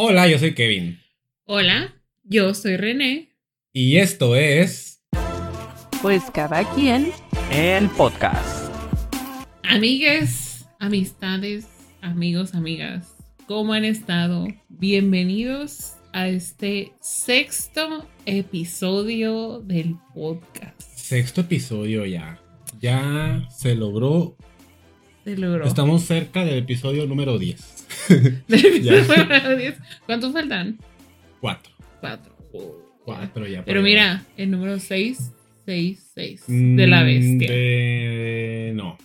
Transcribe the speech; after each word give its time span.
Hola, 0.00 0.28
yo 0.28 0.38
soy 0.38 0.54
Kevin. 0.54 1.00
Hola, 1.44 1.92
yo 2.22 2.54
soy 2.54 2.76
René. 2.76 3.30
Y 3.72 3.96
esto 3.96 4.36
es. 4.36 5.02
Pues 6.00 6.22
cada 6.32 6.62
quien. 6.76 7.10
El 7.50 7.88
podcast. 7.88 8.72
Amigues, 9.64 10.68
amistades, 10.78 11.66
amigos, 12.00 12.54
amigas, 12.54 13.12
¿cómo 13.48 13.72
han 13.72 13.84
estado? 13.84 14.46
Bienvenidos 14.68 15.94
a 16.12 16.28
este 16.28 16.92
sexto 17.00 18.06
episodio 18.24 19.58
del 19.58 19.96
podcast. 20.14 20.80
Sexto 20.80 21.40
episodio 21.40 22.06
ya. 22.06 22.40
Ya 22.80 23.48
se 23.50 23.74
logró. 23.74 24.36
Se 25.24 25.36
logró. 25.36 25.66
Estamos 25.66 26.04
cerca 26.04 26.44
del 26.44 26.58
episodio 26.58 27.04
número 27.06 27.36
10. 27.36 27.77
Del 28.08 28.42
episodio 28.66 29.04
Ya. 29.06 29.16
número 29.24 29.56
10. 29.56 29.74
¿Cuántos 30.06 30.32
faltan? 30.32 30.78
Cuatro. 31.40 31.72
Cuatro. 32.00 32.32
Cuatro 33.04 33.46
ya. 33.46 33.64
Pero 33.64 33.82
mira, 33.82 34.22
el 34.36 34.50
número 34.50 34.78
6, 34.78 35.32
6, 35.66 36.10
6 36.14 36.40
va. 36.42 36.76
de 36.76 36.86
la 36.86 37.02
bestia. 37.02 37.50
de- 37.50 38.72
No. 38.74 38.98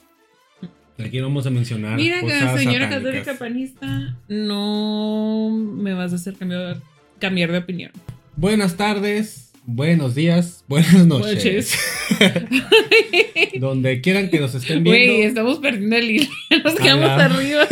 Aquí 1.03 1.17
no 1.17 1.23
vamos 1.23 1.45
a 1.47 1.49
mencionar. 1.49 1.95
Mira 1.97 2.17
que 2.17 2.27
cosas 2.27 2.59
señora 2.59 2.85
satánicas. 2.85 2.89
católica 3.23 3.33
panista, 3.39 4.17
no 4.27 5.49
me 5.51 5.93
vas 5.93 6.11
a 6.13 6.15
hacer 6.15 6.35
cambiar, 6.35 6.77
cambiar 7.19 7.51
de 7.51 7.57
opinión. 7.57 7.91
Buenas 8.35 8.77
tardes, 8.77 9.51
buenos 9.65 10.15
días, 10.15 10.63
buenas 10.69 11.05
noches. 11.07 11.75
Noches. 12.21 13.59
Donde 13.59 14.01
quieran 14.01 14.29
que 14.29 14.39
nos 14.39 14.53
estén 14.55 14.83
viendo. 14.83 15.13
Güey, 15.13 15.21
estamos 15.23 15.57
perdiendo 15.59 15.95
el 15.95 16.11
hilo. 16.11 16.29
Nos 16.63 16.75
quedamos 16.75 17.09
arriba. 17.09 17.67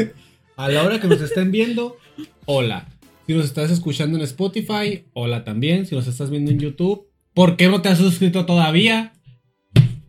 A 0.62 0.70
la 0.70 0.84
hora 0.84 1.00
que 1.00 1.08
nos 1.08 1.20
estén 1.20 1.50
viendo, 1.50 1.98
hola. 2.46 2.88
Si 3.26 3.34
nos 3.34 3.46
estás 3.46 3.72
escuchando 3.72 4.20
en 4.20 4.24
Spotify, 4.26 5.06
hola 5.14 5.44
también. 5.44 5.88
Si 5.88 5.96
nos 5.96 6.06
estás 6.06 6.30
viendo 6.30 6.52
en 6.52 6.60
YouTube, 6.60 7.08
¿por 7.34 7.58
qué 7.58 7.68
no 7.68 7.82
te 7.82 7.90
has 7.90 7.98
suscrito 7.98 8.46
todavía? 8.46 9.12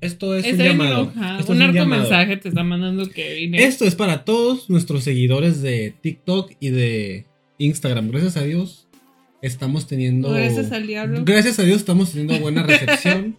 Esto 0.02 0.36
es 0.36 0.44
un 0.52 0.58
llamado. 0.58 1.10
Esto 1.40 1.52
Un 1.52 1.62
es 1.62 1.72
llamado. 1.72 2.02
mensaje 2.02 2.36
te 2.36 2.50
está 2.50 2.64
mandando 2.64 3.08
Kevin. 3.08 3.54
¿eh? 3.54 3.64
Esto 3.64 3.86
es 3.86 3.94
para 3.94 4.26
todos 4.26 4.68
nuestros 4.68 5.04
seguidores 5.04 5.62
de 5.62 5.94
TikTok 6.02 6.52
y 6.60 6.68
de 6.68 7.24
Instagram. 7.56 8.10
Gracias 8.10 8.36
a 8.36 8.42
Dios 8.42 8.88
estamos 9.40 9.86
teniendo. 9.86 10.32
Gracias 10.32 10.70
al 10.70 10.86
diablo. 10.86 11.24
Gracias 11.24 11.58
a 11.60 11.62
Dios 11.62 11.78
estamos 11.78 12.10
teniendo 12.10 12.38
buena 12.40 12.62
recepción. 12.62 13.38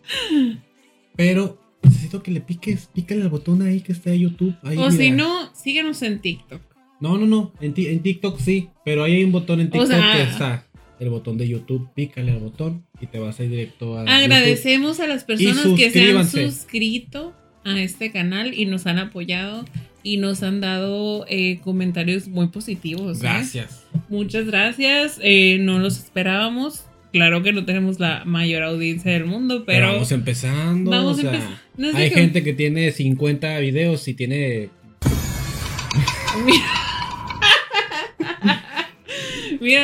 pero 1.16 1.62
necesito 1.84 2.24
que 2.24 2.32
le 2.32 2.42
piques, 2.42 2.90
pícale 2.92 3.22
al 3.22 3.30
botón 3.30 3.62
ahí 3.62 3.82
que 3.82 3.92
está 3.92 4.12
en 4.12 4.22
YouTube. 4.22 4.56
Ahí, 4.64 4.78
O 4.80 4.90
si 4.90 5.12
no, 5.12 5.54
síguenos 5.54 6.02
en 6.02 6.20
TikTok. 6.20 6.73
No, 7.04 7.18
no, 7.18 7.26
no. 7.26 7.52
En, 7.60 7.74
en 7.76 8.00
TikTok 8.02 8.40
sí. 8.40 8.70
Pero 8.86 9.04
ahí 9.04 9.16
hay 9.16 9.24
un 9.26 9.34
botón 9.34 9.60
en 9.60 9.70
TikTok 9.70 9.90
sea- 9.90 10.14
que 10.16 10.22
está 10.24 10.66
el 11.02 11.10
botón 11.10 11.38
de 11.38 11.50
YouTube. 11.50 11.90
Pícale 11.94 12.32
al 12.32 12.40
botón 12.40 12.86
y 13.02 13.08
te 13.08 13.20
vas 13.20 13.38
a 13.42 13.44
ir 13.44 13.50
directo 13.50 13.98
a. 13.98 14.06
YouTube. 14.06 14.14
Agradecemos 14.14 15.02
a 15.02 15.08
las 15.08 15.26
personas 15.26 15.68
que 15.76 15.92
se 15.92 16.12
han 16.12 16.26
suscrito 16.26 17.34
a 17.66 17.78
este 17.78 18.14
canal 18.14 18.58
y 18.58 18.66
nos 18.68 18.88
han 18.88 19.00
apoyado 19.00 19.66
y 20.02 20.16
nos 20.16 20.44
han 20.44 20.62
dado 20.62 21.26
eh, 21.28 21.60
comentarios 21.62 22.30
muy 22.30 22.48
positivos. 22.48 23.18
¿eh? 23.18 23.24
Gracias. 23.24 23.84
Muchas 24.08 24.46
gracias. 24.46 25.20
eh, 25.22 25.58
no 25.60 25.80
los 25.80 25.98
esperábamos. 25.98 26.86
Claro 27.12 27.44
que 27.44 27.52
no 27.52 27.66
tenemos 27.66 28.00
la 28.00 28.24
mayor 28.24 28.64
audiencia 28.64 29.12
del 29.12 29.26
mundo, 29.26 29.66
Pero, 29.66 29.80
pero, 29.88 29.94
vamos 29.94 30.12
empezando. 30.14 30.90
vamos 30.90 31.18
o 31.18 31.22
sea, 31.22 31.32
empezando. 31.32 31.58
No 31.76 31.92
sé 31.92 31.98
hay 31.98 32.10
gente 32.12 32.44
que 32.44 32.54
tiene 32.54 32.94
50 32.94 33.60
videos 33.60 34.08
y 34.08 34.14
tiene. 34.14 34.70
Mira, 36.46 36.83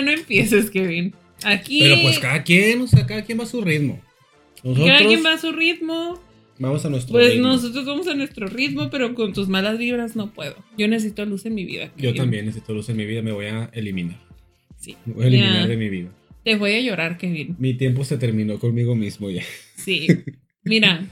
no 0.02 0.11
empieces, 0.11 0.69
Kevin. 0.69 1.13
Aquí 1.44 1.80
Pero 1.81 2.02
pues 2.02 2.19
cada 2.19 2.44
quien, 2.44 2.81
o 2.81 2.88
sea, 2.88 3.05
cada 3.05 3.23
quien 3.23 3.39
va 3.39 3.44
a 3.44 3.47
su 3.47 3.61
ritmo. 3.61 4.02
Nosotros 4.63 4.88
cada 4.88 5.05
quien 5.08 5.25
va 5.25 5.33
a 5.33 5.38
su 5.38 5.52
ritmo. 5.53 6.21
vamos 6.59 6.83
a 6.86 6.89
nuestro 6.89 7.13
Pues 7.13 7.31
ritmo. 7.33 7.47
nosotros 7.47 7.86
vamos 7.86 8.08
a 8.08 8.14
nuestro 8.14 8.48
ritmo, 8.48 8.89
pero 8.89 9.15
con 9.15 9.31
tus 9.33 9.48
malas 9.48 9.77
vibras 9.77 10.15
no 10.17 10.33
puedo. 10.33 10.55
Yo 10.77 10.87
necesito 10.89 11.26
luz 11.26 11.45
en 11.45 11.55
mi 11.55 11.64
vida. 11.65 11.92
Yo 11.98 12.14
también 12.14 12.45
necesito 12.45 12.73
luz 12.73 12.89
en 12.89 12.98
mi 12.98 13.05
vida, 13.05 13.21
me 13.21 13.31
voy 13.31 13.45
a 13.45 13.70
eliminar. 13.73 14.20
Sí. 14.77 14.95
Me 15.05 15.14
voy 15.14 15.23
a 15.23 15.27
eliminar 15.27 15.61
Ya. 15.61 15.67
de 15.67 15.77
mi 15.77 15.89
vida. 15.89 16.09
Te 16.43 16.55
voy 16.55 16.71
a 16.73 16.81
llorar, 16.81 17.17
Kevin. 17.17 17.55
Mi 17.59 17.73
tiempo 17.73 18.04
se 18.04 18.17
terminó 18.17 18.59
conmigo 18.59 18.95
mismo 18.95 19.30
ya. 19.30 19.43
Sí. 19.75 20.08
Mira, 20.65 21.05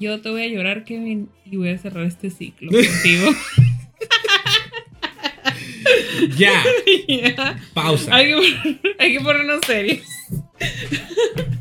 yo 0.00 0.20
te 0.22 0.30
voy 0.30 0.42
a 0.42 0.48
llorar, 0.48 0.84
Kevin, 0.84 1.28
y 1.44 1.56
voy 1.56 1.68
a 1.68 1.78
cerrar 1.78 2.06
este 2.06 2.30
ciclo 2.30 2.70
contigo. 2.72 3.30
ya, 6.38 6.62
pausa. 7.74 8.14
hay, 8.14 8.26
que, 8.26 8.80
hay 8.98 9.12
que 9.16 9.20
ponernos 9.20 9.60
serios. 9.66 10.06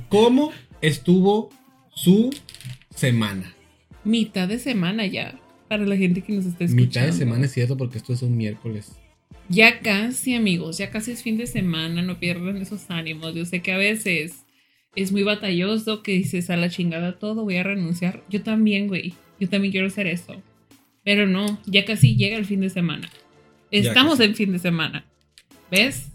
¿Cómo 0.10 0.52
estuvo 0.82 1.50
su 1.94 2.34
semana? 2.94 3.54
Mitad 4.04 4.48
de 4.48 4.60
semana 4.60 5.06
ya. 5.06 5.40
Para 5.68 5.86
la 5.86 5.98
gente 5.98 6.22
que 6.22 6.34
nos 6.34 6.46
está 6.46 6.66
escuchando. 6.66 6.88
Mitad 6.88 7.06
de 7.06 7.14
semana 7.14 7.46
es 7.46 7.52
cierto 7.52 7.78
porque 7.78 7.98
esto 7.98 8.14
es 8.14 8.22
un 8.22 8.38
miércoles. 8.38 8.92
Ya 9.50 9.80
casi, 9.80 10.36
amigos, 10.36 10.78
ya 10.78 10.90
casi 10.90 11.12
es 11.12 11.24
fin 11.24 11.38
de 11.38 11.48
semana, 11.48 12.02
no 12.02 12.20
pierdan 12.20 12.58
esos 12.58 12.90
ánimos. 12.90 13.34
Yo 13.34 13.46
sé 13.46 13.62
que 13.62 13.72
a 13.72 13.78
veces 13.78 14.46
es 14.96 15.12
muy 15.12 15.24
batalloso 15.24 16.04
que 16.04 16.14
dices 16.14 16.50
a 16.50 16.58
la 16.58 16.70
chingada 16.70 17.18
todo, 17.18 17.44
voy 17.44 17.58
a 17.58 17.64
renunciar. 17.64 18.24
Yo 18.30 18.44
también, 18.44 18.88
güey, 18.88 19.14
yo 19.40 19.50
también 19.50 19.72
quiero 19.72 19.88
hacer 19.88 20.08
eso. 20.08 20.42
Pero 21.04 21.28
no, 21.28 21.60
ya 21.66 21.84
casi 21.86 22.16
llega 22.16 22.38
el 22.38 22.46
fin 22.46 22.62
de 22.62 22.70
semana. 22.70 23.10
Estamos 23.80 24.20
en 24.20 24.36
fin 24.36 24.52
de 24.52 24.60
semana. 24.60 25.06
¿Ves? 25.72 26.12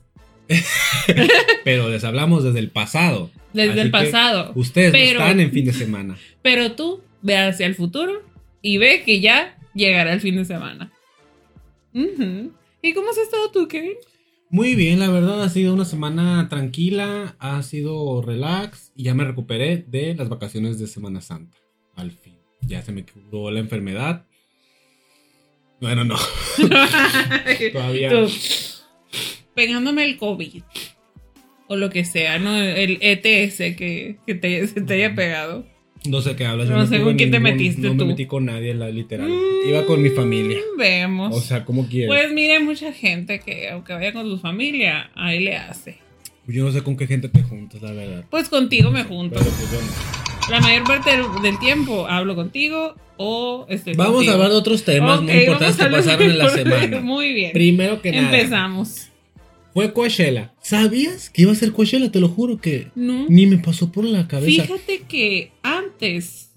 Pero 1.64 1.88
les 1.88 2.04
hablamos 2.04 2.44
desde 2.44 2.60
el 2.60 2.70
pasado. 2.70 3.30
Desde 3.52 3.72
Así 3.72 3.80
el 3.80 3.90
pasado. 3.90 4.52
Ustedes 4.54 4.92
no 4.92 4.98
están 4.98 5.40
en 5.40 5.50
fin 5.50 5.64
de 5.64 5.72
semana. 5.72 6.16
Pero 6.42 6.72
tú 6.72 7.02
ve 7.20 7.36
hacia 7.36 7.66
el 7.66 7.74
futuro 7.74 8.22
y 8.62 8.78
ve 8.78 9.02
que 9.04 9.20
ya 9.20 9.58
llegará 9.74 10.12
el 10.12 10.20
fin 10.20 10.36
de 10.36 10.44
semana. 10.44 10.92
¿Y 11.92 12.92
cómo 12.94 13.10
has 13.10 13.18
estado 13.18 13.50
tú, 13.50 13.66
Kevin? 13.66 13.96
Muy 14.50 14.76
bien, 14.76 15.00
la 15.00 15.10
verdad 15.10 15.42
ha 15.42 15.48
sido 15.48 15.74
una 15.74 15.84
semana 15.84 16.48
tranquila, 16.48 17.36
ha 17.40 17.60
sido 17.62 18.22
relax 18.22 18.92
y 18.94 19.02
ya 19.02 19.14
me 19.14 19.24
recuperé 19.24 19.84
de 19.88 20.14
las 20.14 20.28
vacaciones 20.28 20.78
de 20.78 20.86
Semana 20.86 21.20
Santa. 21.20 21.58
Al 21.96 22.12
fin. 22.12 22.38
Ya 22.62 22.82
se 22.82 22.92
me 22.92 23.04
curó 23.04 23.50
la 23.50 23.58
enfermedad. 23.58 24.27
Bueno, 25.80 26.04
no. 26.04 26.16
Todavía. 27.72 28.10
Tú, 28.10 28.28
pegándome 29.54 30.04
el 30.04 30.16
COVID. 30.16 30.62
O 31.68 31.76
lo 31.76 31.90
que 31.90 32.04
sea, 32.04 32.38
¿no? 32.38 32.56
El 32.56 32.98
ETS 33.02 33.56
que, 33.76 34.16
que 34.26 34.34
te, 34.34 34.66
se 34.66 34.80
te 34.80 34.94
haya 34.94 35.14
pegado. 35.14 35.66
No 36.06 36.22
sé 36.22 36.34
qué 36.36 36.46
hablas. 36.46 36.68
yo 36.68 36.76
No 36.76 36.86
sé 36.86 37.02
con 37.02 37.16
quién 37.16 37.30
te 37.30 37.40
metiste 37.40 37.82
No 37.82 37.90
tú. 37.90 38.04
me 38.06 38.12
metí 38.12 38.26
con 38.26 38.46
nadie, 38.46 38.72
la 38.72 38.88
literal. 38.88 39.30
Iba 39.68 39.84
con 39.84 40.00
mi 40.00 40.08
familia. 40.10 40.56
Mm, 40.58 40.78
Vemos. 40.78 41.36
O 41.36 41.40
sea, 41.40 41.64
¿cómo 41.64 41.86
quieres? 41.88 42.08
pues 42.08 42.32
mire, 42.32 42.60
mucha 42.60 42.92
gente 42.92 43.40
que 43.40 43.68
aunque 43.68 43.92
vaya 43.92 44.12
con 44.12 44.26
su 44.30 44.38
familia, 44.38 45.10
ahí 45.14 45.40
le 45.40 45.56
hace. 45.56 45.98
yo 46.46 46.64
no 46.64 46.72
sé 46.72 46.82
con 46.82 46.96
qué 46.96 47.06
gente 47.06 47.28
te 47.28 47.42
juntas, 47.42 47.82
la 47.82 47.92
verdad. 47.92 48.24
Pues 48.30 48.48
contigo 48.48 48.90
me 48.90 49.04
junto. 49.04 49.38
Pero 49.38 49.50
pues 49.50 49.70
yo 49.72 49.78
no. 49.80 50.17
La 50.50 50.60
mayor 50.60 50.84
parte 50.84 51.10
del, 51.10 51.24
del 51.42 51.58
tiempo 51.58 52.06
hablo 52.06 52.34
contigo 52.34 52.94
o 53.18 53.66
estoy 53.68 53.94
Vamos 53.94 54.14
contigo. 54.14 54.32
a 54.32 54.34
hablar 54.36 54.50
de 54.50 54.56
otros 54.56 54.84
temas 54.84 55.20
muy 55.22 55.32
importantes 55.32 55.76
que 55.76 55.90
pasaron 55.90 56.30
en 56.30 56.38
la 56.38 56.48
semana. 56.50 57.00
Muy 57.02 57.32
bien. 57.32 57.52
Primero 57.52 58.00
que 58.00 58.12
nada. 58.12 58.24
Empezamos. 58.36 59.08
Fue 59.74 59.92
Coachella. 59.92 60.54
¿Sabías 60.62 61.28
que 61.30 61.42
iba 61.42 61.52
a 61.52 61.54
ser 61.54 61.72
Coachella? 61.72 62.10
Te 62.10 62.20
lo 62.20 62.28
juro 62.28 62.58
que 62.60 62.88
No. 62.94 63.26
ni 63.28 63.46
me 63.46 63.58
pasó 63.58 63.92
por 63.92 64.04
la 64.04 64.26
cabeza. 64.26 64.62
Fíjate 64.62 65.02
que 65.06 65.52
antes 65.62 66.50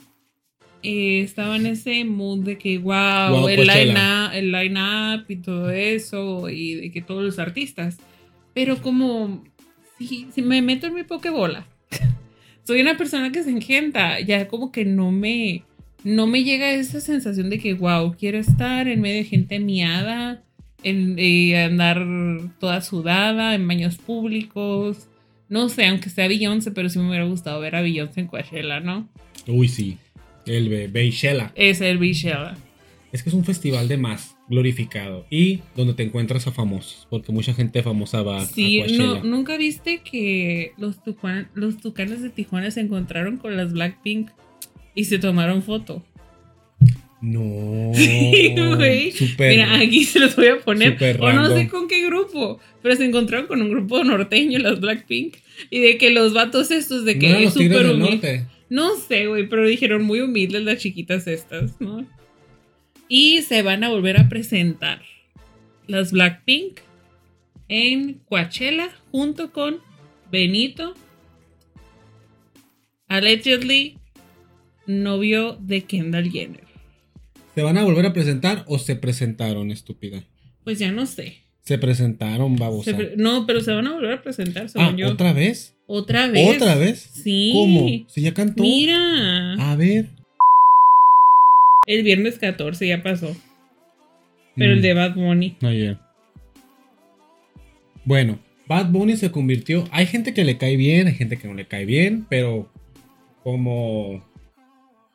eh, 0.84 1.22
estaba 1.22 1.58
en 1.58 1.66
ese 1.66 2.06
mood 2.06 2.40
de 2.46 2.58
que, 2.58 2.78
wow, 2.78 3.30
Wow, 3.42 3.50
el 3.50 3.58
Coachella. 3.58 3.86
line-up 3.86 4.34
el 4.34 4.52
line-up 4.54 5.26
y 5.28 5.36
todo 5.36 5.70
eso, 5.70 6.48
y 6.50 6.76
de 6.76 6.92
que 6.92 7.02
todos 7.02 7.24
los 7.24 7.40
artistas. 7.40 7.98
Pero 8.54 8.82
como, 8.82 9.44
si, 10.00 10.28
si 10.34 10.42
me 10.42 10.62
meto 10.62 10.88
en 10.88 10.94
mi 10.96 11.04
pokebola, 11.04 11.68
soy 12.64 12.82
una 12.82 12.98
persona 12.98 13.32
que 13.32 13.44
se 13.44 13.50
engenta, 13.50 14.20
ya 14.20 14.48
como 14.48 14.72
que 14.72 14.86
no 14.86 15.12
me, 15.12 15.64
no 16.04 16.28
me 16.28 16.44
llega 16.44 16.72
esa 16.74 17.02
sensación 17.02 17.50
de 17.50 17.60
que, 17.60 17.74
wow, 17.74 18.16
quiero 18.18 18.38
estar 18.38 18.88
en 18.88 19.02
medio 19.02 19.18
de 19.18 19.24
gente 19.26 19.60
miada, 19.60 20.42
en, 20.84 21.16
eh, 21.20 21.64
andar 21.64 22.06
toda 22.60 22.82
sudada, 22.82 23.56
en 23.56 23.68
baños 23.68 23.98
públicos. 23.98 25.08
No 25.50 25.68
sé, 25.70 25.86
aunque 25.88 26.10
sea 26.10 26.28
Beyoncé, 26.28 26.72
pero 26.72 26.90
sí 26.90 26.98
me 27.00 27.10
hubiera 27.10 27.26
gustado 27.26 27.60
ver 27.60 27.76
a 27.76 27.82
Beyoncé 27.82 28.22
en 28.22 28.28
Coachella, 28.28 28.80
¿no? 28.80 29.10
Uy, 29.48 29.68
sí. 29.68 29.98
El 30.46 30.70
Be- 30.70 30.88
Beychella. 30.88 31.52
Es 31.56 31.82
el 31.82 31.98
Beachella. 31.98 32.56
Es 33.12 33.22
que 33.22 33.30
es 33.30 33.36
un 33.36 33.44
festival 33.44 33.88
de 33.88 33.98
más 33.98 34.36
glorificado 34.52 35.26
y 35.32 35.62
donde 35.76 35.94
te 35.96 36.04
encuentras 36.04 36.46
a 36.46 36.52
famosos, 36.52 37.08
porque 37.10 37.32
mucha 37.32 37.54
gente 37.56 37.82
famosa 37.82 38.22
va 38.22 38.46
Sí, 38.46 38.82
a 38.82 38.86
Coachella. 38.86 39.04
no, 39.06 39.24
¿nunca 39.24 39.58
viste 39.58 40.02
que 40.04 40.74
los, 40.78 41.02
tucuan- 41.04 41.48
los 41.56 41.78
tucanes 41.78 42.22
de 42.22 42.30
Tijuana 42.30 42.70
se 42.70 42.82
encontraron 42.82 43.38
con 43.38 43.58
las 43.58 43.74
Blackpink 43.74 44.30
y 44.94 45.06
se 45.06 45.18
tomaron 45.18 45.64
foto? 45.64 46.04
No. 47.22 47.92
Sí, 47.94 48.54
güey. 48.56 49.14
Mira, 49.40 49.78
aquí 49.80 50.04
se 50.06 50.20
los 50.20 50.36
voy 50.36 50.48
a 50.48 50.60
poner. 50.60 50.98
O 51.20 51.32
no 51.34 51.48
sé 51.56 51.68
con 51.68 51.88
qué 51.88 52.06
grupo. 52.06 52.60
Pero 52.82 52.96
se 52.96 53.06
encontraron 53.06 53.48
con 53.48 53.62
un 53.62 53.70
grupo 53.70 54.04
norteño, 54.04 54.58
las 54.60 54.80
Blackpink. 54.80 55.36
Y 55.70 55.80
de 55.82 55.98
que 55.98 56.10
los 56.10 56.34
vatos 56.34 56.72
estos, 56.72 57.06
de 57.06 57.14
¿No 57.16 57.20
que 57.20 57.30
eran 57.30 57.44
es 57.44 57.54
súper 57.54 57.86
humilde. 57.86 58.46
No 58.70 58.96
sé, 58.96 59.28
güey, 59.28 59.48
pero 59.48 59.68
dijeron 59.68 60.04
muy 60.04 60.22
humildes 60.22 60.64
las 60.64 60.80
chiquitas 60.80 61.28
estas, 61.28 61.80
¿no? 61.80 62.06
Y 63.14 63.42
se 63.42 63.62
van 63.62 63.84
a 63.84 63.90
volver 63.90 64.18
a 64.18 64.30
presentar 64.30 65.02
las 65.86 66.14
Blackpink 66.14 66.80
en 67.68 68.22
Coachella 68.24 68.90
junto 69.12 69.52
con 69.52 69.80
Benito, 70.32 70.94
allegedly 73.10 73.98
novio 74.88 75.58
de 75.60 75.82
Kendall 75.82 76.32
Jenner. 76.32 76.64
¿Se 77.54 77.62
van 77.64 77.78
a 77.78 77.84
volver 77.84 78.06
a 78.06 78.14
presentar 78.14 78.64
o 78.70 78.80
se 78.80 78.96
presentaron, 78.96 79.72
estúpida? 79.72 80.24
Pues 80.64 80.80
ya 80.80 80.94
no 80.94 81.06
sé. 81.06 81.44
Se 81.66 81.78
presentaron, 81.78 82.56
babosa. 82.56 82.92
Se 82.92 82.94
pre- 82.96 83.18
no, 83.18 83.46
pero 83.46 83.60
se 83.60 83.74
van 83.74 83.88
a 83.88 83.92
volver 83.92 84.14
a 84.14 84.22
presentar, 84.22 84.68
ah, 84.68 84.70
según 84.70 84.96
yo. 84.96 85.10
¿otra 85.10 85.34
vez? 85.34 85.76
¿Otra 85.86 86.28
vez? 86.28 86.56
¿Otra 86.56 86.76
vez? 86.76 87.10
Sí. 87.12 87.52
¿Cómo? 87.52 87.90
Si 88.08 88.22
ya 88.22 88.34
cantó. 88.34 88.64
Mira. 88.64 89.56
A 89.70 89.76
ver. 89.76 90.21
El 91.88 92.04
viernes 92.04 92.38
14 92.40 92.88
ya 92.88 93.02
pasó. 93.02 93.36
Pero 94.56 94.74
el 94.74 94.80
Mm. 94.80 94.82
de 94.82 94.94
Bad 94.94 95.16
Bunny. 95.16 95.58
Ayer. 95.62 95.98
Bueno, 98.06 98.40
Bad 98.68 98.92
Bunny 98.92 99.16
se 99.18 99.32
convirtió. 99.32 99.86
Hay 99.92 100.06
gente 100.06 100.34
que 100.34 100.44
le 100.44 100.58
cae 100.58 100.76
bien, 100.78 101.08
hay 101.08 101.14
gente 101.16 101.38
que 101.38 101.48
no 101.48 101.54
le 101.54 101.68
cae 101.68 101.86
bien, 101.86 102.26
pero 102.30 102.72
como 103.44 104.24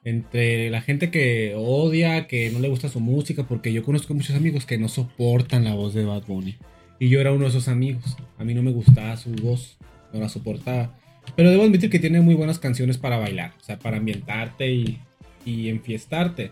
entre 0.05 0.71
la 0.71 0.81
gente 0.83 1.11
que 1.11 1.55
odia, 1.57 2.27
que 2.29 2.51
no 2.51 2.61
le 2.61 2.69
gusta 2.69 2.89
su 2.89 3.01
música, 3.01 3.45
porque 3.45 3.73
yo 3.73 3.83
conozco 3.83 4.15
muchos 4.15 4.37
amigos 4.37 4.65
que 4.67 4.79
no 4.79 4.89
soportan 4.89 5.65
la 5.65 5.75
voz 5.75 5.95
de 5.95 6.05
Bad 6.05 6.25
Bunny. 6.27 6.57
Y 6.99 7.09
yo 7.09 7.21
era 7.21 7.33
uno 7.33 7.43
de 7.45 7.51
esos 7.51 7.69
amigos. 7.69 8.17
A 8.39 8.45
mí 8.45 8.55
no 8.55 8.63
me 8.63 8.71
gustaba 8.71 9.17
su 9.17 9.31
voz, 9.33 9.77
no 10.13 10.21
la 10.21 10.29
soportaba. 10.29 10.97
Pero 11.35 11.51
debo 11.51 11.65
admitir 11.65 11.91
que 11.91 11.99
tiene 11.99 12.21
muy 12.21 12.35
buenas 12.35 12.59
canciones 12.59 12.99
para 12.99 13.19
bailar, 13.19 13.53
o 13.61 13.65
sea, 13.65 13.79
para 13.79 13.97
ambientarte 13.97 14.73
y, 14.73 14.99
y 15.47 15.69
enfiestarte. 15.71 16.51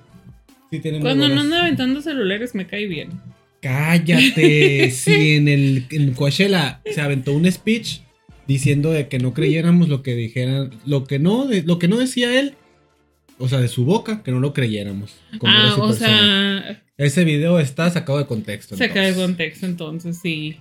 Sí, 0.70 0.80
tiene 0.80 0.98
muy 0.98 1.04
Cuando 1.06 1.24
no 1.28 1.34
buenas- 1.34 1.44
anda 1.44 1.60
aventando 1.62 2.00
celulares 2.00 2.54
me 2.54 2.66
cae 2.66 2.86
bien. 2.86 3.10
Cállate. 3.60 4.90
sí, 4.92 5.36
en 5.36 5.48
el 5.48 5.86
en 5.90 6.14
Coachella 6.14 6.80
se 6.90 7.00
aventó 7.00 7.32
un 7.34 7.50
speech 7.50 8.00
diciendo 8.46 8.90
de 8.92 9.08
que 9.08 9.18
no 9.18 9.34
creyéramos 9.34 9.88
lo 9.88 10.02
que 10.02 10.14
dijeran, 10.14 10.70
lo 10.86 11.04
que 11.04 11.18
no, 11.18 11.46
de- 11.46 11.62
lo 11.62 11.78
que 11.78 11.88
no 11.88 11.96
decía 11.98 12.38
él, 12.38 12.54
o 13.38 13.48
sea, 13.48 13.60
de 13.60 13.68
su 13.68 13.84
boca, 13.84 14.22
que 14.22 14.30
no 14.30 14.40
lo 14.40 14.52
creyéramos. 14.52 15.16
Ah, 15.44 15.76
o 15.78 15.88
persona. 15.88 15.94
sea, 15.94 16.82
ese 16.98 17.24
video 17.24 17.58
está 17.58 17.90
sacado 17.90 18.18
de 18.18 18.26
contexto. 18.26 18.76
saca 18.76 19.00
de 19.02 19.14
contexto 19.14 19.66
entonces, 19.66 20.18
sí. 20.22 20.56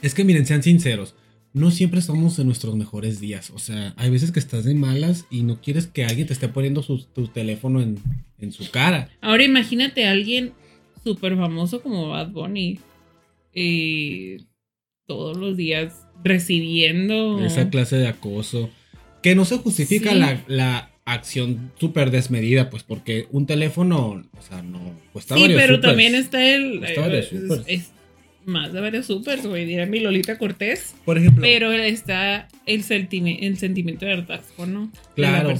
Es 0.00 0.14
que 0.14 0.24
miren, 0.24 0.46
sean 0.46 0.62
sinceros. 0.62 1.14
No 1.54 1.70
siempre 1.70 2.00
estamos 2.00 2.38
en 2.38 2.46
nuestros 2.46 2.74
mejores 2.76 3.20
días. 3.20 3.50
O 3.50 3.58
sea, 3.58 3.92
hay 3.96 4.08
veces 4.10 4.32
que 4.32 4.38
estás 4.40 4.64
de 4.64 4.74
malas 4.74 5.26
y 5.30 5.42
no 5.42 5.60
quieres 5.60 5.86
que 5.86 6.04
alguien 6.04 6.26
te 6.26 6.32
esté 6.32 6.48
poniendo 6.48 6.82
su, 6.82 7.04
tu 7.04 7.28
teléfono 7.28 7.82
en, 7.82 7.98
en 8.38 8.52
su 8.52 8.70
cara. 8.70 9.10
Ahora 9.20 9.44
imagínate 9.44 10.06
a 10.06 10.12
alguien 10.12 10.52
súper 11.04 11.36
famoso 11.36 11.82
como 11.82 12.08
Bad 12.08 12.30
Bunny. 12.30 12.78
eh, 13.54 14.38
todos 15.06 15.36
los 15.36 15.56
días 15.56 16.06
recibiendo... 16.24 17.44
Esa 17.44 17.68
clase 17.68 17.96
de 17.96 18.06
acoso. 18.08 18.70
Que 19.22 19.34
no 19.34 19.44
se 19.44 19.58
justifica 19.58 20.12
Sí. 20.12 20.18
la, 20.18 20.42
la 20.46 20.90
acción 21.04 21.72
súper 21.78 22.10
desmedida, 22.10 22.70
pues 22.70 22.82
porque 22.82 23.26
un 23.30 23.44
teléfono, 23.46 24.24
o 24.38 24.42
sea, 24.42 24.62
no 24.62 24.80
cuesta 25.12 25.36
Sí, 25.36 25.44
pero 25.54 25.80
también 25.80 26.14
está 26.14 26.44
el... 26.54 26.80
Supers. 26.94 27.64
es 27.66 27.90
más 28.44 28.72
de 28.72 28.80
varios 28.80 29.06
supers, 29.06 29.46
güey, 29.46 29.64
dirá 29.66 29.86
mi 29.86 30.00
Lolita 30.00 30.38
Cortés. 30.38 30.94
Por 31.04 31.18
ejemplo, 31.18 31.42
Pero 31.42 31.72
está 31.72 32.48
el, 32.66 32.82
sentimi- 32.84 33.38
el 33.42 33.56
sentimiento 33.58 34.04
de 34.06 34.12
hartazgo, 34.12 34.66
¿no? 34.66 34.90
De 35.16 35.22
la 35.22 35.40
Claro. 35.42 35.54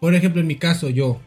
por 0.00 0.14
ejemplo, 0.14 0.40
en 0.40 0.46
mi 0.46 0.56
caso, 0.56 0.88
yo 0.90 1.20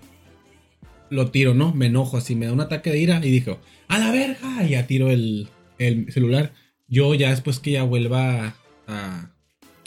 lo 1.10 1.30
tiro, 1.32 1.54
¿no? 1.54 1.74
Me 1.74 1.88
enojo 1.88 2.18
así, 2.18 2.36
me 2.36 2.46
da 2.46 2.54
un 2.54 2.62
ataque 2.62 2.90
de 2.92 3.00
ira 3.00 3.20
y 3.24 3.30
dijo, 3.32 3.60
¡a 3.88 4.00
la 4.00 4.12
verga! 4.12 4.64
Y 4.66 4.70
ya 4.72 4.88
tiro 4.88 5.10
el, 5.12 5.48
el 5.78 6.12
celular. 6.12 6.54
Yo 6.88 7.14
ya 7.16 7.30
después 7.32 7.60
que 7.60 7.72
ya 7.72 7.84
vuelva 7.84 8.56
a 8.88 9.32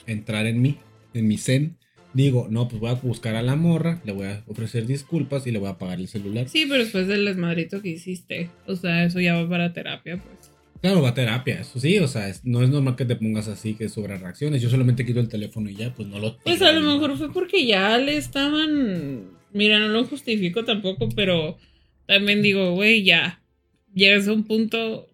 entrar 0.07 0.47
en 0.47 0.61
mí, 0.61 0.79
en 1.15 1.27
mi 1.29 1.39
zen, 1.39 1.77
digo, 2.13 2.47
no, 2.51 2.69
pues 2.69 2.81
voy 2.81 2.91
a 2.91 2.95
buscar 2.95 3.35
a 3.37 3.43
la 3.43 3.57
morra, 3.57 4.01
le 4.05 4.13
voy 4.13 4.27
a 4.27 4.43
ofrecer 4.47 4.87
disculpas 4.87 5.47
y 5.47 5.51
le 5.51 5.59
voy 5.59 5.69
a 5.69 5.73
apagar 5.73 5.99
el 5.99 6.09
celular. 6.09 6.49
Sí, 6.49 6.67
pero 6.69 6.83
después 6.83 7.07
del 7.09 7.25
desmadrito 7.25 7.81
que 7.83 7.89
hiciste. 7.91 8.51
O 8.67 8.77
sea, 8.77 9.05
eso 9.05 9.19
ya 9.21 9.35
va 9.35 9.49
para 9.49 9.73
terapia, 9.73 10.17
pues. 10.19 10.51
Claro, 10.85 11.01
va 11.01 11.09
a 11.09 11.15
terapia, 11.15 11.61
eso 11.63 11.81
sí, 11.81 11.99
o 11.99 12.07
sea, 12.07 12.31
no 12.43 12.63
es 12.63 12.69
normal 12.69 12.95
que 12.95 13.07
te 13.07 13.17
pongas 13.17 13.49
así, 13.49 13.73
que 13.73 13.89
sobre 13.89 14.19
reacciones. 14.19 14.61
Yo 14.61 14.69
solamente 14.69 15.07
quito 15.07 15.19
el 15.19 15.31
teléfono 15.31 15.71
y 15.71 15.77
ya, 15.77 15.95
pues 15.95 16.07
no 16.09 16.19
lo 16.19 16.37
Pues 16.41 16.59
tiro 16.59 16.69
a 16.69 16.73
lo 16.73 16.83
mejor 16.83 17.17
fue 17.17 17.33
porque 17.33 17.65
ya 17.65 17.97
le 17.97 18.19
estaban. 18.19 19.31
Mira, 19.55 19.79
no 19.79 19.89
lo 19.89 20.05
justifico 20.05 20.63
tampoco, 20.67 21.09
pero 21.17 21.57
también 22.07 22.43
digo, 22.43 22.75
güey, 22.75 23.03
ya. 23.03 23.41
Llegas 23.95 24.29
a 24.29 24.35
un 24.35 24.45
punto 24.45 25.09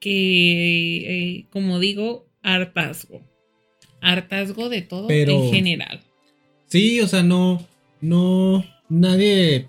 que, 0.00 0.96
eh, 1.40 1.46
como 1.50 1.78
digo, 1.78 2.26
hartazgo. 2.42 3.20
Hartazgo 4.00 4.70
de 4.70 4.80
todo 4.80 5.08
Pero- 5.08 5.32
en 5.44 5.52
general. 5.52 6.00
Sí, 6.68 7.02
o 7.02 7.06
sea, 7.06 7.22
no, 7.22 7.68
no, 8.00 8.64
nadie, 8.88 9.68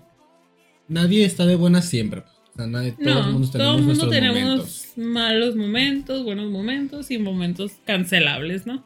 nadie 0.88 1.26
está 1.26 1.44
de 1.44 1.56
buenas 1.56 1.86
siempre. 1.86 2.22
pues. 2.22 2.32
O 2.54 2.56
sea, 2.56 2.66
nadie, 2.66 2.92
todo 2.92 3.08
el 3.08 3.14
No, 3.14 3.32
mundo 3.32 3.50
tenemos 3.50 3.52
todo 3.52 3.76
el 3.76 3.82
mundo 3.84 4.08
tenemos. 4.08 4.83
Malos 4.96 5.56
momentos, 5.56 6.24
buenos 6.24 6.50
momentos 6.50 7.10
y 7.10 7.18
momentos 7.18 7.72
cancelables, 7.84 8.66
¿no? 8.66 8.84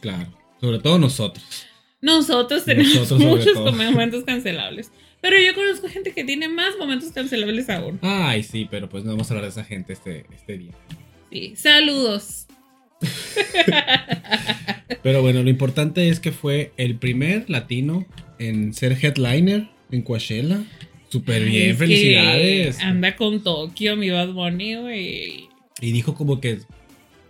Claro, 0.00 0.32
sobre 0.60 0.78
todo 0.78 0.98
nosotros. 0.98 1.66
Nosotros 2.00 2.64
tenemos 2.64 2.94
Nosotros 2.94 3.20
muchos 3.20 3.74
momentos 3.74 4.24
cancelables. 4.24 4.92
Pero 5.20 5.36
yo 5.36 5.52
conozco 5.54 5.88
gente 5.88 6.12
que 6.12 6.22
tiene 6.22 6.48
más 6.48 6.76
momentos 6.78 7.10
cancelables 7.10 7.68
aún. 7.68 7.98
Ay, 8.02 8.44
sí, 8.44 8.68
pero 8.70 8.88
pues 8.88 9.04
no 9.04 9.10
vamos 9.10 9.28
a 9.30 9.34
hablar 9.34 9.44
de 9.44 9.50
esa 9.50 9.64
gente 9.64 9.92
este, 9.92 10.26
este 10.32 10.58
día. 10.58 10.72
Sí. 11.30 11.54
Saludos. 11.56 12.46
Pero 15.02 15.22
bueno, 15.22 15.42
lo 15.42 15.50
importante 15.50 16.08
es 16.08 16.20
que 16.20 16.32
fue 16.32 16.72
el 16.76 16.96
primer 16.96 17.48
latino 17.48 18.06
en 18.38 18.74
ser 18.74 18.92
headliner 18.92 19.68
en 19.90 20.02
Coachella. 20.02 20.64
Súper 21.08 21.44
bien, 21.44 21.70
es 21.70 21.78
felicidades. 21.78 22.80
Anda 22.80 23.16
con 23.16 23.42
Tokio, 23.42 23.96
mi 23.96 24.10
Bad 24.10 24.32
Bunny, 24.32 24.74
güey. 24.76 25.48
Y 25.80 25.92
dijo 25.92 26.14
como 26.14 26.40
que, 26.40 26.58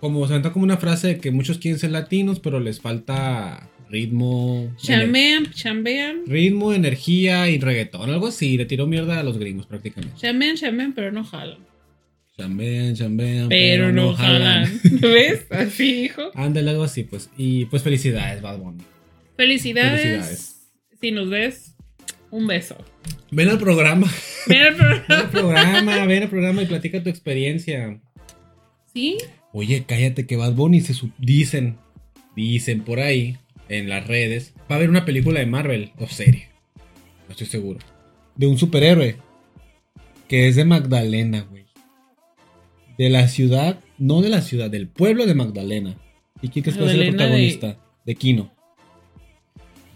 como 0.01 0.27
se 0.27 0.33
aventó 0.33 0.53
como 0.53 0.65
una 0.65 0.79
frase 0.79 1.09
de 1.09 1.19
que 1.19 1.31
muchos 1.31 1.59
quieren 1.59 1.79
ser 1.79 1.91
latinos, 1.91 2.41
pero 2.41 2.61
les 2.61 2.81
falta 2.81 3.69
ritmo. 3.89 4.75
Chambean, 4.79 5.51
chambean. 5.53 6.25
ritmo, 6.27 6.73
energía 6.73 7.49
y 7.49 7.59
reggaetón, 7.59 8.11
algo 8.11 8.29
así. 8.29 8.57
Le 8.57 8.67
tiró 8.67 8.87
mierda 8.87 9.21
a 9.21 9.23
los 9.23 9.39
gringos 9.39 9.67
prácticamente. 9.67 10.17
Chambean, 10.19 10.57
chambean, 10.57 10.93
pero 10.93 11.13
no 11.13 11.25
jalan. 11.25 11.59
Chambean, 12.37 12.95
chambean, 12.95 13.49
Pero, 13.49 13.91
no 13.93 14.15
jalan. 14.15 14.81
¿Ves? 15.01 15.47
Así, 15.51 16.05
hijo. 16.05 16.23
Ándale, 16.35 16.71
algo 16.71 16.85
así, 16.85 17.03
pues. 17.03 17.31
Y 17.37 17.65
pues 17.65 17.83
felicidades, 17.83 18.41
Bad 18.41 18.59
Bunny. 18.59 18.85
Felicidades. 19.37 20.03
Felicidades. 20.03 20.55
Si 21.01 21.11
nos 21.11 21.29
ves, 21.31 21.68
un 22.31 22.47
beso. 22.47 22.77
Ven 23.31 23.49
al 23.49 23.59
programa. 23.59 24.07
Ven 24.47 24.63
al 24.63 25.31
programa. 25.31 26.05
ven 26.07 26.23
al 26.23 26.29
programa 26.31 26.63
y 26.63 26.67
platica 26.67 27.03
tu 27.03 27.09
experiencia. 27.11 28.01
¿Sí? 28.93 29.19
Oye, 29.53 29.85
cállate 29.87 30.27
que 30.27 30.37
Bad 30.37 30.55
Bunny 30.55 30.81
se 30.81 30.95
dicen, 31.19 31.79
dicen 32.37 32.83
por 32.83 33.01
ahí 33.01 33.39
en 33.69 33.89
las 33.89 34.07
redes, 34.07 34.55
va 34.61 34.75
a 34.75 34.75
haber 34.77 34.89
una 34.91 35.05
película 35.05 35.41
de 35.41 35.47
Marvel 35.47 35.93
o 35.99 36.07
serie. 36.07 36.49
No 37.27 37.33
estoy 37.33 37.47
seguro. 37.47 37.79
De 38.37 38.47
un 38.47 38.57
superhéroe 38.59 39.17
que 40.29 40.49
es 40.49 40.57
de 40.57 40.65
Magdalena, 40.65 41.43
güey. 41.51 41.65
De 42.99 43.11
la 43.11 43.29
ciudad, 43.29 43.79
no 43.99 44.21
de 44.23 44.29
la 44.31 44.43
ciudad, 44.43 44.71
del 44.71 44.89
pueblo 44.89 45.27
de 45.27 45.35
Magdalena. 45.35 45.97
¿Y 46.43 46.49
quién 46.49 46.63
crees 46.63 46.77
que 46.77 46.85
va 46.85 46.89
a 46.91 46.93
ser 46.93 47.01
el 47.03 47.11
Magdalena 47.13 47.37
de- 47.37 47.51
protagonista? 47.53 47.85
De... 48.05 48.15
Kino. 48.15 48.53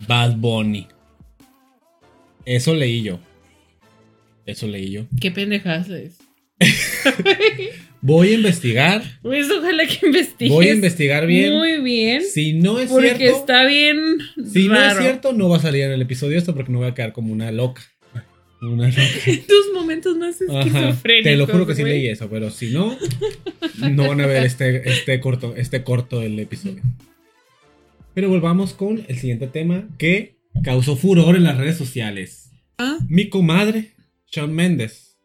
Bad 0.07 0.37
Bunny. 0.37 0.87
Eso 2.45 2.75
leí 2.75 3.03
yo. 3.03 3.21
Eso 4.47 4.67
leí 4.67 4.91
yo. 4.91 5.07
Qué 5.21 5.31
pendejadas 5.31 5.89
es. 5.91 6.19
Voy 8.01 8.31
a 8.31 8.35
investigar. 8.35 9.03
Pues 9.23 9.49
ojalá 9.51 9.87
que 9.87 10.07
investigues. 10.07 10.53
Voy 10.53 10.69
a 10.69 10.75
investigar 10.75 11.27
bien. 11.27 11.53
Muy 11.53 11.81
bien. 11.81 12.23
Si 12.23 12.53
no 12.53 12.81
es 12.81 12.91
porque 12.91 13.17
cierto. 13.17 13.39
está 13.39 13.65
bien 13.65 13.97
Si 14.53 14.67
no 14.67 14.83
es 14.83 14.99
cierto, 14.99 15.33
no 15.33 15.49
va 15.49 15.59
a 15.59 15.61
salir 15.61 15.85
en 15.85 15.93
el 15.93 16.03
episodio 16.03 16.37
esto 16.37 16.55
porque 16.55 16.73
no 16.73 16.79
voy 16.79 16.89
a 16.89 16.95
quedar 16.95 17.13
como 17.13 17.33
una 17.33 17.53
loca. 17.53 17.83
Una 18.61 18.89
loca. 18.89 19.03
Tus 19.25 19.73
momentos 19.73 20.17
más 20.17 20.41
esquizofrénicos. 20.41 21.25
Te 21.25 21.37
lo 21.37 21.47
juro 21.47 21.67
que 21.67 21.77
sí 21.77 21.85
leí 21.85 22.09
eso, 22.09 22.29
pero 22.29 22.51
si 22.51 22.71
no, 22.71 22.99
no 23.91 24.09
van 24.09 24.21
a 24.21 24.27
ver 24.27 24.45
este, 24.45 24.89
este 24.89 25.21
corto, 25.21 25.55
este 25.57 25.85
corto 25.85 26.21
del 26.21 26.39
episodio. 26.41 26.83
Pero 28.15 28.29
volvamos 28.29 28.75
con 28.75 29.05
el 29.07 29.17
siguiente 29.17 29.47
tema 29.47 29.89
que 29.97 30.42
causó 30.63 30.97
furor 30.97 31.37
en 31.37 31.45
las 31.45 31.57
redes 31.59 31.77
sociales. 31.77 32.51
Ah, 32.79 32.99
Mi 33.09 33.29
comadre, 33.29 33.93
Shawn 34.31 34.53
Mendes. 34.55 35.19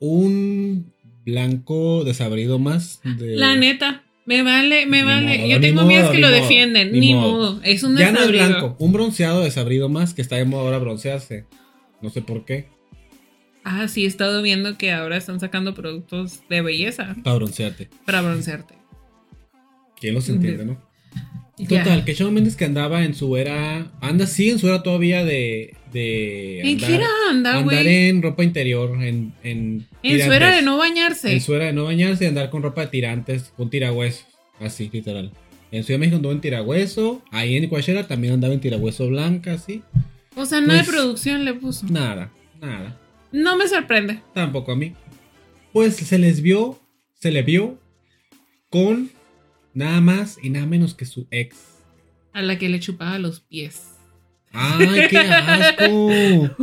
Un 0.00 0.92
blanco 1.24 2.04
desabrido 2.04 2.58
más. 2.58 3.00
De... 3.04 3.36
La 3.36 3.56
neta. 3.56 4.02
Me 4.26 4.42
vale, 4.42 4.86
me 4.86 5.00
Ni 5.00 5.04
vale. 5.06 5.38
modo, 5.38 5.48
Yo 5.48 5.60
tengo 5.60 5.80
amigas 5.82 6.10
que 6.10 6.18
lo 6.18 6.28
modo, 6.28 6.36
defienden. 6.40 6.92
ni 6.92 7.00
Ni, 7.00 7.14
modo. 7.14 7.30
modo. 7.52 7.60
Es 7.62 7.82
un 7.82 7.96
Ya 7.96 8.10
no 8.10 8.20
es 8.20 8.28
blanco, 8.30 8.74
un 8.78 8.92
bronceado 8.92 9.42
desabrido 9.44 9.88
más 9.90 10.14
que 10.14 10.22
está 10.22 10.36
de 10.36 10.46
moda 10.46 10.62
ahora 10.64 10.78
broncearse. 10.78 11.44
No 12.00 12.08
sé 12.10 12.22
por 12.22 12.44
qué. 12.46 12.66
Ah, 13.64 13.86
sí, 13.88 14.04
he 14.04 14.06
estado 14.06 14.40
viendo 14.42 14.76
que 14.78 14.92
ahora 14.92 15.16
están 15.18 15.40
sacando 15.40 15.74
productos 15.74 16.40
de 16.48 16.60
belleza 16.62 17.16
Para 17.22 17.36
broncearte. 17.36 17.88
para 18.06 18.20
broncearte. 18.22 18.74
¿Quién 19.98 20.14
los 20.14 20.28
entiende, 20.28 20.64
no? 20.66 20.82
Total, 21.68 22.04
que 22.04 22.14
Shawn 22.14 22.34
Mendes 22.34 22.56
que 22.56 22.64
andaba 22.64 23.04
en 23.04 23.14
su 23.14 23.36
era. 23.36 23.92
Anda, 24.00 24.26
sí, 24.26 24.50
en 24.50 24.58
su 24.58 24.66
era 24.68 24.82
todavía 24.82 25.24
de. 25.24 25.76
de 25.92 26.60
¿En 26.62 26.78
qué 26.78 26.96
era 26.96 27.06
anda, 27.30 27.58
Andar 27.58 27.64
güey? 27.64 28.08
en 28.08 28.22
ropa 28.22 28.42
interior, 28.42 29.00
en. 29.02 29.32
En, 29.44 29.86
En 30.02 30.20
su 30.20 30.32
era 30.32 30.54
de 30.54 30.62
no 30.62 30.76
bañarse. 30.78 31.32
En 31.32 31.40
su 31.40 31.54
era 31.54 31.66
de 31.66 31.72
no 31.72 31.84
bañarse 31.84 32.24
y 32.24 32.26
andar 32.26 32.50
con 32.50 32.62
ropa 32.62 32.80
de 32.82 32.86
tirantes, 32.88 33.52
con 33.56 33.70
tirahuesos. 33.70 34.26
Así, 34.58 34.90
literal. 34.92 35.30
En 35.70 35.84
Ciudad 35.84 35.96
de 35.96 36.00
México 36.00 36.16
andaba 36.16 36.34
en 36.34 36.40
tirahueso. 36.40 37.22
Ahí 37.30 37.56
en 37.56 37.68
Coachella 37.68 38.06
también 38.08 38.34
andaba 38.34 38.52
en 38.54 38.60
tirahueso 38.60 39.06
blanca, 39.08 39.52
así. 39.54 39.82
O 40.36 40.46
sea, 40.46 40.60
nada 40.60 40.78
de 40.80 40.84
Pues- 40.84 40.96
producción 40.96 41.44
le 41.44 41.54
puso. 41.54 41.86
Nada, 41.88 42.32
nada. 42.60 43.00
No 43.30 43.56
me 43.56 43.68
sorprende. 43.68 44.18
Tampoco 44.34 44.72
a 44.72 44.76
mí. 44.76 44.92
Pues 45.72 45.94
se 45.96 46.18
les 46.18 46.40
vio, 46.40 46.80
se 47.20 47.30
le 47.30 47.42
vio 47.42 47.78
con 48.70 49.10
nada 49.74 50.00
más 50.00 50.38
y 50.42 50.50
nada 50.50 50.66
menos 50.66 50.94
que 50.94 51.04
su 51.04 51.26
ex. 51.30 51.56
A 52.32 52.42
la 52.42 52.58
que 52.58 52.68
le 52.68 52.80
chupaba 52.80 53.18
los 53.18 53.40
pies. 53.40 53.90
¡Ay, 54.56 55.08
qué 55.10 55.18
asco! 55.18 56.08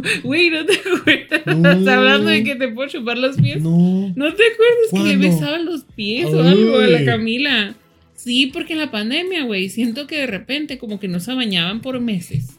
Güey, 0.23 0.49
¿no 0.49 0.65
te 0.65 0.73
acuerdas? 0.79 1.41
No. 1.57 1.71
¿Estás 1.71 1.87
hablando 1.97 2.29
de 2.29 2.43
que 2.43 2.55
te 2.55 2.67
puedo 2.69 2.87
chupar 2.89 3.17
los 3.17 3.35
pies? 3.37 3.61
No. 3.61 4.13
¿No 4.15 4.33
te 4.33 4.43
acuerdas 4.43 4.89
que 4.91 4.97
le 4.97 5.03
¿Cuándo? 5.17 5.27
besaba 5.27 5.57
los 5.59 5.83
pies 5.83 6.25
o 6.27 6.41
algo 6.41 6.77
a 6.79 6.87
la. 6.87 7.03
Camila? 7.05 7.75
Sí, 8.15 8.47
porque 8.53 8.73
en 8.73 8.79
la 8.79 8.91
pandemia, 8.91 9.43
güey, 9.43 9.67
siento 9.69 10.07
que 10.07 10.19
de 10.19 10.27
repente 10.27 10.77
como 10.77 10.99
que 10.99 11.07
no 11.09 11.19
se 11.19 11.33
bañaban 11.33 11.81
por 11.81 11.99
meses. 11.99 12.57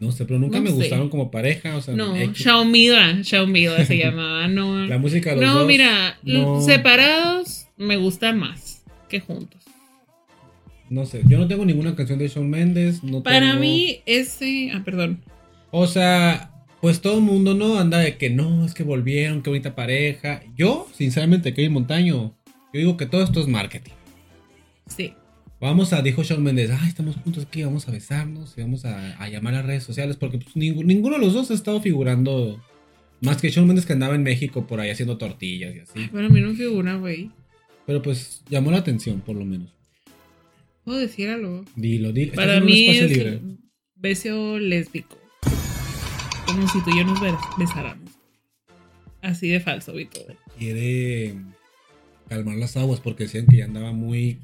No 0.00 0.10
sé, 0.10 0.24
pero 0.24 0.38
nunca 0.40 0.58
No 0.58 0.64
me 0.64 0.70
sé. 0.70 0.76
gustaron 0.76 1.08
como 1.08 1.30
pareja. 1.30 1.76
O 1.76 1.80
sea, 1.80 1.94
No. 1.94 2.14
Xiaomida, 2.34 3.22
Xiaomida 3.22 3.84
se 3.86 3.96
llamaba, 4.02 4.48
no. 4.48 4.84
la 4.86 4.98
música 4.98 5.30
de 5.30 5.36
los 5.36 5.44
No, 5.44 5.58
dos, 5.60 5.66
mira, 5.68 6.18
no. 6.24 6.60
separados 6.60 7.61
me 7.82 7.96
gusta 7.96 8.32
más 8.32 8.82
que 9.08 9.20
juntos. 9.20 9.60
No 10.90 11.06
sé, 11.06 11.22
yo 11.26 11.38
no 11.38 11.48
tengo 11.48 11.64
ninguna 11.64 11.94
canción 11.94 12.18
de 12.18 12.28
Shawn 12.28 12.50
Mendes. 12.50 13.02
No 13.02 13.22
Para 13.22 13.40
tengo- 13.52 13.60
mí 13.60 14.00
ese, 14.06 14.70
ah, 14.74 14.82
perdón. 14.84 15.22
O 15.70 15.86
sea, 15.86 16.50
pues 16.82 17.00
todo 17.00 17.16
el 17.18 17.24
mundo 17.24 17.54
no 17.54 17.78
anda 17.78 17.98
de 17.98 18.16
que 18.18 18.28
no, 18.28 18.64
es 18.66 18.74
que 18.74 18.82
volvieron, 18.82 19.42
qué 19.42 19.48
bonita 19.50 19.74
pareja. 19.74 20.42
Yo, 20.56 20.86
sinceramente, 20.94 21.54
Kevin 21.54 21.72
Montaño, 21.72 22.34
yo 22.74 22.78
digo 22.78 22.96
que 22.98 23.06
todo 23.06 23.22
esto 23.22 23.40
es 23.40 23.48
marketing. 23.48 23.92
Sí. 24.86 25.14
Vamos 25.60 25.92
a, 25.92 26.02
dijo 26.02 26.22
Shawn 26.24 26.42
Mendes, 26.42 26.70
ay, 26.72 26.88
estamos 26.88 27.16
juntos 27.16 27.44
aquí, 27.46 27.62
vamos 27.62 27.88
a 27.88 27.92
besarnos 27.92 28.52
y 28.58 28.62
vamos 28.62 28.84
a, 28.84 29.16
a 29.22 29.28
llamar 29.28 29.54
a 29.54 29.62
redes 29.62 29.84
sociales 29.84 30.16
porque 30.16 30.38
pues, 30.38 30.56
ninguno 30.56 31.14
de 31.16 31.24
los 31.24 31.32
dos 31.34 31.50
ha 31.52 31.54
estado 31.54 31.80
figurando 31.80 32.60
más 33.20 33.40
que 33.40 33.48
Shawn 33.48 33.68
Mendes 33.68 33.86
que 33.86 33.92
andaba 33.92 34.16
en 34.16 34.24
México 34.24 34.66
por 34.66 34.80
ahí 34.80 34.90
haciendo 34.90 35.16
tortillas 35.18 35.74
y 35.74 35.78
así. 35.78 36.08
Para 36.08 36.28
mí 36.28 36.40
no 36.40 36.52
figura, 36.54 36.96
güey. 36.96 37.30
Pero 37.86 38.00
pues 38.02 38.42
llamó 38.48 38.70
la 38.70 38.78
atención, 38.78 39.20
por 39.20 39.36
lo 39.36 39.44
menos. 39.44 39.72
Puedo 40.84 40.98
decir 40.98 41.28
algo. 41.30 41.64
Dilo, 41.76 42.12
dilo. 42.12 42.32
Para 42.34 42.60
mí 42.60 42.88
es 42.88 43.10
libre. 43.10 43.40
beso 43.96 44.58
lésbico. 44.58 45.18
Como 46.46 46.68
si 46.68 46.82
tú 46.84 46.90
y 46.90 46.98
yo 46.98 47.04
nos 47.04 47.18
bes- 47.20 47.58
besáramos. 47.58 48.10
Así 49.20 49.48
de 49.48 49.60
falso 49.60 49.98
y 50.00 50.06
todo. 50.06 50.36
Quiere 50.58 51.36
calmar 52.28 52.56
las 52.56 52.76
aguas 52.76 53.00
porque 53.00 53.24
decían 53.24 53.46
que 53.46 53.58
ya 53.58 53.64
andaba 53.66 53.92
muy, 53.92 54.40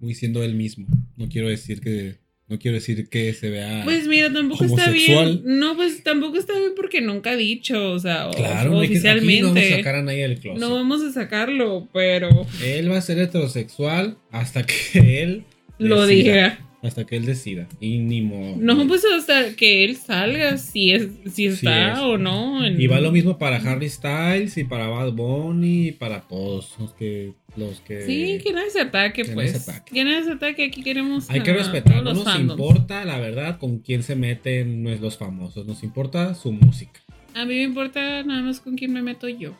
muy 0.00 0.14
siendo 0.14 0.42
él 0.42 0.54
mismo. 0.54 0.86
No 1.16 1.28
quiero 1.28 1.48
decir 1.48 1.80
que, 1.80 2.18
no 2.46 2.58
quiero 2.58 2.74
decir 2.74 3.08
que 3.08 3.32
se 3.32 3.48
vea. 3.48 3.82
Pues 3.84 4.06
mira, 4.06 4.32
tampoco 4.32 4.64
está 4.64 4.90
bien. 4.90 5.40
No, 5.44 5.76
pues 5.76 6.02
tampoco 6.02 6.36
está 6.36 6.52
bien 6.58 6.72
porque 6.76 7.00
nunca 7.00 7.30
ha 7.30 7.36
dicho, 7.36 7.92
o 7.92 7.98
sea, 7.98 8.28
claro, 8.34 8.78
oficialmente. 8.78 9.42
no 9.42 9.54
vamos 9.54 9.72
a 9.72 9.76
sacar 9.76 9.94
a 9.94 10.02
nadie 10.02 10.28
del 10.28 10.38
closet. 10.38 10.60
No 10.60 10.74
vamos 10.74 11.02
a 11.02 11.12
sacarlo, 11.12 11.88
pero 11.92 12.28
Él 12.62 12.90
va 12.90 12.98
a 12.98 13.02
ser 13.02 13.18
heterosexual 13.18 14.18
hasta 14.30 14.64
que 14.64 14.74
él 15.22 15.44
lo 15.78 16.06
diga. 16.06 16.63
Hasta 16.84 17.04
que 17.06 17.16
él 17.16 17.24
decida. 17.24 17.66
Y 17.80 17.98
ni 17.98 18.20
modo. 18.20 18.56
No, 18.58 18.86
pues 18.86 19.02
hasta 19.16 19.56
que 19.56 19.84
él 19.84 19.96
salga, 19.96 20.58
si 20.58 20.92
es, 20.92 21.08
si 21.32 21.46
está 21.46 21.94
es. 21.94 21.98
o 22.00 22.18
no. 22.18 22.64
en- 22.64 22.80
Y 22.80 22.86
va 22.86 23.00
lo 23.00 23.10
mismo 23.10 23.38
para 23.38 23.56
Harry 23.56 23.88
Styles 23.88 24.56
y 24.58 24.64
para 24.64 24.88
Bad 24.88 25.12
Bunny 25.12 25.88
y 25.88 25.92
para 25.92 26.20
todos 26.22 26.74
los 26.78 26.92
que. 26.92 27.32
Los 27.56 27.80
que 27.82 28.02
Sí, 28.02 28.40
que 28.44 28.52
nadie 28.52 28.70
se 28.70 28.80
ataque, 28.80 29.22
que 29.22 29.32
pues. 29.32 29.64
Que 29.92 30.04
nadie 30.04 30.24
se 30.24 30.32
ataque, 30.32 30.64
aquí 30.64 30.82
queremos. 30.82 31.30
Hay 31.30 31.38
a 31.38 31.42
que 31.44 31.52
respetar, 31.52 32.02
no 32.02 32.12
nos 32.12 32.24
fandoms. 32.24 32.60
importa, 32.60 33.04
la 33.04 33.18
verdad, 33.20 33.58
con 33.58 33.78
quién 33.78 34.02
se 34.02 34.16
meten 34.16 34.82
no 34.82 34.90
es 34.90 35.00
los 35.00 35.16
famosos, 35.16 35.64
nos 35.64 35.82
importa 35.84 36.34
su 36.34 36.50
música. 36.52 37.00
A 37.32 37.44
mí 37.44 37.54
me 37.54 37.62
importa 37.62 38.22
nada 38.24 38.42
más 38.42 38.60
con 38.60 38.76
quién 38.76 38.92
me 38.92 39.02
meto 39.02 39.28
yo. 39.28 39.52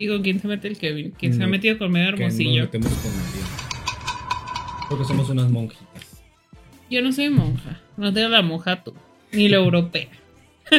Y 0.00 0.08
con 0.08 0.22
quién 0.22 0.40
se 0.40 0.48
mete 0.48 0.68
el 0.68 0.78
Kevin. 0.78 1.12
Quién 1.18 1.32
se 1.32 1.42
ha 1.42 1.46
No, 1.46 1.50
metido 1.52 1.78
con 1.78 1.90
medio 1.92 2.14
Que 2.14 2.22
no 2.22 2.26
nos 2.28 2.34
hermosillo. 2.38 2.62
metemos 2.64 2.88
con 2.92 3.16
nadie. 3.16 3.42
Porque 4.88 5.04
somos 5.04 5.28
unas 5.30 5.50
monjitas. 5.50 6.22
Yo 6.90 7.02
no 7.02 7.12
soy 7.12 7.30
monja. 7.30 7.80
No 7.96 8.12
tengo 8.12 8.28
la 8.28 8.42
monja 8.42 8.82
tú. 8.82 8.94
Ni 9.32 9.48
la 9.48 9.58
europea. 9.58 10.08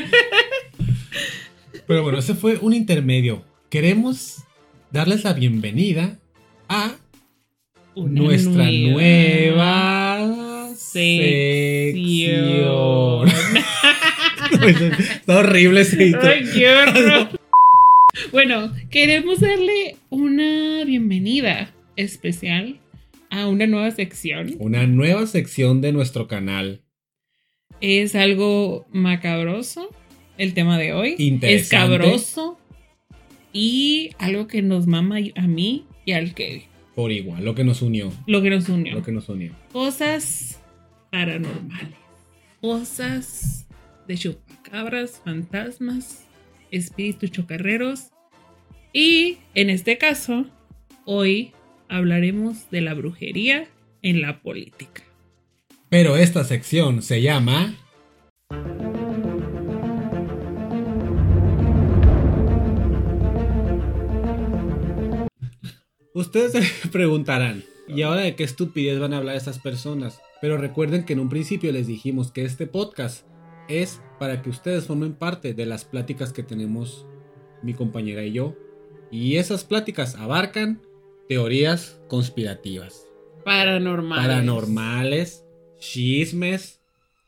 Pero 1.87 2.03
bueno, 2.03 2.19
ese 2.19 2.35
fue 2.35 2.57
un 2.57 2.73
intermedio. 2.73 3.43
Queremos 3.69 4.43
darles 4.91 5.23
la 5.23 5.33
bienvenida 5.33 6.17
a 6.67 6.95
Una 7.95 8.21
nuestra 8.21 8.65
nueva 8.65 10.17
nueva 10.19 10.75
sección. 10.75 13.27
sección. 13.27 13.29
Está 15.11 15.39
horrible 15.39 15.81
ese. 15.81 16.13
Ay, 16.21 16.43
qué 16.53 16.69
horror. 16.69 17.29
Bueno, 18.31 18.73
queremos 18.89 19.39
darle 19.39 19.97
una 20.09 20.83
bienvenida 20.85 21.71
especial 21.95 22.79
a 23.29 23.47
una 23.47 23.67
nueva 23.67 23.91
sección. 23.91 24.55
Una 24.59 24.87
nueva 24.87 25.25
sección 25.27 25.81
de 25.81 25.91
nuestro 25.91 26.27
canal. 26.27 26.81
Es 27.81 28.15
algo 28.15 28.87
macabroso 28.91 29.89
el 30.37 30.53
tema 30.53 30.77
de 30.77 30.93
hoy. 30.93 31.15
Interesante. 31.17 31.55
Escabroso. 31.55 32.57
Y 33.53 34.11
algo 34.19 34.47
que 34.47 34.61
nos 34.61 34.87
mama 34.87 35.17
a 35.35 35.47
mí 35.47 35.85
y 36.05 36.11
al 36.11 36.33
Kevin. 36.33 36.63
Por 36.95 37.11
igual, 37.11 37.45
lo 37.45 37.55
que 37.55 37.63
nos 37.63 37.81
unió. 37.81 38.11
Lo 38.27 38.41
que 38.41 38.49
nos 38.49 38.67
unió. 38.69 38.93
Lo 38.95 39.03
que 39.03 39.11
nos 39.11 39.29
unió. 39.29 39.53
Cosas 39.71 40.59
paranormales. 41.11 41.95
Cosas 42.61 43.67
de 44.07 44.17
chupacabras, 44.17 45.21
fantasmas, 45.23 46.25
espíritus 46.71 47.31
chocarreros. 47.31 48.09
Y 48.91 49.37
en 49.55 49.69
este 49.69 49.97
caso, 49.97 50.45
hoy 51.05 51.53
hablaremos 51.89 52.69
de 52.69 52.81
la 52.81 52.93
brujería 52.93 53.67
en 54.01 54.21
la 54.21 54.41
política. 54.41 55.03
Pero 55.89 56.15
esta 56.15 56.43
sección 56.43 57.01
se 57.01 57.21
llama. 57.21 57.75
Ustedes 66.13 66.51
se 66.51 66.87
preguntarán, 66.91 67.63
¿y 67.87 68.03
ahora 68.03 68.21
de 68.21 68.35
qué 68.35 68.43
estupidez 68.43 68.99
van 68.99 69.13
a 69.13 69.17
hablar 69.17 69.35
estas 69.35 69.59
personas? 69.59 70.21
Pero 70.41 70.57
recuerden 70.57 71.05
que 71.05 71.13
en 71.13 71.19
un 71.19 71.29
principio 71.29 71.71
les 71.71 71.87
dijimos 71.87 72.31
que 72.31 72.45
este 72.45 72.67
podcast 72.67 73.25
es 73.67 74.01
para 74.19 74.41
que 74.41 74.49
ustedes 74.49 74.85
formen 74.85 75.13
parte 75.13 75.53
de 75.53 75.65
las 75.65 75.85
pláticas 75.85 76.33
que 76.33 76.43
tenemos 76.43 77.05
mi 77.63 77.73
compañera 77.73 78.23
y 78.23 78.33
yo. 78.33 78.55
Y 79.11 79.37
esas 79.37 79.63
pláticas 79.63 80.15
abarcan 80.15 80.81
teorías 81.29 82.01
conspirativas 82.09 83.05
Paranormales. 83.45 84.25
paranormales, 84.27 85.43
chismes 85.79 86.81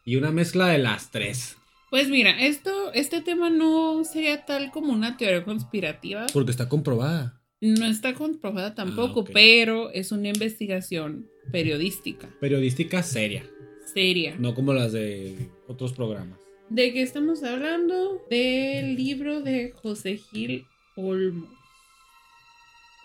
y 0.03 0.15
una 0.17 0.31
mezcla 0.31 0.67
de 0.67 0.79
las 0.79 1.10
tres. 1.12 1.55
Pues 1.89 2.10
mira, 2.10 2.31
esto, 2.46 2.91
este 2.93 3.22
tema 3.22 3.50
no 3.50 4.03
sería 4.03 4.46
tal 4.46 4.72
como 4.72 4.91
una 4.91 5.17
teoría 5.17 5.43
conspirativa. 5.43 6.25
Porque 6.34 6.51
está 6.51 6.67
comprobada. 6.67 7.39
No 7.62 7.86
está 7.86 8.13
comprobada 8.15 8.74
tampoco, 8.75 9.20
Ah, 9.20 9.24
ok. 9.24 9.29
pero 9.34 9.91
es 9.91 10.12
una 10.12 10.29
investigación 10.29 11.27
periodística, 11.51 12.27
Periodística 12.39 13.03
seria, 13.03 13.46
seria. 13.93 14.36
no 14.39 14.53
como 14.55 14.74
las 14.74 14.91
de 14.93 15.50
otros 15.67 15.93
programas. 15.93 16.39
¿De 16.70 16.91
qué 16.93 17.01
estamos 17.03 17.43
hablando? 17.43 18.25
Del 18.29 18.96
libro 18.96 19.41
de 19.41 19.72
José 19.81 20.17
Gil 20.17 20.65
Olmos. 20.96 21.50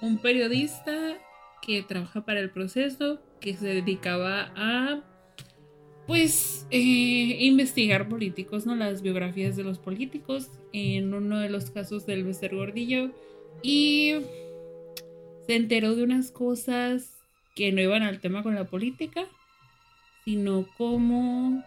Un 0.00 0.18
periodista 0.18 1.16
que 1.62 1.82
trabaja 1.82 2.24
para 2.24 2.40
el 2.40 2.50
proceso, 2.50 3.20
que 3.40 3.54
se 3.56 3.66
dedicaba 3.66 4.52
a 4.54 5.02
pues 6.06 6.66
eh, 6.70 6.78
investigar 7.40 8.08
políticos, 8.08 8.64
¿no? 8.64 8.76
Las 8.76 9.02
biografías 9.02 9.56
de 9.56 9.64
los 9.64 9.78
políticos 9.78 10.50
en 10.72 11.12
uno 11.12 11.40
de 11.40 11.50
los 11.50 11.70
casos 11.70 12.06
del 12.06 12.24
Bester 12.24 12.54
Gordillo 12.54 13.10
y 13.62 14.14
se 15.46 15.56
enteró 15.56 15.96
de 15.96 16.04
unas 16.04 16.30
cosas 16.30 17.12
que 17.56 17.72
no 17.72 17.80
iban 17.80 18.02
al 18.02 18.20
tema 18.20 18.42
con 18.42 18.54
la 18.54 18.64
política, 18.64 19.26
sino 20.24 20.66
como 20.76 21.64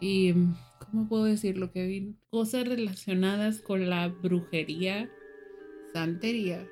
y 0.00 0.34
¿cómo 0.78 1.08
puedo 1.08 1.24
decirlo, 1.24 1.72
Kevin? 1.72 2.18
Cosas 2.30 2.66
relacionadas 2.66 3.60
con 3.60 3.88
la 3.88 4.08
brujería, 4.08 5.10
santería, 5.92 6.66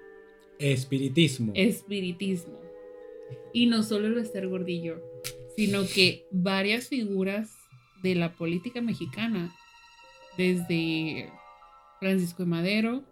Espiritismo. 0.58 1.52
espiritismo. 1.54 2.60
Y 3.52 3.66
no 3.66 3.82
solo 3.82 4.06
el 4.06 4.14
Bester 4.14 4.48
Gordillo, 4.48 5.02
sino 5.56 5.86
que 5.86 6.26
varias 6.30 6.88
figuras 6.88 7.56
de 8.02 8.14
la 8.14 8.34
política 8.34 8.80
mexicana, 8.80 9.54
desde 10.36 11.30
Francisco 12.00 12.42
de 12.42 12.48
Madero, 12.48 13.04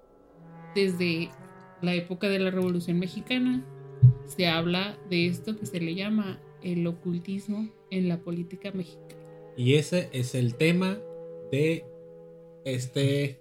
desde 0.75 1.31
la 1.81 1.95
época 1.95 2.29
de 2.29 2.39
la 2.39 2.51
Revolución 2.51 2.99
Mexicana, 2.99 3.65
se 4.27 4.47
habla 4.47 4.99
de 5.09 5.27
esto 5.27 5.57
que 5.57 5.67
se 5.67 5.81
le 5.81 5.95
llama 5.95 6.41
el 6.63 6.87
ocultismo 6.87 7.69
en 7.91 8.09
la 8.09 8.21
política 8.21 8.71
mexicana. 8.73 9.15
Y 9.57 9.75
ese 9.75 10.09
es 10.13 10.35
el 10.35 10.55
tema 10.55 10.99
de 11.51 11.85
este 12.65 13.41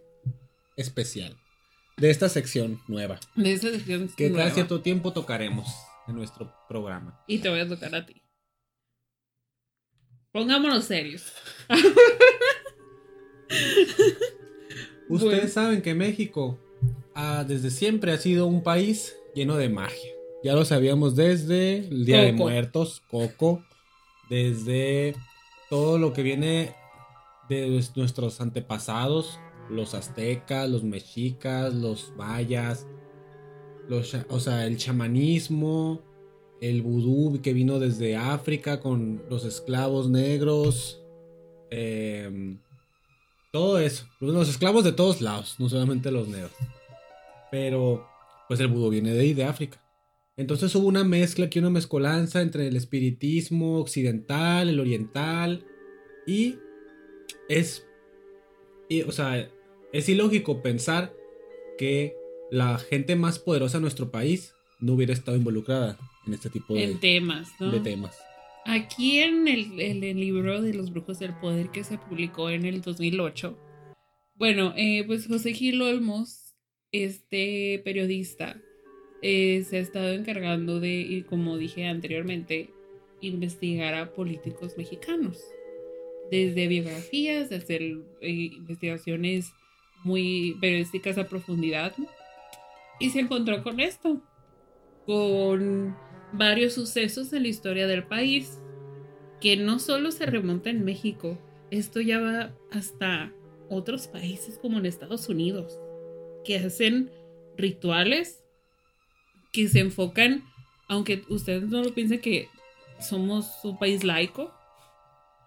especial. 0.75 1.41
De 1.98 2.10
esta 2.10 2.30
sección 2.30 2.80
nueva. 2.88 3.20
De 3.36 3.54
esa 3.54 3.70
sección 3.72 4.10
Que 4.16 4.30
nueva. 4.30 4.44
cada 4.46 4.56
cierto 4.56 4.82
tiempo 4.82 5.14
tocaremos 5.14 5.68
en 6.08 6.16
nuestro 6.16 6.52
programa. 6.68 7.24
Y 7.28 7.40
te 7.40 7.50
voy 7.50 7.60
a 7.60 7.68
tocar 7.68 7.94
a 7.96 8.06
ti. 8.06 8.22
Pongámonos 10.32 10.86
serios. 10.86 11.32
Ustedes 15.10 15.32
Bueno. 15.40 15.48
saben 15.50 15.82
que 15.82 15.94
México 15.94 16.58
ah, 17.16 17.44
desde 17.48 17.70
siempre 17.70 18.12
ha 18.14 18.18
sido 18.18 18.48
un 18.48 18.64
país 18.64 19.16
lleno 19.36 19.58
de 19.58 19.70
magia. 19.70 20.10
Ya 20.44 20.54
lo 20.54 20.66
sabíamos 20.66 21.16
desde 21.16 21.80
el 21.80 22.06
Día 22.06 22.22
de. 22.22 22.32
Muertos, 22.34 23.02
Coco, 23.12 23.64
desde 24.30 25.16
todo 25.70 25.98
lo 26.00 26.14
que 26.14 26.24
viene 26.24 26.74
de 27.50 27.68
nues- 27.68 27.92
nuestros 27.96 28.40
antepasados, 28.42 29.38
los 29.72 29.94
aztecas, 29.94 30.70
los 30.70 30.84
mexicas, 30.84 31.74
los 31.74 32.13
mayas, 32.18 32.88
o 34.30 34.40
sea, 34.40 34.68
el 34.68 34.78
chamanismo, 34.78 36.01
el 36.62 36.82
vudú 36.82 37.42
que 37.42 37.54
vino 37.54 37.80
desde 37.80 38.16
África 38.16 38.80
con 38.80 39.24
los 39.30 39.46
esclavos 39.46 40.10
negros, 40.10 41.01
em, 41.70 42.60
todo 43.51 43.80
eso, 43.80 44.06
los 44.20 44.48
esclavos 44.48 44.84
de 44.84 44.94
todos 44.94 45.22
lados, 45.22 45.56
no 45.60 45.68
solamente 45.68 46.12
los 46.12 46.28
negros. 46.28 46.51
Pero, 47.50 48.08
pues 48.48 48.60
el 48.60 48.68
vudú 48.68 48.90
viene 48.90 49.12
de 49.12 49.20
ahí, 49.20 49.34
de 49.34 49.44
África. 49.44 49.82
Entonces 50.38 50.74
hubo 50.75 50.88
una 50.88 51.04
mezcla 51.04 51.46
aquí, 51.46 51.60
una 51.60 51.70
mezcolanza 51.70 52.42
entre 52.42 52.68
el 52.68 52.75
espiritismo 52.75 53.80
occidental, 53.80 54.70
el 54.70 54.80
oriental, 54.80 55.66
y 56.25 56.58
es, 57.50 57.86
o 59.06 59.12
sea, 59.12 59.50
es 59.94 60.10
ilógico 60.10 60.62
pensar 60.62 61.14
que 61.78 62.16
la 62.50 62.78
gente 62.78 63.16
más 63.16 63.40
poderosa 63.40 63.78
de 63.78 63.82
nuestro 63.82 64.12
país 64.12 64.54
no 64.80 64.94
hubiera 64.94 65.14
estado 65.14 65.38
involucrada 65.38 65.98
en 66.28 66.34
este 66.34 66.50
tipo 66.50 66.74
de, 66.74 66.84
En 66.84 67.00
temas, 67.00 67.50
¿no? 67.60 67.72
de 67.72 67.80
temas. 67.80 68.18
Aquí 68.66 69.20
en 69.20 69.48
el, 69.48 70.20
libro 70.20 70.62
de 70.62 70.74
los 70.74 70.92
brujos 70.92 71.20
del 71.20 71.34
poder 71.40 71.70
que 71.70 71.84
se 71.84 71.98
publicó 71.98 72.50
en 72.50 72.66
el 72.66 72.82
2008, 72.82 73.58
bueno, 74.36 74.74
eh, 74.76 75.04
pues 75.06 75.28
José 75.28 75.54
Gil 75.54 75.82
Olmos, 75.82 76.56
este 76.92 77.82
periodista, 77.84 78.62
eh, 79.22 79.64
se 79.68 79.78
ha 79.78 79.80
estado 79.80 80.14
encargando 80.14 80.80
de, 80.80 81.02
y 81.02 81.24
como 81.24 81.58
dije 81.58 81.88
anteriormente, 81.88 82.70
investigar 83.22 83.94
a 83.96 84.14
políticos 84.14 84.74
mexicanos. 84.77 85.44
Desde 86.30 86.68
biografías, 86.68 87.50
de 87.50 87.56
hacer 87.58 87.82
eh, 87.82 88.30
investigaciones 88.30 89.51
muy 90.03 90.57
periodísticas 90.59 91.18
a 91.18 91.27
profundidad. 91.27 91.94
Y 93.00 93.09
se 93.09 93.20
encontró 93.20 93.64
con 93.64 93.79
esto, 93.79 94.22
con 95.05 95.96
varios 96.33 96.74
sucesos 96.74 97.33
en 97.33 97.44
la 97.44 97.50
historia 97.50 97.87
del 97.87 98.03
país 98.03 98.59
que 99.40 99.57
no 99.57 99.79
solo 99.79 100.11
se 100.11 100.27
remonta 100.27 100.70
en 100.70 100.85
México, 100.85 101.37
esto 101.72 102.00
ya 102.00 102.20
va 102.20 102.55
hasta 102.72 103.33
otros 103.70 104.07
países 104.07 104.59
como 104.61 104.77
en 104.77 104.85
Estados 104.85 105.27
Unidos, 105.29 105.79
que 106.46 106.57
hacen 106.57 107.09
rituales 107.57 108.44
que 109.51 109.68
se 109.68 109.79
enfocan, 109.79 110.44
aunque 110.87 111.24
ustedes 111.29 111.64
no 111.64 111.81
lo 111.81 111.94
piensen 111.94 112.22
que 112.22 112.50
somos 113.00 113.50
un 113.64 113.79
país 113.79 114.03
laico, 114.03 114.53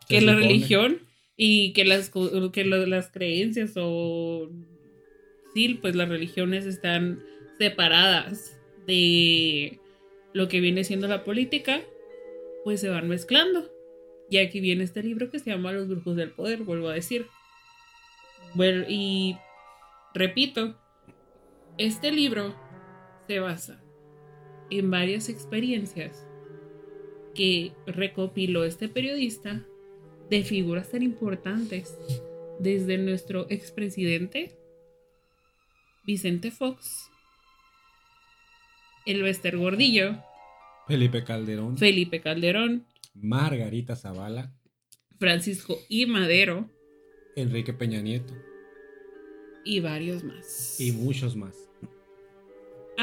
que 0.08 0.20
la 0.20 0.32
supone. 0.32 0.48
religión 0.48 1.00
y 1.36 1.72
que 1.72 1.84
las, 1.84 2.10
que 2.52 2.64
las 2.64 3.10
creencias 3.10 3.72
o 3.76 4.50
sí, 5.54 5.74
pues 5.74 5.94
las 5.94 6.08
religiones 6.08 6.66
están 6.66 7.22
separadas 7.58 8.58
de 8.86 9.80
lo 10.32 10.48
que 10.48 10.60
viene 10.60 10.84
siendo 10.84 11.08
la 11.08 11.24
política, 11.24 11.80
pues 12.64 12.80
se 12.80 12.88
van 12.88 13.08
mezclando. 13.08 13.70
Y 14.30 14.38
aquí 14.38 14.60
viene 14.60 14.84
este 14.84 15.02
libro 15.02 15.30
que 15.30 15.38
se 15.38 15.50
llama 15.50 15.72
Los 15.72 15.88
Brujos 15.88 16.16
del 16.16 16.30
Poder, 16.30 16.62
vuelvo 16.62 16.88
a 16.88 16.94
decir. 16.94 17.26
Y 18.88 19.36
repito, 20.14 20.78
este 21.78 22.12
libro 22.12 22.54
se 23.26 23.40
basa 23.40 23.82
en 24.70 24.90
varias 24.90 25.28
experiencias 25.28 26.26
que 27.34 27.72
recopiló 27.86 28.64
este 28.64 28.88
periodista 28.88 29.66
de 30.30 30.42
figuras 30.44 30.90
tan 30.90 31.02
importantes, 31.02 31.96
desde 32.58 32.98
nuestro 32.98 33.46
expresidente 33.50 34.56
Vicente 36.06 36.50
Fox, 36.50 37.10
el 39.06 39.22
Bester 39.22 39.56
Gordillo, 39.56 40.22
Felipe 40.86 41.24
Calderón, 41.24 41.78
Felipe 41.78 42.20
Calderón, 42.20 42.86
Margarita 43.14 43.96
Zavala, 43.96 44.52
Francisco 45.18 45.78
I. 45.88 46.06
Madero 46.06 46.68
Enrique 47.36 47.72
Peña 47.72 48.00
Nieto 48.00 48.34
y 49.64 49.80
varios 49.80 50.22
más. 50.24 50.80
y 50.80 50.92
muchos 50.92 51.36
más. 51.36 51.54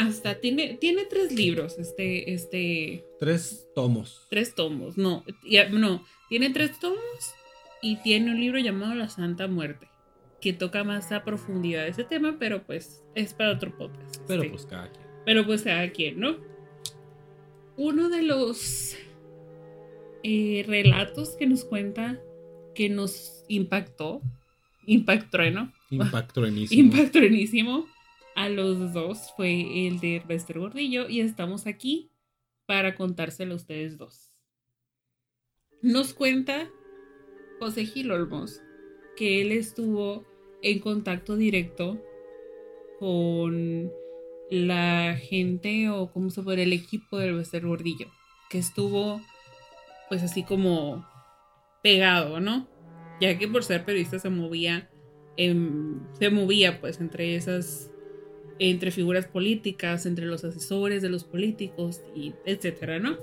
Hasta 0.07 0.35
tiene, 0.39 0.75
tiene 0.79 1.05
tres 1.05 1.31
libros, 1.31 1.77
este, 1.77 2.33
este, 2.33 3.05
Tres 3.19 3.67
tomos. 3.75 4.25
tres 4.29 4.55
tomos, 4.55 4.97
no, 4.97 5.23
ya- 5.47 5.69
no, 5.69 6.03
tiene 6.29 6.49
tres 6.49 6.79
tomos 6.79 7.33
y 7.81 7.97
tiene 7.97 8.31
un 8.31 8.39
libro 8.39 8.57
llamado 8.59 8.95
La 8.95 9.09
Santa 9.09 9.47
Muerte, 9.47 9.87
que 10.39 10.53
toca 10.53 10.83
más 10.83 11.11
a 11.11 11.23
profundidad 11.23 11.87
ese 11.87 12.03
tema, 12.03 12.37
pero 12.39 12.63
pues 12.63 13.03
es 13.15 13.33
para 13.33 13.51
otro 13.51 13.77
podcast. 13.77 14.21
Pero 14.27 14.41
este. 14.43 14.53
pues 14.53 14.65
cada 14.65 14.91
quien. 14.91 15.05
Pero 15.25 15.45
pues 15.45 15.61
cada 15.63 15.89
quien, 15.91 16.19
¿no? 16.19 16.37
Uno 17.77 18.09
de 18.09 18.23
los 18.23 18.95
eh, 20.23 20.63
relatos 20.67 21.35
que 21.37 21.47
nos 21.47 21.63
cuenta 21.63 22.19
que 22.73 22.89
nos 22.89 23.43
impactó, 23.47 24.21
impactó, 24.85 25.49
¿no? 25.51 25.71
Impacto 25.89 26.45
enísimo. 26.45 26.81
Impactrenísimo 26.97 27.87
a 28.41 28.49
los 28.49 28.91
dos 28.91 29.31
fue 29.37 29.87
el 29.87 29.99
de 29.99 30.23
Bester 30.27 30.57
Gordillo 30.57 31.07
y 31.07 31.21
estamos 31.21 31.67
aquí 31.67 32.09
para 32.65 32.95
contárselo 32.95 33.53
a 33.53 33.57
ustedes 33.57 33.99
dos. 33.99 34.31
Nos 35.83 36.15
cuenta 36.15 36.67
José 37.59 37.85
Gil 37.85 38.11
Olmos 38.11 38.59
que 39.15 39.41
él 39.41 39.51
estuvo 39.51 40.25
en 40.63 40.79
contacto 40.79 41.35
directo 41.35 42.03
con 42.99 43.91
la 44.49 45.15
gente 45.21 45.89
o 45.89 46.11
como 46.11 46.31
se 46.31 46.41
puede 46.41 46.63
el 46.63 46.73
equipo 46.73 47.19
del 47.19 47.35
Bester 47.35 47.67
Gordillo, 47.67 48.07
que 48.49 48.57
estuvo 48.57 49.21
pues 50.09 50.23
así 50.23 50.43
como 50.43 51.07
pegado, 51.83 52.39
¿no? 52.39 52.67
Ya 53.19 53.37
que 53.37 53.47
por 53.47 53.63
ser 53.63 53.85
periodista 53.85 54.17
se 54.17 54.29
movía 54.29 54.89
se 55.37 56.29
movía 56.29 56.81
pues 56.81 56.99
entre 56.99 57.35
esas 57.35 57.91
entre 58.63 58.91
figuras 58.91 59.25
políticas, 59.25 60.05
entre 60.05 60.27
los 60.27 60.43
asesores 60.43 61.01
de 61.01 61.09
los 61.09 61.23
políticos 61.23 62.01
y 62.15 62.33
etcétera, 62.45 62.99
¿no? 62.99 63.17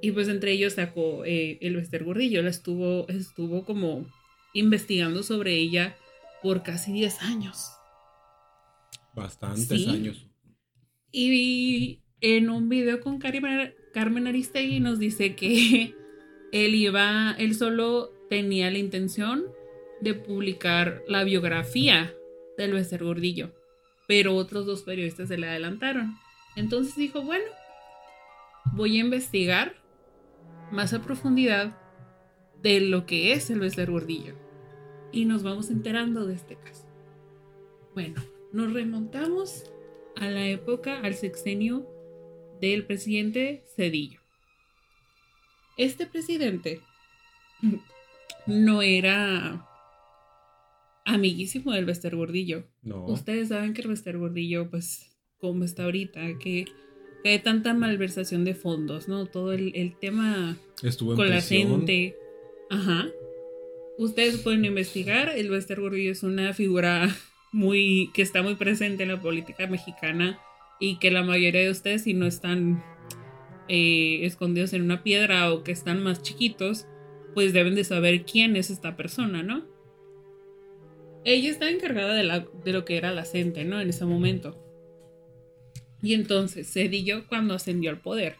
Y 0.00 0.12
pues 0.12 0.28
entre 0.28 0.52
ellos 0.52 0.72
sacó 0.72 1.24
eh, 1.26 1.58
el 1.60 1.76
Bester 1.76 2.02
Gordillo, 2.02 2.42
la 2.42 2.48
estuvo 2.48 3.06
estuvo 3.08 3.64
como 3.66 4.06
investigando 4.54 5.22
sobre 5.22 5.54
ella 5.56 5.96
por 6.42 6.62
casi 6.62 6.92
10 6.92 7.20
años. 7.22 7.72
Bastantes 9.14 9.66
Sí. 9.68 9.88
años. 9.90 10.26
Y 11.12 12.00
en 12.22 12.48
un 12.48 12.70
video 12.70 13.00
con 13.00 13.18
Carmen, 13.18 13.74
Carmen 13.92 14.26
Aristegui 14.26 14.80
nos 14.80 14.98
dice 14.98 15.34
que 15.36 15.94
él 16.52 16.74
iba, 16.74 17.34
él 17.38 17.54
solo 17.54 18.12
tenía 18.30 18.70
la 18.70 18.78
intención 18.78 19.44
de 20.00 20.14
publicar 20.14 21.02
la 21.06 21.22
biografía 21.24 22.14
del 22.56 22.72
Bester 22.72 23.04
Gordillo, 23.04 23.52
pero 24.06 24.34
otros 24.34 24.66
dos 24.66 24.82
periodistas 24.82 25.28
se 25.28 25.38
le 25.38 25.48
adelantaron. 25.48 26.16
Entonces 26.54 26.96
dijo, 26.96 27.22
bueno, 27.22 27.44
voy 28.72 28.96
a 28.96 29.00
investigar 29.00 29.74
más 30.70 30.92
a 30.92 31.02
profundidad 31.02 31.78
de 32.62 32.80
lo 32.80 33.06
que 33.06 33.32
es 33.32 33.50
el 33.50 33.60
Bester 33.60 33.90
Gordillo. 33.90 34.34
Y 35.12 35.24
nos 35.24 35.42
vamos 35.42 35.70
enterando 35.70 36.26
de 36.26 36.34
este 36.34 36.56
caso. 36.56 36.86
Bueno, 37.94 38.22
nos 38.52 38.72
remontamos 38.72 39.64
a 40.16 40.26
la 40.26 40.46
época, 40.46 41.00
al 41.00 41.14
sexenio 41.14 41.86
del 42.60 42.86
presidente 42.86 43.64
Cedillo. 43.76 44.20
Este 45.76 46.06
presidente 46.06 46.80
no 48.46 48.82
era 48.82 49.66
amiguísimo 51.06 51.72
del 51.72 51.86
Bester 51.86 52.14
Gordillo. 52.16 52.64
No. 52.82 53.06
Ustedes 53.06 53.48
saben 53.48 53.72
que 53.72 53.82
el 53.82 53.88
Bester 53.88 54.18
Gordillo, 54.18 54.68
pues, 54.68 55.16
como 55.38 55.64
está 55.64 55.84
ahorita, 55.84 56.36
que, 56.38 56.66
que 57.22 57.30
hay 57.30 57.38
tanta 57.38 57.72
malversación 57.72 58.44
de 58.44 58.54
fondos, 58.54 59.08
¿no? 59.08 59.26
Todo 59.26 59.52
el, 59.52 59.72
el 59.74 59.96
tema 59.98 60.58
Estuvo 60.82 61.12
en 61.12 61.16
con 61.16 61.30
la 61.30 61.40
gente. 61.40 62.16
Ajá. 62.68 63.08
Ustedes 63.96 64.38
pueden 64.38 64.64
investigar. 64.64 65.30
El 65.30 65.48
Bester 65.48 65.80
Gordillo 65.80 66.12
es 66.12 66.22
una 66.22 66.52
figura 66.52 67.08
muy. 67.52 68.10
que 68.12 68.22
está 68.22 68.42
muy 68.42 68.56
presente 68.56 69.04
en 69.04 69.10
la 69.10 69.22
política 69.22 69.66
mexicana. 69.66 70.38
Y 70.78 70.98
que 70.98 71.10
la 71.10 71.22
mayoría 71.22 71.62
de 71.62 71.70
ustedes, 71.70 72.02
si 72.02 72.12
no 72.12 72.26
están 72.26 72.84
eh, 73.68 74.26
escondidos 74.26 74.74
en 74.74 74.82
una 74.82 75.02
piedra 75.02 75.50
o 75.50 75.62
que 75.62 75.72
están 75.72 76.02
más 76.02 76.22
chiquitos, 76.22 76.86
pues 77.32 77.54
deben 77.54 77.74
de 77.74 77.84
saber 77.84 78.24
quién 78.26 78.56
es 78.56 78.68
esta 78.68 78.94
persona, 78.94 79.42
¿no? 79.42 79.64
Ella 81.26 81.50
está 81.50 81.68
encargada 81.68 82.14
de, 82.14 82.72
lo 82.72 82.84
que 82.84 82.96
era 82.96 83.12
la 83.12 83.24
CENTE, 83.24 83.64
¿no? 83.64 83.80
En 83.80 83.88
ese 83.88 84.04
momento. 84.04 84.62
Y 86.00 86.14
entonces 86.14 86.72
Cedillo, 86.72 87.26
cuando 87.26 87.54
ascendió 87.54 87.90
al 87.90 88.00
poder, 88.00 88.36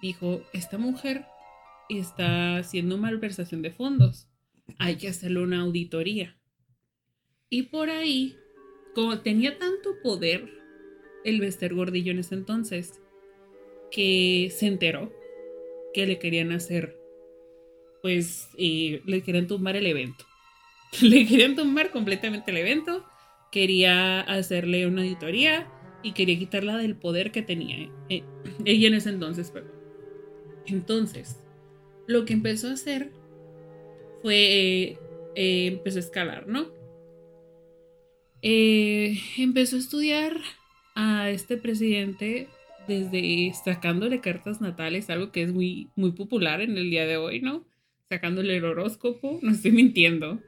dijo, 0.00 0.42
esta 0.54 0.78
mujer 0.78 1.26
está 1.90 2.56
haciendo 2.56 2.96
malversación 2.96 3.60
de 3.60 3.70
fondos. 3.70 4.28
Hay 4.78 4.96
que 4.96 5.08
hacerle 5.08 5.40
una 5.40 5.60
auditoría. 5.60 6.38
Y 7.50 7.64
por 7.64 7.90
ahí, 7.90 8.34
como 8.94 9.20
tenía 9.20 9.58
tanto 9.58 9.90
poder 10.02 10.48
el 11.22 11.38
Bester 11.38 11.74
Gordillo 11.74 12.12
en 12.12 12.20
ese 12.20 12.34
entonces, 12.34 12.98
que 13.90 14.50
se 14.56 14.68
enteró 14.68 15.12
que 15.92 16.06
le 16.06 16.18
querían 16.18 16.50
hacer, 16.50 16.96
pues, 18.00 18.48
eh, 18.56 19.02
le 19.04 19.22
querían 19.22 19.46
tumbar 19.46 19.76
el 19.76 19.86
evento. 19.86 20.24
le 21.00 21.26
querían 21.26 21.56
tumbar 21.56 21.90
completamente 21.90 22.50
el 22.50 22.58
evento. 22.58 23.04
Quería 23.50 24.20
hacerle 24.20 24.86
una 24.86 25.02
auditoría 25.02 25.68
y 26.02 26.12
quería 26.12 26.38
quitarla 26.38 26.76
del 26.76 26.96
poder 26.96 27.32
que 27.32 27.42
tenía 27.42 27.90
eh, 28.08 28.24
ella 28.64 28.88
en 28.88 28.94
ese 28.94 29.10
entonces. 29.10 29.50
Perdón. 29.50 29.72
Entonces, 30.66 31.38
lo 32.06 32.24
que 32.24 32.32
empezó 32.34 32.68
a 32.68 32.72
hacer 32.72 33.10
fue, 34.22 34.36
eh, 34.36 34.98
eh, 35.34 35.66
empezó 35.66 35.98
a 35.98 36.00
escalar, 36.00 36.46
¿no? 36.46 36.70
Eh, 38.42 39.18
empezó 39.38 39.76
a 39.76 39.78
estudiar 39.80 40.36
a 40.94 41.30
este 41.30 41.56
presidente 41.56 42.48
desde 42.88 43.52
sacándole 43.54 44.20
cartas 44.20 44.60
natales, 44.60 45.10
algo 45.10 45.30
que 45.30 45.42
es 45.42 45.52
muy, 45.52 45.90
muy 45.94 46.12
popular 46.12 46.60
en 46.60 46.76
el 46.76 46.90
día 46.90 47.06
de 47.06 47.16
hoy, 47.16 47.40
¿no? 47.40 47.64
Sacándole 48.08 48.56
el 48.56 48.64
horóscopo, 48.64 49.38
no 49.42 49.52
estoy 49.52 49.72
mintiendo. 49.72 50.40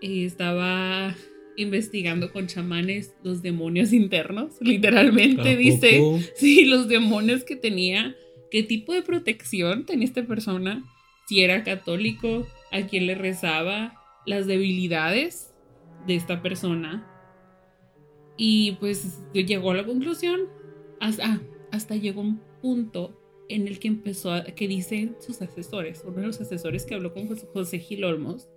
Eh, 0.00 0.24
estaba 0.24 1.14
investigando 1.56 2.32
con 2.32 2.46
chamanes 2.46 3.14
los 3.24 3.42
demonios 3.42 3.92
internos, 3.92 4.54
literalmente 4.60 5.50
¿A 5.50 5.56
dice, 5.56 6.30
sí, 6.36 6.64
los 6.64 6.88
demonios 6.88 7.44
que 7.44 7.56
tenía, 7.56 8.14
qué 8.50 8.62
tipo 8.62 8.92
de 8.92 9.02
protección 9.02 9.84
tenía 9.84 10.06
esta 10.06 10.24
persona, 10.24 10.84
si 11.26 11.40
era 11.40 11.64
católico, 11.64 12.46
a 12.70 12.86
quién 12.86 13.06
le 13.06 13.16
rezaba, 13.16 13.94
las 14.24 14.46
debilidades 14.46 15.52
de 16.06 16.14
esta 16.14 16.42
persona. 16.42 17.06
Y 18.36 18.72
pues 18.78 19.20
llegó 19.32 19.72
a 19.72 19.76
la 19.76 19.84
conclusión, 19.84 20.42
hasta, 21.00 21.24
ah, 21.24 21.40
hasta 21.72 21.96
llegó 21.96 22.20
un 22.20 22.40
punto 22.62 23.20
en 23.48 23.66
el 23.66 23.80
que 23.80 23.88
empezó 23.88 24.32
a, 24.32 24.44
que 24.44 24.68
dicen 24.68 25.16
sus 25.18 25.42
asesores, 25.42 26.04
uno 26.06 26.20
de 26.20 26.26
los 26.28 26.40
asesores 26.40 26.84
que 26.84 26.94
habló 26.94 27.12
con 27.12 27.26
José 27.26 27.78
Gil 27.80 28.04
Olmos, 28.04 28.48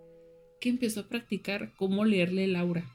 que 0.62 0.70
empezó 0.70 1.02
a 1.02 1.08
practicar 1.10 1.74
cómo 1.76 2.06
leerle 2.06 2.46
el 2.46 2.56
aura 2.56 2.86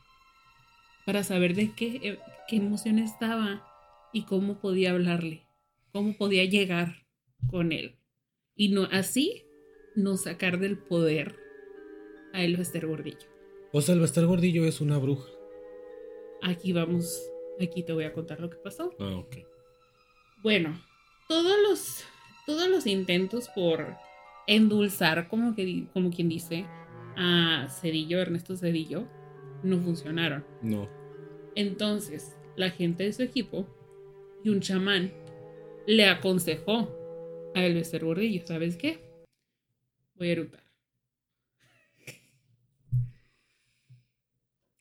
para 1.05 1.23
saber 1.23 1.55
de 1.55 1.75
qué, 1.75 2.01
eh, 2.03 2.19
qué 2.49 2.57
emoción 2.57 2.99
estaba 2.99 3.67
y 4.13 4.23
cómo 4.23 4.61
podía 4.61 4.93
hablarle, 4.93 5.47
cómo 5.93 6.17
podía 6.17 6.45
llegar 6.45 7.05
con 7.51 7.73
él. 7.73 7.99
Y 8.55 8.71
no 8.71 8.85
así 8.85 9.45
no 9.95 10.17
sacar 10.17 10.59
del 10.59 10.79
poder 10.79 11.37
a 12.33 12.43
el 12.43 12.57
Bester 12.57 12.87
Gordillo. 12.87 13.29
O 13.73 13.81
sea, 13.81 13.95
el 13.95 14.01
Bester 14.01 14.25
Gordillo 14.27 14.65
es 14.65 14.81
una 14.81 14.99
bruja. 14.99 15.29
Aquí 16.43 16.73
vamos, 16.73 17.21
aquí 17.61 17.83
te 17.83 17.93
voy 17.93 18.05
a 18.05 18.13
contar 18.13 18.41
lo 18.41 18.49
que 18.49 18.57
pasó. 18.57 18.91
Ah, 18.99 19.17
ok. 19.17 19.37
Bueno, 20.43 20.81
todos 21.29 21.57
los, 21.69 22.05
todos 22.47 22.69
los 22.69 22.87
intentos 22.87 23.49
por 23.49 23.97
endulzar, 24.47 25.29
como, 25.29 25.55
que, 25.55 25.87
como 25.93 26.11
quien 26.11 26.29
dice, 26.29 26.67
a 27.17 27.69
Cedillo, 27.69 28.21
Ernesto 28.21 28.57
Cedillo, 28.57 29.09
no 29.63 29.81
funcionaron. 29.81 30.45
No. 30.63 30.89
Entonces, 31.55 32.37
la 32.57 32.71
gente 32.71 33.05
de 33.05 33.13
su 33.13 33.23
equipo 33.23 33.67
y 34.45 34.51
un 34.51 34.61
chamán 34.61 35.13
le 35.87 36.07
aconsejó 36.07 37.53
a 37.55 37.65
el 37.65 37.75
Bester 37.75 38.05
Gordillo, 38.05 38.47
¿sabes 38.47 38.77
qué? 38.77 39.01
Voy 40.15 40.29
a 40.29 40.33
eructar. 40.33 40.63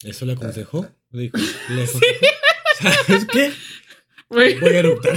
¿Eso 0.04 0.26
le 0.26 0.34
aconsejó? 0.34 0.88
Le 1.12 1.24
dijo, 1.24 1.38
le 1.70 1.84
aconsejó. 1.84 2.06
¿Sabes 2.82 3.26
qué? 3.32 3.52
Voy 4.30 4.54
a 4.62 4.80
eruptar. 4.80 5.16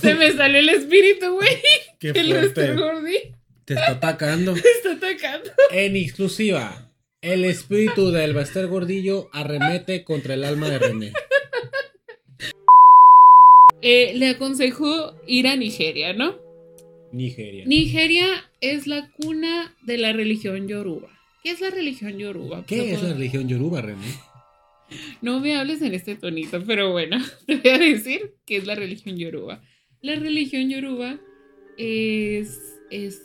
se 0.00 0.14
me 0.14 0.32
salió 0.32 0.58
el 0.58 0.68
espíritu, 0.70 1.34
güey. 1.34 1.62
Qué 2.00 2.12
fuerte. 2.12 2.74
Gordillo 2.74 3.43
Te 3.64 3.74
está 3.74 3.92
atacando. 3.92 4.54
me 4.54 4.60
está 4.76 4.92
atacando. 4.92 5.50
En 5.70 5.96
exclusiva, 5.96 6.92
el 7.20 7.44
espíritu 7.44 8.10
del 8.10 8.34
Bester 8.34 8.66
Gordillo 8.66 9.28
arremete 9.32 10.04
contra 10.04 10.34
el 10.34 10.44
alma 10.44 10.68
de 10.68 10.78
René. 10.78 11.12
Eh, 13.86 14.14
le 14.14 14.28
aconsejó 14.28 15.14
ir 15.26 15.46
a 15.46 15.56
Nigeria, 15.56 16.14
¿no? 16.14 16.36
Nigeria. 17.12 17.64
Nigeria 17.66 18.26
es 18.60 18.86
la 18.86 19.10
cuna 19.10 19.74
de 19.82 19.98
la 19.98 20.12
religión 20.12 20.66
yoruba. 20.66 21.10
¿Qué 21.42 21.50
es 21.50 21.60
la 21.60 21.70
religión 21.70 22.18
yoruba? 22.18 22.64
¿Qué 22.66 22.92
es 22.92 23.02
la 23.02 23.12
religión 23.12 23.46
yoruba, 23.46 23.82
René? 23.82 24.06
No 25.20 25.40
me 25.40 25.56
hables 25.56 25.82
en 25.82 25.94
este 25.94 26.14
tonito, 26.16 26.62
pero 26.66 26.92
bueno, 26.92 27.18
te 27.46 27.56
voy 27.56 27.70
a 27.70 27.78
decir 27.78 28.32
qué 28.46 28.56
es 28.56 28.66
la 28.66 28.74
religión 28.74 29.16
yoruba. 29.16 29.62
La 30.00 30.16
religión 30.16 30.70
yoruba 30.70 31.18
es, 31.76 32.58
es, 32.90 33.22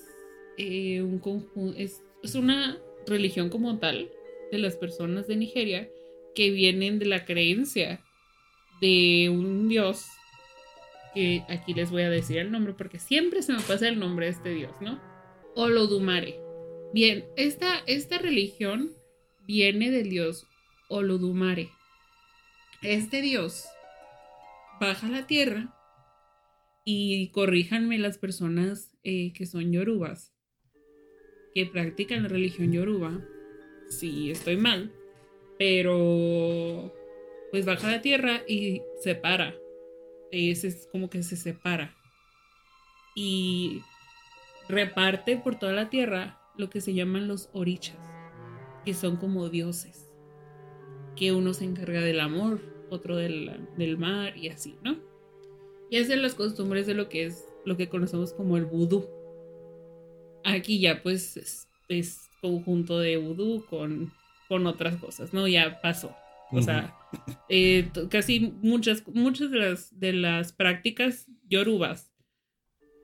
eh, 0.59 1.89
es 2.23 2.35
una 2.35 2.77
religión 3.07 3.49
como 3.49 3.79
tal 3.79 4.11
de 4.51 4.57
las 4.57 4.75
personas 4.75 5.27
de 5.27 5.37
Nigeria 5.37 5.89
que 6.35 6.51
vienen 6.51 6.99
de 6.99 7.05
la 7.05 7.25
creencia 7.25 8.01
de 8.81 9.29
un 9.29 9.69
dios 9.69 10.05
que 11.13 11.43
aquí 11.49 11.73
les 11.73 11.91
voy 11.91 12.03
a 12.03 12.09
decir 12.09 12.37
el 12.37 12.51
nombre 12.51 12.73
porque 12.73 12.99
siempre 12.99 13.41
se 13.41 13.53
me 13.53 13.61
pasa 13.61 13.87
el 13.87 13.99
nombre 13.99 14.27
de 14.27 14.31
este 14.33 14.49
dios, 14.53 14.73
¿no? 14.81 15.01
Olodumare. 15.55 16.39
Bien, 16.93 17.25
esta, 17.35 17.79
esta 17.87 18.17
religión 18.17 18.91
viene 19.45 19.91
del 19.91 20.09
dios 20.09 20.45
Olodumare. 20.87 21.69
Este 22.81 23.21
dios 23.21 23.65
baja 24.79 25.07
a 25.07 25.11
la 25.11 25.27
tierra 25.27 25.75
y 26.85 27.29
corríjanme 27.29 27.97
las 27.97 28.17
personas 28.17 28.91
eh, 29.03 29.33
que 29.33 29.45
son 29.45 29.71
yorubas, 29.71 30.33
que 31.53 31.65
practican 31.65 32.23
la 32.23 32.29
religión 32.29 32.71
yoruba, 32.71 33.19
si 33.89 34.31
estoy 34.31 34.57
mal, 34.57 34.91
pero 35.57 36.93
pues 37.51 37.65
baja 37.65 37.91
la 37.91 38.01
tierra 38.01 38.43
y 38.47 38.81
separa. 39.01 39.55
Es, 40.31 40.63
es 40.63 40.87
como 40.91 41.09
que 41.09 41.23
se 41.23 41.35
separa. 41.35 41.95
Y 43.15 43.81
reparte 44.67 45.37
por 45.37 45.57
toda 45.57 45.73
la 45.73 45.89
tierra 45.89 46.39
lo 46.57 46.69
que 46.69 46.81
se 46.81 46.93
llaman 46.93 47.27
los 47.27 47.49
orichas, 47.53 47.97
que 48.85 48.93
son 48.93 49.17
como 49.17 49.49
dioses 49.49 50.09
que 51.19 51.33
uno 51.33 51.53
se 51.53 51.65
encarga 51.65 51.99
del 51.99 52.21
amor, 52.21 52.61
otro 52.89 53.17
del, 53.17 53.67
del 53.77 53.97
mar 53.97 54.37
y 54.37 54.47
así, 54.47 54.77
¿no? 54.81 54.97
Y 55.89 55.97
hacer 55.97 56.19
las 56.19 56.33
costumbres 56.33 56.87
de 56.87 56.93
lo 56.93 57.09
que 57.09 57.25
es 57.25 57.45
lo 57.65 57.75
que 57.75 57.89
conocemos 57.89 58.31
como 58.31 58.55
el 58.55 58.65
vudú. 58.65 59.05
Aquí 60.43 60.79
ya 60.79 61.01
pues 61.01 61.37
es, 61.37 61.67
es 61.87 62.29
conjunto 62.41 62.99
de 62.99 63.17
vudú 63.17 63.65
con, 63.65 64.11
con 64.47 64.65
otras 64.67 64.95
cosas, 64.97 65.33
¿no? 65.33 65.47
Ya 65.47 65.81
pasó. 65.81 66.15
O 66.51 66.61
sea, 66.61 66.95
eh, 67.47 67.89
casi 68.09 68.53
muchas, 68.61 69.07
muchas 69.07 69.51
de 69.51 69.57
las, 69.57 69.99
de 69.99 70.13
las 70.13 70.51
prácticas 70.51 71.27
yorubas, 71.47 72.11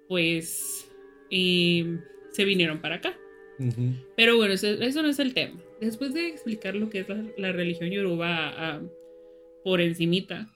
pues, 0.08 0.92
eh, 1.30 2.00
se 2.32 2.46
vinieron 2.46 2.80
para 2.80 2.96
acá. 2.96 3.14
Pero 4.18 4.36
bueno, 4.36 4.54
eso, 4.54 4.68
eso 4.68 5.02
no 5.02 5.08
es 5.08 5.20
el 5.20 5.34
tema. 5.34 5.60
Después 5.80 6.14
de 6.14 6.28
explicar 6.28 6.76
lo 6.76 6.90
que 6.90 7.00
es 7.00 7.10
la, 7.10 7.24
la 7.38 7.52
religión 7.52 7.90
yoruba 7.90 8.50
ah, 8.50 8.82
por 9.64 9.80
encimita, 9.80 10.48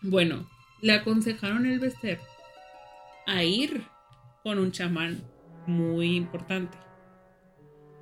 bueno, 0.00 0.48
le 0.80 0.92
aconsejaron 0.92 1.66
el 1.66 1.78
Bester 1.78 2.18
a 3.26 3.44
ir 3.44 3.82
con 4.42 4.58
un 4.58 4.72
chamán 4.72 5.22
muy 5.66 6.16
importante. 6.16 6.78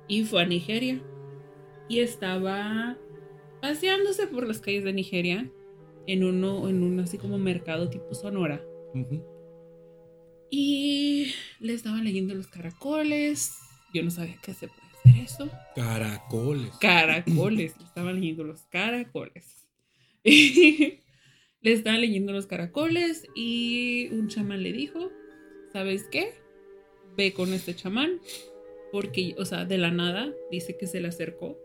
Y 0.07 0.23
fue 0.23 0.43
a 0.43 0.45
Nigeria. 0.45 1.01
Y 1.87 1.99
estaba 1.99 2.97
paseándose 3.61 4.27
por 4.27 4.47
las 4.47 4.59
calles 4.59 4.83
de 4.83 4.93
Nigeria 4.93 5.51
en 6.07 6.23
uno, 6.23 6.69
en 6.69 6.83
un 6.83 6.99
así 6.99 7.17
como 7.17 7.37
mercado 7.37 7.89
tipo 7.89 8.13
Sonora. 8.13 8.63
Y 10.49 11.33
le 11.59 11.73
estaban 11.73 12.03
leyendo 12.03 12.33
los 12.33 12.47
caracoles. 12.47 13.57
Yo 13.93 14.03
no 14.03 14.11
sabía 14.11 14.37
que 14.41 14.53
se 14.53 14.67
puede 14.67 14.81
hacer 14.93 15.23
eso. 15.23 15.49
Caracoles. 15.75 16.71
Caracoles. 16.79 17.77
le 17.77 17.85
estaban 17.85 18.15
leyendo 18.15 18.43
los 18.43 18.63
caracoles. 18.63 19.67
le 20.23 21.01
estaban 21.63 22.01
leyendo 22.01 22.31
los 22.31 22.47
caracoles 22.47 23.27
y 23.35 24.07
un 24.11 24.27
chamán 24.27 24.63
le 24.63 24.71
dijo, 24.71 25.11
¿sabes 25.71 26.07
qué? 26.11 26.44
Ve 27.15 27.33
con 27.33 27.53
este 27.53 27.75
chamán. 27.75 28.19
Porque, 28.91 29.35
o 29.37 29.45
sea, 29.45 29.65
de 29.65 29.77
la 29.77 29.91
nada, 29.91 30.33
dice 30.51 30.77
que 30.77 30.87
se 30.87 31.01
le 31.01 31.09
acercó 31.09 31.57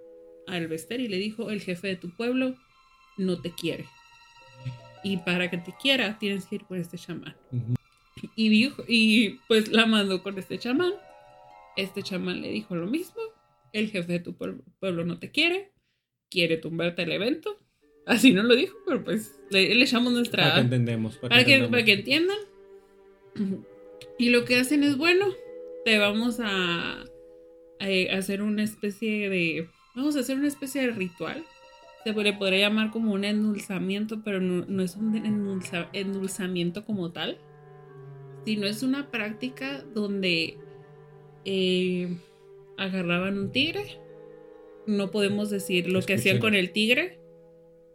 al 0.47 0.67
Bester 0.69 1.01
y 1.01 1.09
le 1.09 1.19
dijo, 1.19 1.51
el 1.51 1.61
jefe 1.61 1.89
de 1.89 1.97
tu 1.97 2.11
pueblo 2.11 2.57
no 3.17 3.41
te 3.41 3.53
quiere. 3.53 3.87
Y 5.03 5.19
para 5.19 5.51
que 5.51 5.59
te 5.59 5.73
quiera, 5.81 6.19
tienes 6.19 6.47
que 6.47 6.57
ir 6.57 6.65
con 6.65 6.79
este 6.79 6.99
chamán. 6.99 7.37
Y, 8.35 8.49
dijo, 8.49 8.85
y 8.87 9.41
pues 9.49 9.71
la 9.71 9.87
mandó 9.87 10.23
con 10.23 10.39
este 10.39 10.59
chamán. 10.59 10.93
Este 11.77 12.03
chamán 12.03 12.43
le 12.43 12.51
dijo 12.51 12.75
lo 12.75 12.87
mismo. 12.87 13.21
El 13.73 13.91
jefe 13.91 14.13
de 14.13 14.21
tu 14.21 14.35
pueblo, 14.35 14.63
pueblo 14.79 15.05
no 15.05 15.19
te 15.19 15.31
quiere. 15.31 15.73
Quiere 16.29 16.57
tumbarte 16.57 17.03
el 17.03 17.13
evento. 17.13 17.59
Así 18.07 18.33
no 18.33 18.43
lo 18.43 18.57
dijo, 18.57 18.77
pero 18.87 19.05
pues 19.05 19.39
le, 19.51 19.75
le 19.75 19.85
echamos 19.85 20.13
nuestra... 20.13 20.43
Para 20.43 20.55
que 20.57 20.61
entendemos. 20.61 21.17
Para, 21.17 21.29
para, 21.29 21.45
que, 21.45 21.69
para 21.69 21.85
que 21.85 21.93
entiendan. 21.93 22.39
Y 24.19 24.31
lo 24.31 24.45
que 24.45 24.57
hacen 24.57 24.85
es, 24.85 24.97
bueno, 24.97 25.27
te 25.85 25.99
vamos 25.99 26.39
a, 26.41 27.03
a 27.03 28.17
hacer 28.17 28.43
una 28.43 28.63
especie 28.63 29.29
de... 29.29 29.69
Vamos 29.95 30.17
a 30.17 30.21
hacer 30.21 30.37
una 30.37 30.49
especie 30.49 30.83
de 30.83 30.91
ritual. 30.93 31.45
Se 32.05 32.13
le 32.13 32.33
podría 32.33 32.69
llamar 32.69 32.91
como 32.91 33.13
un 33.13 33.25
endulzamiento, 33.25 34.23
pero 34.25 34.41
no, 34.41 34.65
no 34.67 34.83
es 34.83 34.97
un 34.97 35.15
endulza- 35.15 35.89
endulzamiento 35.93 36.85
como 36.85 37.13
tal 37.13 37.39
sino 38.47 38.67
es 38.67 38.83
una 38.83 39.11
práctica 39.11 39.85
donde 39.95 40.57
eh, 41.45 42.09
agarraban 42.79 43.39
un 43.39 43.53
tigre. 43.53 43.99
No 44.87 45.11
podemos 45.11 45.51
decir 45.51 45.91
lo 45.93 46.01
que 46.01 46.15
hacían 46.15 46.39
con 46.39 46.55
el 46.55 46.73
tigre, 46.73 47.19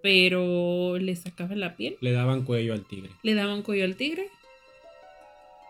pero 0.04 1.00
le 1.00 1.16
sacaban 1.16 1.60
la 1.60 1.76
piel, 1.76 1.98
Le 2.00 2.12
daban 2.12 2.44
cuello 2.44 2.74
al 2.74 2.86
tigre. 2.86 3.10
le 3.24 3.34
daban 3.34 3.64
cuello 3.64 3.86
al 3.86 3.96
tigre 3.96 4.30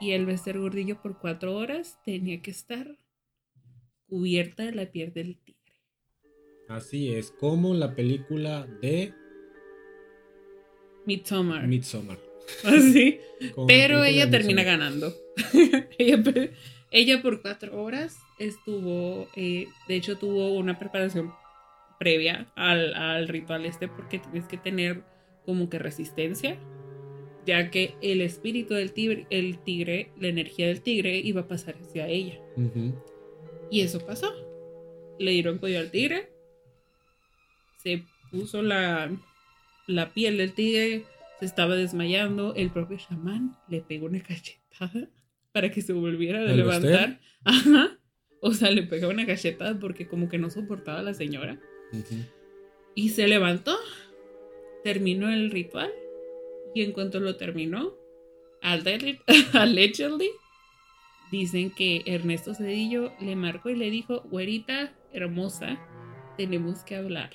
y 0.05 0.11
el 0.11 0.27
becer 0.27 0.59
gordillo 0.59 1.01
por 1.01 1.17
cuatro 1.17 1.55
horas 1.55 1.97
tenía 2.05 2.39
que 2.39 2.51
estar 2.51 2.95
cubierta 4.07 4.63
de 4.63 4.71
la 4.71 4.91
piel 4.91 5.11
del 5.13 5.35
tigre. 5.37 5.73
Así 6.69 7.11
es, 7.11 7.31
como 7.31 7.73
la 7.73 7.95
película 7.95 8.67
de 8.81 9.15
Midsommar. 11.07 11.67
Midsommar. 11.67 12.19
Así. 12.63 13.19
Como 13.55 13.65
Pero 13.65 14.03
ella 14.03 14.29
termina 14.29 14.61
Midsommar. 14.61 14.79
ganando. 14.79 15.13
ella, 16.91 17.21
por 17.23 17.41
cuatro 17.41 17.81
horas 17.81 18.15
estuvo, 18.37 19.27
eh, 19.35 19.65
de 19.87 19.95
hecho 19.95 20.19
tuvo 20.19 20.53
una 20.53 20.77
preparación 20.77 21.33
previa 21.99 22.51
al, 22.55 22.93
al 22.93 23.27
ritual 23.27 23.65
este 23.65 23.87
porque 23.87 24.19
tienes 24.19 24.47
que 24.47 24.57
tener 24.57 25.03
como 25.45 25.67
que 25.67 25.79
resistencia, 25.79 26.59
ya 27.45 27.69
que 27.69 27.95
el 28.01 28.21
espíritu 28.21 28.73
del 28.73 28.91
tigre, 28.91 29.27
el 29.29 29.60
tigre, 29.60 30.12
la 30.19 30.27
energía 30.27 30.67
del 30.67 30.81
tigre 30.81 31.17
iba 31.17 31.41
a 31.41 31.47
pasar 31.47 31.75
hacia 31.81 32.08
ella. 32.08 32.39
Y 33.69 33.81
eso 33.81 34.05
pasó. 34.05 34.34
Le 35.19 35.31
dieron 35.31 35.60
cuello 35.60 35.79
al 35.79 35.91
tigre. 35.91 36.29
Se 37.84 38.03
puso 38.31 38.62
la, 38.62 39.15
la 39.88 40.13
piel 40.13 40.38
del 40.38 40.53
tigre. 40.53 41.03
Se 41.39 41.45
estaba 41.45 41.75
desmayando. 41.75 42.55
El 42.55 42.71
propio 42.71 42.97
chamán 42.97 43.58
le 43.69 43.81
pegó 43.81 44.08
una 44.08 44.21
cachetada 44.21 45.10
para 45.51 45.71
que 45.71 45.81
se 45.81 45.93
volviera 45.93 46.39
a 46.39 46.43
¿El 46.43 46.58
levantar. 46.58 47.19
Ajá. 47.43 47.99
O 48.41 48.53
sea, 48.53 48.71
le 48.71 48.84
pegó 48.84 49.10
una 49.10 49.25
cachetada 49.25 49.79
porque 49.79 50.08
como 50.08 50.29
que 50.29 50.38
no 50.38 50.49
soportaba 50.49 50.99
a 50.99 51.03
la 51.03 51.13
señora. 51.13 51.60
Y 52.93 53.10
se 53.10 53.27
levantó. 53.27 53.75
Terminó 54.84 55.29
el 55.29 55.49
ritual. 55.51 55.91
Y 56.75 56.83
en 56.83 56.91
cuanto 56.91 57.19
lo 57.19 57.38
terminó, 57.38 57.93
allegedly, 59.53 60.29
dicen 61.31 61.71
que 61.71 62.03
Ernesto 62.05 62.53
Cedillo 62.53 63.13
le 63.19 63.35
marcó 63.35 63.69
y 63.69 63.75
le 63.75 63.89
dijo, 63.89 64.21
güerita 64.29 64.93
hermosa, 65.13 65.79
tenemos 66.38 66.83
que 66.83 66.97
hablar. 66.97 67.31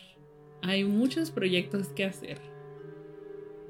Hay 0.62 0.84
muchos 0.84 1.30
proyectos 1.30 1.88
que 1.88 2.04
hacer. 2.04 2.38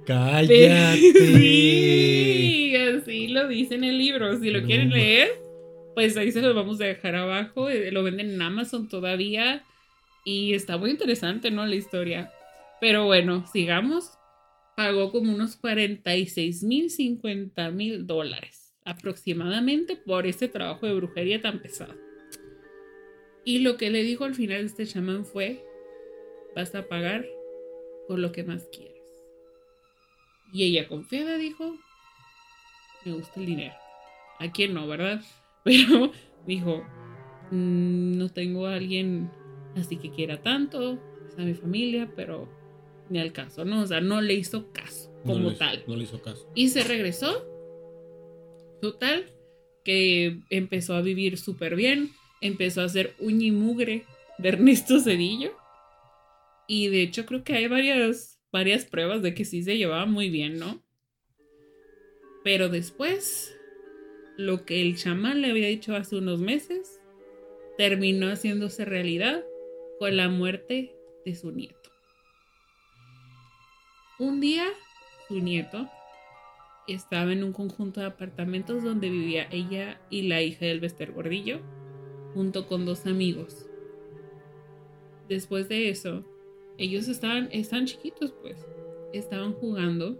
¡Cállate! 0.06 0.96
Sí, 1.12 2.76
así 2.76 3.28
lo 3.28 3.48
dice 3.48 3.76
en 3.76 3.84
el 3.84 3.98
libro. 3.98 4.36
Si 4.38 4.50
lo 4.50 4.60
No 4.60 4.66
quieren 4.66 4.90
leer, 4.90 5.28
pues 5.94 6.16
ahí 6.16 6.32
se 6.32 6.42
los 6.42 6.54
vamos 6.54 6.80
a 6.80 6.86
dejar 6.86 7.14
abajo. 7.14 7.68
Eh, 7.68 7.92
Lo 7.92 8.02
venden 8.02 8.30
en 8.30 8.42
Amazon 8.42 8.88
todavía. 8.88 9.64
Y 10.24 10.54
está 10.54 10.76
muy 10.78 10.90
interesante, 10.90 11.50
¿no? 11.50 11.66
La 11.66 11.76
historia. 11.76 12.32
Pero 12.80 13.04
bueno, 13.06 13.46
sigamos. 13.52 14.19
Pagó 14.80 15.12
como 15.12 15.34
unos 15.34 15.56
46 15.56 16.62
mil, 16.62 16.88
50 16.88 17.70
mil 17.70 18.06
dólares 18.06 18.72
aproximadamente 18.86 19.94
por 19.94 20.26
este 20.26 20.48
trabajo 20.48 20.86
de 20.86 20.94
brujería 20.94 21.42
tan 21.42 21.60
pesado. 21.60 21.92
Y 23.44 23.58
lo 23.58 23.76
que 23.76 23.90
le 23.90 24.02
dijo 24.02 24.24
al 24.24 24.34
final 24.34 24.64
este 24.64 24.86
chamán 24.86 25.26
fue, 25.26 25.62
vas 26.56 26.74
a 26.74 26.88
pagar 26.88 27.26
con 28.08 28.22
lo 28.22 28.32
que 28.32 28.42
más 28.42 28.70
quieres. 28.72 29.02
Y 30.50 30.64
ella 30.64 30.88
confiada 30.88 31.36
dijo, 31.36 31.76
me 33.04 33.12
gusta 33.12 33.38
el 33.38 33.44
dinero. 33.44 33.74
¿A 34.38 34.50
quién 34.50 34.72
no, 34.72 34.86
verdad? 34.86 35.20
Pero 35.62 36.10
dijo, 36.46 36.86
"Mm, 37.50 38.16
no 38.16 38.30
tengo 38.30 38.66
a 38.66 38.76
alguien 38.76 39.30
así 39.76 39.98
que 39.98 40.10
quiera 40.10 40.40
tanto, 40.40 40.98
es 41.28 41.38
a 41.38 41.42
mi 41.42 41.52
familia, 41.52 42.10
pero 42.16 42.59
ni 43.10 43.18
al 43.18 43.32
caso, 43.32 43.64
¿no? 43.64 43.82
O 43.82 43.86
sea, 43.86 44.00
no 44.00 44.20
le 44.22 44.34
hizo 44.34 44.72
caso 44.72 45.12
como 45.24 45.48
hizo- 45.50 45.58
tal. 45.58 45.84
No 45.86 45.96
le 45.96 46.04
hizo 46.04 46.22
caso. 46.22 46.50
Y 46.54 46.68
se 46.68 46.82
regresó. 46.84 47.46
Total, 48.80 49.26
que 49.84 50.38
empezó 50.48 50.94
a 50.94 51.02
vivir 51.02 51.36
súper 51.36 51.76
bien. 51.76 52.10
Empezó 52.40 52.80
a 52.80 52.84
hacer 52.84 53.14
uña 53.18 53.46
y 53.46 53.50
mugre 53.50 54.04
de 54.38 54.48
Ernesto 54.48 54.98
Cedillo. 55.00 55.52
Y 56.66 56.88
de 56.88 57.02
hecho 57.02 57.26
creo 57.26 57.44
que 57.44 57.54
hay 57.54 57.66
varias, 57.66 58.40
varias 58.52 58.84
pruebas 58.86 59.20
de 59.22 59.34
que 59.34 59.44
sí 59.44 59.62
se 59.62 59.76
llevaba 59.76 60.06
muy 60.06 60.30
bien, 60.30 60.58
¿no? 60.58 60.82
Pero 62.42 62.68
después, 62.70 63.54
lo 64.38 64.64
que 64.64 64.80
el 64.80 64.96
chamán 64.96 65.42
le 65.42 65.50
había 65.50 65.68
dicho 65.68 65.94
hace 65.94 66.16
unos 66.16 66.40
meses, 66.40 67.00
terminó 67.76 68.28
haciéndose 68.30 68.84
realidad 68.86 69.44
con 69.98 70.16
la 70.16 70.28
muerte 70.30 70.94
de 71.26 71.34
su 71.34 71.50
nieto. 71.52 71.79
Un 74.20 74.38
día, 74.38 74.66
su 75.28 75.40
nieto 75.40 75.88
estaba 76.86 77.32
en 77.32 77.42
un 77.42 77.54
conjunto 77.54 78.00
de 78.00 78.06
apartamentos 78.06 78.84
donde 78.84 79.08
vivía 79.08 79.48
ella 79.50 79.98
y 80.10 80.28
la 80.28 80.42
hija 80.42 80.66
del 80.66 80.78
Bester 80.78 81.12
Gordillo, 81.12 81.62
junto 82.34 82.66
con 82.66 82.84
dos 82.84 83.06
amigos. 83.06 83.66
Después 85.26 85.70
de 85.70 85.88
eso, 85.88 86.22
ellos 86.76 87.08
estaban, 87.08 87.48
están 87.50 87.86
chiquitos 87.86 88.32
pues, 88.42 88.58
estaban 89.14 89.54
jugando 89.54 90.18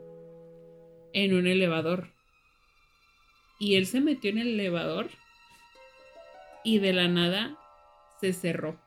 en 1.12 1.34
un 1.34 1.46
elevador. 1.46 2.08
Y 3.58 3.74
él 3.74 3.84
se 3.84 4.00
metió 4.00 4.30
en 4.30 4.38
el 4.38 4.58
elevador 4.58 5.10
y 6.64 6.78
de 6.78 6.94
la 6.94 7.06
nada 7.06 7.58
se 8.18 8.32
cerró. 8.32 8.80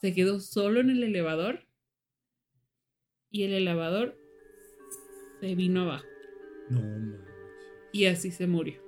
Se 0.00 0.14
quedó 0.14 0.38
solo 0.38 0.78
en 0.78 0.90
el 0.90 1.02
elevador 1.02 1.66
y 3.32 3.42
el 3.42 3.54
elevador 3.54 4.19
se 5.40 5.54
vino 5.54 5.82
abajo. 5.82 6.04
No, 6.68 6.80
manches. 6.80 7.28
Y 7.92 8.06
así 8.06 8.30
se 8.30 8.46
murió. 8.46 8.80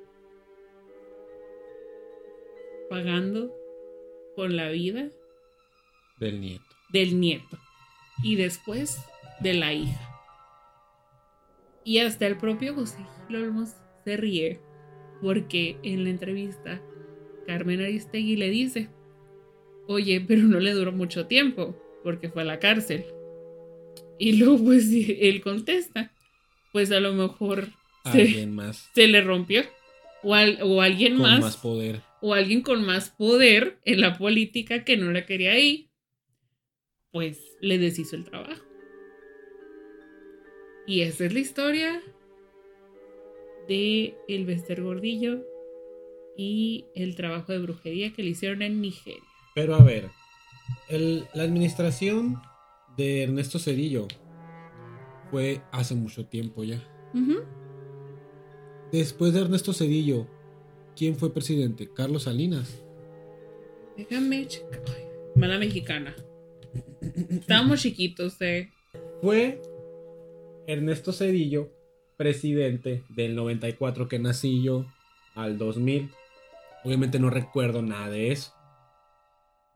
pagando 2.89 3.51
con 4.37 4.55
la 4.57 4.69
vida 4.69 5.09
Del 6.19 6.41
nieto. 6.43 6.65
del 6.93 7.19
nieto 7.21 7.59
y 8.23 8.37
después 8.37 8.99
de 9.41 9.55
la 9.55 9.73
hija. 9.73 10.09
Y 11.85 11.99
hasta 11.99 12.27
el 12.27 12.37
propio 12.37 12.75
José 12.75 12.99
Gil 13.27 13.37
Olmos 13.37 13.71
se 14.05 14.17
ríe 14.19 14.61
porque 15.23 15.79
en 15.83 16.05
la 16.05 16.11
entrevista 16.11 16.83
Carmen 17.47 17.81
Aristegui 17.81 18.37
le 18.37 18.51
dice, 18.51 18.89
oye, 19.89 20.21
pero 20.21 20.43
no 20.43 20.61
le 20.61 20.73
duró 20.73 20.93
mucho 20.93 21.27
tiempo 21.27 21.75
porque 22.05 22.29
fue 22.29 22.43
a 22.43 22.45
la 22.45 22.59
cárcel. 22.59 23.05
Y 24.19 24.37
luego 24.37 24.63
pues 24.65 24.89
él 24.93 25.41
contesta, 25.43 26.13
pues 26.73 26.91
a 26.93 27.01
lo 27.01 27.13
mejor 27.13 27.69
se, 28.11 28.23
Alguien 28.23 28.55
más. 28.55 28.91
se 28.95 29.07
le 29.09 29.21
rompió. 29.21 29.63
O, 30.25 30.35
al- 30.35 30.59
o 30.63 30.81
alguien 30.81 31.15
Con 31.15 31.23
más, 31.23 31.41
más 31.41 31.57
poder. 31.57 32.01
o 32.21 32.33
alguien 32.35 32.63
con 32.63 32.85
más 32.85 33.11
poder 33.11 33.79
en 33.85 34.01
la 34.01 34.17
política 34.19 34.85
que 34.85 34.97
no 34.97 35.11
la 35.11 35.27
quería 35.27 35.53
ahí, 35.53 35.91
pues 37.11 37.39
le 37.61 37.79
deshizo 37.79 38.15
el 38.17 38.25
trabajo. 38.25 38.63
Y 40.87 41.01
esa 41.03 41.25
es 41.25 41.33
la 41.33 41.41
historia 41.41 42.03
de 43.69 44.15
el 44.29 44.45
Bester 44.47 44.83
Gordillo 44.83 45.45
y 46.37 46.87
el 46.95 47.15
trabajo 47.15 47.53
de 47.53 47.59
brujería 47.59 48.13
que 48.13 48.23
le 48.23 48.31
hicieron 48.31 48.63
en 48.63 48.81
Nigeria. 48.81 49.23
Pero 49.55 49.75
a 49.75 49.83
ver, 49.83 50.11
el- 50.89 51.25
la 51.35 51.43
administración 51.45 52.41
de 52.97 53.25
Ernesto 53.25 53.59
Cedillo 53.59 54.07
fue 55.33 55.63
hace 55.73 55.95
mucho 55.95 56.27
tiempo 56.27 56.63
ya. 56.63 56.79
Después 58.93 59.33
de 59.33 59.41
Ernesto 59.41 59.73
Cedillo, 59.73 60.27
¿quién 60.95 61.17
fue 61.17 61.33
presidente? 61.33 61.91
Carlos 61.91 62.25
Salinas. 62.25 62.85
Déjame 63.97 64.47
checar. 64.47 64.83
Mala 65.35 65.59
mexicana. 65.59 66.15
Estábamos 67.31 67.81
chiquitos, 67.81 68.37
eh. 68.43 68.71
Fue 69.23 69.63
Ernesto 70.67 71.13
Cedillo, 71.13 71.73
presidente 72.19 73.03
del 73.09 73.35
94 73.35 74.09
que 74.09 74.19
nací 74.19 74.63
yo 74.63 74.85
al 75.35 75.57
2000. 75.57 76.11
Obviamente 76.85 77.19
no 77.19 77.31
recuerdo 77.31 77.81
nada 77.81 78.11
de 78.11 78.33
eso. 78.33 78.53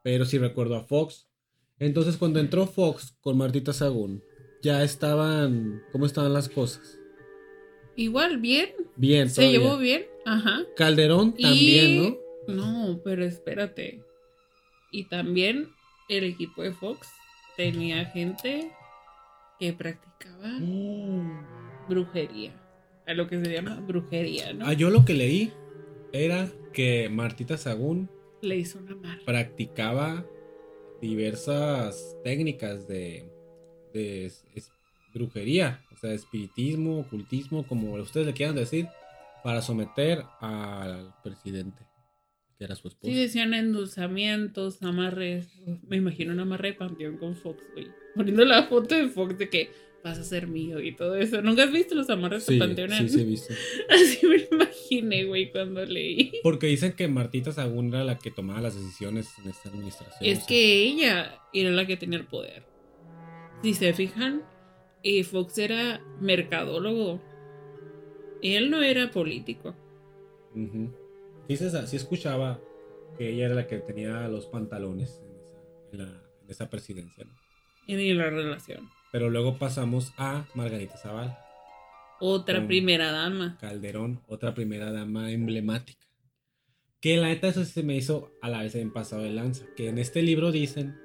Pero 0.03 0.27
sí 0.27 0.37
recuerdo 0.37 0.77
a 0.77 0.85
Fox. 0.85 1.31
Entonces 1.79 2.19
cuando 2.19 2.41
entró 2.41 2.67
Fox 2.67 3.17
con 3.23 3.39
Martita 3.39 3.73
Sagún, 3.73 4.23
ya 4.67 4.83
estaban... 4.83 5.83
¿Cómo 5.93 6.05
estaban 6.07 6.33
las 6.33 6.49
cosas? 6.49 6.99
Igual, 7.95 8.39
bien. 8.39 8.71
Bien, 8.97 9.31
Se 9.31 9.37
todavía. 9.43 9.59
llevó 9.59 9.79
bien. 9.79 10.07
Ajá. 10.27 10.61
Calderón 10.77 11.35
también, 11.35 11.91
Y- 12.05 12.19
¿no? 12.49 12.55
No, 12.89 13.01
pero 13.03 13.25
espérate. 13.25 14.03
Y 14.93 15.05
también 15.05 15.69
el 16.09 16.25
equipo 16.25 16.63
de 16.63 16.73
Fox 16.73 17.09
tenía 17.57 18.05
gente 18.07 18.71
que 19.59 19.73
practicaba 19.73 20.51
brujería. 21.89 22.53
A 23.07 23.15
lo 23.15 23.29
que 23.29 23.43
se 23.43 23.53
llama 23.53 23.81
brujería, 23.81 24.53
¿no? 24.53 24.67
Ah, 24.67 24.73
yo 24.73 24.91
lo 24.91 25.05
que 25.05 25.15
leí 25.15 25.53
era 26.13 26.49
que 26.73 27.09
Martita 27.09 27.57
Sagún 27.57 28.11
Le 28.43 28.57
hizo 28.57 28.79
una 28.79 28.97
mar. 28.97 29.19
practicaba 29.25 30.27
diversas 31.01 32.17
técnicas 32.25 32.87
de 32.89 33.29
es- 33.97 34.45
es- 34.55 34.71
brujería, 35.15 35.83
o 35.93 35.97
sea, 35.97 36.13
espiritismo, 36.13 37.01
ocultismo, 37.01 37.67
como 37.67 37.95
ustedes 37.95 38.27
le 38.27 38.35
quieran 38.35 38.55
decir, 38.55 38.87
para 39.43 39.63
someter 39.63 40.23
al 40.41 41.15
presidente, 41.25 41.83
que 42.59 42.65
era 42.65 42.77
su 42.77 42.89
esposo. 42.89 43.11
Sí, 43.11 43.15
decían 43.19 43.55
endulzamientos, 43.55 44.83
amarres. 44.83 45.49
Me 45.89 45.97
imagino 45.97 46.33
un 46.33 46.41
amarre 46.41 46.73
de 46.73 46.75
panteón 46.75 47.17
con 47.17 47.35
Fox, 47.37 47.63
güey. 47.73 47.87
Poniendo 48.15 48.45
la 48.45 48.65
foto 48.65 48.95
de 48.95 49.09
Fox 49.09 49.39
de 49.39 49.49
que 49.49 49.71
vas 50.05 50.19
a 50.19 50.23
ser 50.25 50.47
mío 50.49 50.81
y 50.81 50.95
todo 50.95 51.17
eso. 51.17 51.41
¿Nunca 51.43 51.65
has 51.65 51.73
visto 51.73 51.95
los 51.95 52.11
amarres 52.11 52.45
Sí, 52.45 52.55
de 52.55 52.59
panteón? 52.59 52.91
sí, 52.91 53.09
sí, 53.09 53.21
he 53.21 53.25
visto. 53.25 53.55
Así 53.89 54.27
me 54.27 54.47
imaginé, 54.53 55.25
güey, 55.25 55.51
cuando 55.51 55.85
leí. 55.85 56.33
Porque 56.43 56.67
dicen 56.67 56.93
que 56.93 57.09
Martita 57.09 57.53
Sagún 57.53 57.89
era 57.89 58.05
la 58.05 58.19
que 58.19 58.31
tomaba 58.31 58.61
las 58.61 58.75
decisiones 58.75 59.29
en 59.43 59.49
esta 59.51 59.69
administración. 59.71 60.19
Es 60.21 60.39
o 60.39 60.41
sea, 60.41 60.47
que 60.49 60.83
ella 60.85 61.41
era 61.55 61.71
la 61.71 61.87
que 61.87 61.97
tenía 61.97 62.19
el 62.19 62.27
poder. 62.27 62.65
Si 63.63 63.75
se 63.75 63.93
fijan, 63.93 64.43
eh, 65.03 65.25
Fox 65.25 65.59
era 65.59 66.01
mercadólogo. 66.21 67.21
Él 68.43 68.71
no 68.71 68.83
era 68.83 69.11
político. 69.11 69.75
Sí, 71.49 71.57
se- 71.57 71.87
sí 71.87 71.97
escuchaba 71.97 72.61
que 73.19 73.31
ella 73.31 73.47
era 73.47 73.55
la 73.55 73.67
que 73.67 73.79
tenía 73.79 74.29
los 74.29 74.47
pantalones 74.47 75.21
en 75.25 75.37
esa, 75.41 75.59
en 75.93 75.99
la- 75.99 76.23
en 76.45 76.51
esa 76.51 76.69
presidencia, 76.71 77.25
¿no? 77.25 77.33
En 77.89 78.19
la 78.19 78.31
relación. 78.31 78.89
Pero 79.13 79.31
luego 79.31 79.59
pasamos 79.59 80.13
a 80.17 80.47
Margarita 80.55 80.97
Zaval. 80.97 81.37
Otra 82.21 82.67
primera 82.67 83.13
dama. 83.13 83.57
Calderón, 83.61 84.23
otra 84.27 84.55
primera 84.55 84.91
dama 84.91 85.31
emblemática. 85.31 86.07
Que 87.01 87.17
la 87.19 87.29
neta 87.29 87.49
eso 87.49 87.65
se 87.65 87.83
me 87.83 87.95
hizo 87.95 88.33
a 88.43 88.49
la 88.49 88.63
vez 88.63 88.75
en 88.75 88.93
pasado 88.93 89.23
de 89.23 89.31
lanza. 89.31 89.67
Que 89.77 89.89
en 89.89 89.99
este 89.99 90.23
libro 90.23 90.51
dicen 90.51 90.99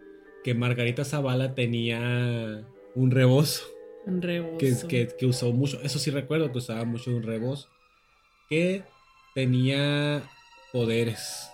que 0.43 0.54
Margarita 0.54 1.06
Zavala 1.06 1.54
tenía 1.56 2.65
un 2.95 3.12
rebozo. 3.12 3.63
Un 4.06 4.21
rebozo. 4.21 4.58
Que, 4.58 4.75
que, 4.88 5.08
que 5.17 5.25
usó 5.25 5.51
mucho. 5.51 5.80
Eso 5.82 5.99
sí 5.99 6.12
recuerdo 6.12 6.51
que 6.51 6.58
usaba 6.58 6.84
mucho 6.86 7.12
un 7.12 7.23
rebozo. 7.23 7.69
Que 8.49 8.84
tenía 9.36 10.23
poderes. 10.73 11.49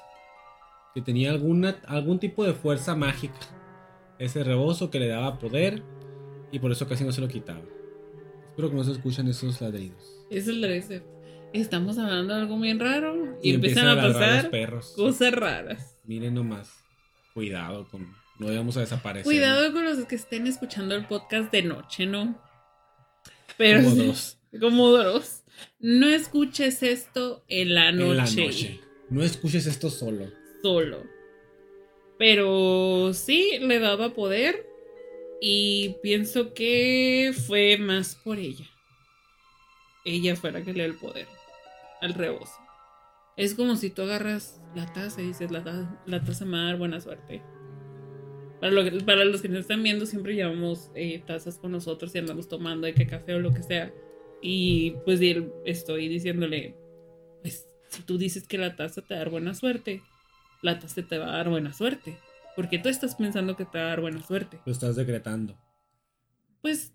Que 0.96 1.02
tenía 1.02 1.32
alguna, 1.32 1.82
algún 1.88 2.20
tipo 2.20 2.44
de 2.46 2.54
fuerza 2.54 2.96
mágica. 2.96 3.40
Ese 4.20 4.44
rebozo 4.44 4.90
que 4.90 5.00
le 5.00 5.08
daba 5.08 5.38
poder. 5.40 5.84
Y 6.52 6.60
por 6.60 6.72
eso 6.72 6.88
casi 6.88 7.04
no 7.04 7.12
se 7.12 7.22
lo 7.22 7.28
quitaba. 7.28 7.62
Espero 8.50 8.70
que 8.70 8.76
no 8.76 8.84
se 8.84 8.94
escuchen 8.94 9.28
esos 9.28 9.62
ladridos. 9.62 10.26
Es 10.30 10.48
el 10.48 10.62
de 10.62 11.04
Estamos 11.54 11.98
hablando 11.98 12.34
de 12.34 12.42
algo 12.42 12.60
bien 12.60 12.80
raro 12.80 13.38
y, 13.42 13.52
Y 13.52 13.54
empiezan, 13.54 13.88
empiezan 13.88 13.88
a 13.88 13.92
a 13.92 13.96
ladrar 13.96 14.12
los 14.12 14.14
pasar 14.38 14.52
perros. 14.52 14.94
cosas 14.96 15.34
raras. 15.34 15.98
Miren 16.06 16.34
nomás. 16.34 16.84
Cuidado 17.34 17.88
con. 17.90 18.08
No 18.40 18.48
debemos 18.48 18.78
a 18.78 18.82
desaparecer. 18.82 19.24
Cuidado 19.26 19.72
con 19.74 19.84
los 19.86 20.06
que 20.06 20.16
estén 20.16 20.46
escuchando 20.48 20.96
el 20.96 21.06
podcast 21.06 21.52
de 21.52 21.64
noche, 21.64 22.06
¿no? 22.06 22.40
Pero 23.58 23.84
Como 23.84 23.96
dos. 24.04 24.38
Como 24.60 24.90
dos. 24.92 25.44
No 25.80 26.08
escuches 26.08 26.84
esto 26.84 27.44
en 27.48 27.74
la 27.74 27.92
noche. 27.92 28.12
En 28.12 28.18
la 28.18 28.24
noche. 28.48 28.82
No 29.10 29.24
escuches 29.24 29.66
esto 29.66 29.90
solo. 29.90 30.32
Solo. 30.62 31.04
Pero 32.20 33.12
sí, 33.14 33.58
le 33.62 33.80
daba 33.80 34.14
poder. 34.14 34.66
Y 35.40 35.96
pienso 36.02 36.54
que 36.54 37.32
fue 37.48 37.78
más 37.78 38.16
por 38.16 38.38
ella. 38.40 38.66
Ella 40.06 40.36
fue 40.36 40.52
la 40.52 40.62
que 40.64 40.74
le 40.74 40.84
dio 40.84 40.86
el 40.86 40.96
poder. 40.98 41.28
Al 42.02 42.14
rebozo. 42.14 42.54
Es 43.36 43.54
como 43.54 43.76
si 43.76 43.90
tú 43.92 44.02
agarras 44.04 44.60
la 44.76 44.92
taza 44.94 45.22
y 45.22 45.28
dices, 45.28 45.52
la, 45.52 45.64
ta- 45.64 46.02
la 46.08 46.24
taza 46.24 46.46
me 46.46 46.58
va 46.58 46.64
a 46.64 46.66
dar 46.68 46.78
buena 46.78 47.00
suerte. 47.02 47.44
Para, 48.60 48.72
lo 48.72 48.84
que- 48.84 49.04
para 49.04 49.24
los 49.26 49.42
que 49.42 49.50
nos 49.50 49.60
están 49.62 49.84
viendo, 49.84 50.06
siempre 50.06 50.34
llevamos 50.36 50.92
eh, 50.96 51.22
tazas 51.26 51.58
con 51.58 51.72
nosotros 51.72 52.14
y 52.16 52.18
andamos 52.18 52.48
tomando 52.48 52.88
de 52.88 52.94
que 52.94 53.06
café 53.08 53.36
o 53.36 53.40
lo 53.40 53.54
que 53.54 53.64
sea. 53.64 53.94
Y 54.42 54.92
pues 55.06 55.22
él- 55.22 55.52
estoy 55.66 56.08
diciéndole, 56.08 56.76
pues 57.42 57.68
si 57.90 58.02
tú 58.04 58.18
dices 58.18 58.48
que 58.48 58.58
la 58.58 58.76
taza 58.76 59.02
te 59.02 59.14
va 59.14 59.18
a 59.22 59.24
dar 59.24 59.30
buena 59.30 59.54
suerte, 59.54 60.02
la 60.62 60.80
taza 60.80 61.02
te 61.08 61.18
va 61.18 61.34
a 61.34 61.38
dar 61.38 61.50
buena 61.50 61.74
suerte. 61.74 62.18
Porque 62.56 62.80
tú 62.80 62.90
estás 62.90 63.16
pensando 63.16 63.56
que 63.56 63.66
te 63.66 63.78
va 63.78 63.86
a 63.86 63.90
dar 63.90 64.02
buena 64.02 64.22
suerte. 64.26 64.60
Lo 64.66 64.72
estás 64.72 64.96
decretando. 64.96 65.56
Pues 66.62 66.92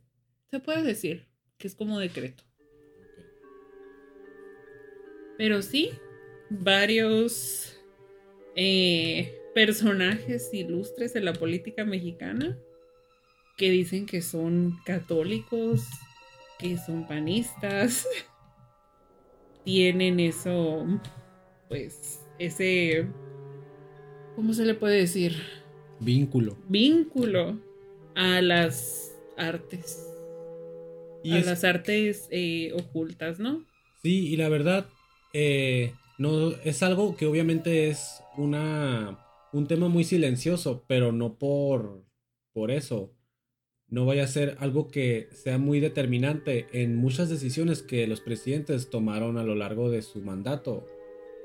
se 0.50 0.58
puede 0.58 0.82
decir 0.82 1.28
que 1.58 1.68
es 1.68 1.76
como 1.76 2.00
decreto. 2.00 2.42
Pero 5.38 5.62
sí, 5.62 5.90
varios 6.50 7.76
eh, 8.54 9.38
personajes 9.54 10.52
ilustres 10.52 11.12
de 11.12 11.20
la 11.20 11.32
política 11.32 11.84
mexicana 11.84 12.58
que 13.56 13.70
dicen 13.70 14.06
que 14.06 14.22
son 14.22 14.78
católicos, 14.84 15.86
que 16.58 16.76
son 16.78 17.06
panistas, 17.06 18.06
tienen 19.64 20.20
eso, 20.20 20.86
pues, 21.68 22.20
ese, 22.38 23.06
¿cómo 24.34 24.52
se 24.54 24.64
le 24.64 24.74
puede 24.74 24.96
decir? 24.96 25.36
Vínculo. 26.00 26.56
Vínculo 26.68 27.58
a 28.14 28.40
las 28.40 29.14
artes, 29.36 30.08
Y 31.22 31.32
a 31.32 31.38
es- 31.38 31.46
las 31.46 31.64
artes 31.64 32.26
eh, 32.30 32.72
ocultas, 32.74 33.38
¿no? 33.38 33.64
Sí, 34.02 34.28
y 34.28 34.36
la 34.36 34.48
verdad, 34.48 34.86
eh, 35.32 35.92
no, 36.18 36.50
es 36.64 36.82
algo 36.82 37.16
que 37.16 37.26
obviamente 37.26 37.88
es 37.88 38.20
una, 38.36 39.16
un 39.52 39.66
tema 39.66 39.88
muy 39.88 40.04
silencioso, 40.04 40.84
pero 40.86 41.12
no 41.12 41.38
por, 41.38 42.04
por 42.52 42.70
eso. 42.70 43.14
No 43.88 44.06
vaya 44.06 44.24
a 44.24 44.28
ser 44.28 44.56
algo 44.60 44.88
que 44.88 45.28
sea 45.32 45.58
muy 45.58 45.78
determinante 45.78 46.66
en 46.72 46.96
muchas 46.96 47.28
decisiones 47.28 47.82
que 47.82 48.06
los 48.06 48.20
presidentes 48.20 48.88
tomaron 48.88 49.36
a 49.36 49.44
lo 49.44 49.54
largo 49.54 49.90
de 49.90 50.00
su 50.00 50.22
mandato 50.22 50.86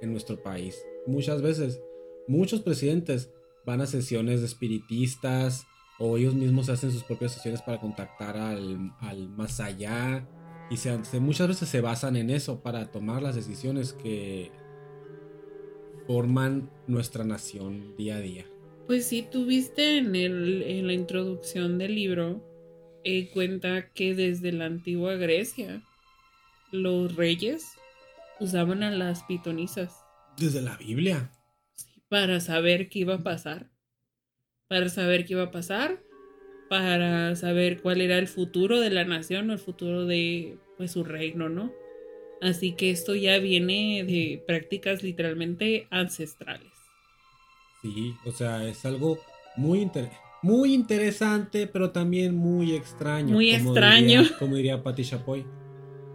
en 0.02 0.12
nuestro 0.12 0.42
país. 0.42 0.82
Muchas 1.06 1.42
veces 1.42 1.82
muchos 2.28 2.62
presidentes 2.62 3.32
van 3.66 3.82
a 3.82 3.86
sesiones 3.86 4.40
de 4.40 4.46
espiritistas 4.46 5.66
o 6.00 6.18
ellos 6.18 6.36
mismos 6.36 6.70
hacen 6.70 6.92
sus 6.92 7.04
propias 7.04 7.34
sesiones 7.34 7.62
para 7.62 7.82
contactar 7.82 8.38
al, 8.38 8.94
al 9.00 9.28
más 9.30 9.60
allá 9.60 10.26
y 10.70 10.78
se, 10.78 10.98
muchas 11.20 11.48
veces 11.48 11.70
se 11.70 11.82
basan 11.82 12.16
en 12.16 12.30
eso 12.30 12.62
para 12.62 12.92
tomar 12.92 13.22
las 13.22 13.36
decisiones 13.36 13.94
que 13.94 14.52
forman 16.08 16.70
nuestra 16.88 17.24
nación 17.26 17.96
día 17.98 18.16
a 18.16 18.22
día. 18.22 18.46
Pues 18.88 19.06
sí, 19.06 19.28
tuviste 19.30 19.98
en, 19.98 20.16
el, 20.16 20.64
en 20.64 20.88
la 20.88 20.94
introducción 20.94 21.78
del 21.78 21.96
libro, 21.96 22.42
eh, 23.04 23.30
cuenta 23.34 23.90
que 23.92 24.16
desde 24.16 24.54
la 24.54 24.66
antigua 24.66 25.16
Grecia 25.16 25.82
los 26.72 27.16
reyes 27.16 27.74
usaban 28.40 28.84
a 28.84 28.92
las 28.92 29.24
pitonisas 29.24 29.94
Desde 30.38 30.62
la 30.62 30.78
Biblia. 30.78 31.32
para 32.10 32.40
saber 32.40 32.88
qué 32.90 33.00
iba 33.00 33.16
a 33.16 33.24
pasar. 33.24 33.70
Para 34.70 34.90
saber 34.90 35.26
qué 35.26 35.34
iba 35.34 35.44
a 35.44 35.52
pasar, 35.52 36.02
para 36.70 37.36
saber 37.36 37.82
cuál 37.82 38.02
era 38.02 38.18
el 38.18 38.28
futuro 38.28 38.80
de 38.80 38.90
la 38.90 39.06
nación 39.06 39.50
o 39.50 39.54
el 39.54 39.60
futuro 39.60 40.06
de 40.06 40.58
pues, 40.78 40.92
su 40.92 41.04
reino, 41.04 41.50
¿no? 41.50 41.74
Así 42.42 42.74
que 42.74 42.92
esto 42.92 43.16
ya 43.16 43.40
viene 43.40 44.04
de 44.06 44.44
prácticas 44.46 45.02
literalmente 45.04 45.88
ancestrales. 45.90 46.72
Sí, 47.82 48.14
o 48.26 48.32
sea, 48.32 48.68
es 48.68 48.86
algo 48.86 49.20
muy, 49.56 49.80
inter- 49.82 50.10
muy 50.44 50.74
interesante, 50.74 51.68
pero 51.68 51.92
también 51.92 52.36
muy 52.36 52.74
extraño. 52.76 53.34
Muy 53.34 53.58
como 53.58 53.72
extraño. 53.72 54.22
diría- 54.24 54.38
como 54.38 54.56
diría 54.56 54.84
Patti 54.84 55.04
Chapoy. 55.04 55.46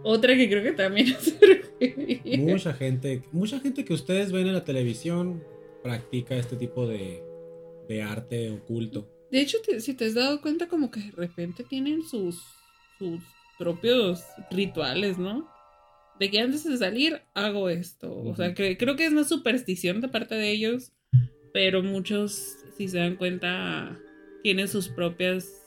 Otra 0.03 0.35
que 0.35 0.49
creo 0.49 0.63
que 0.63 0.71
también 0.73 1.15
se. 1.19 1.63
Mucha 2.37 2.73
gente, 2.73 3.23
mucha 3.31 3.59
gente 3.59 3.83
que 3.83 3.93
ustedes 3.93 4.31
ven 4.31 4.47
en 4.47 4.53
la 4.53 4.63
televisión 4.63 5.43
practica 5.81 6.35
este 6.35 6.55
tipo 6.55 6.87
de, 6.87 7.21
de 7.89 8.01
arte 8.01 8.49
oculto. 8.51 9.09
De 9.31 9.41
hecho, 9.41 9.57
te- 9.65 9.81
si 9.81 9.93
te 9.93 10.05
has 10.05 10.13
dado 10.13 10.39
cuenta, 10.41 10.67
como 10.67 10.89
que 10.91 10.99
de 11.01 11.11
repente 11.11 11.63
tienen 11.63 12.03
sus, 12.03 12.41
sus 12.99 13.21
propios 13.57 14.21
rituales, 14.51 15.17
¿no? 15.17 15.49
De 16.19 16.29
que 16.29 16.39
antes 16.39 16.63
de 16.63 16.77
salir 16.77 17.21
hago 17.33 17.69
esto. 17.69 18.15
O 18.15 18.35
sea, 18.35 18.53
que, 18.53 18.77
creo 18.77 18.95
que 18.95 19.05
es 19.05 19.11
una 19.11 19.23
superstición 19.23 19.99
de 20.01 20.07
parte 20.07 20.35
de 20.35 20.51
ellos, 20.51 20.93
pero 21.53 21.83
muchos, 21.83 22.57
si 22.77 22.87
se 22.87 22.99
dan 22.99 23.15
cuenta, 23.15 23.99
tienen 24.43 24.67
sus 24.67 24.89
propias. 24.89 25.61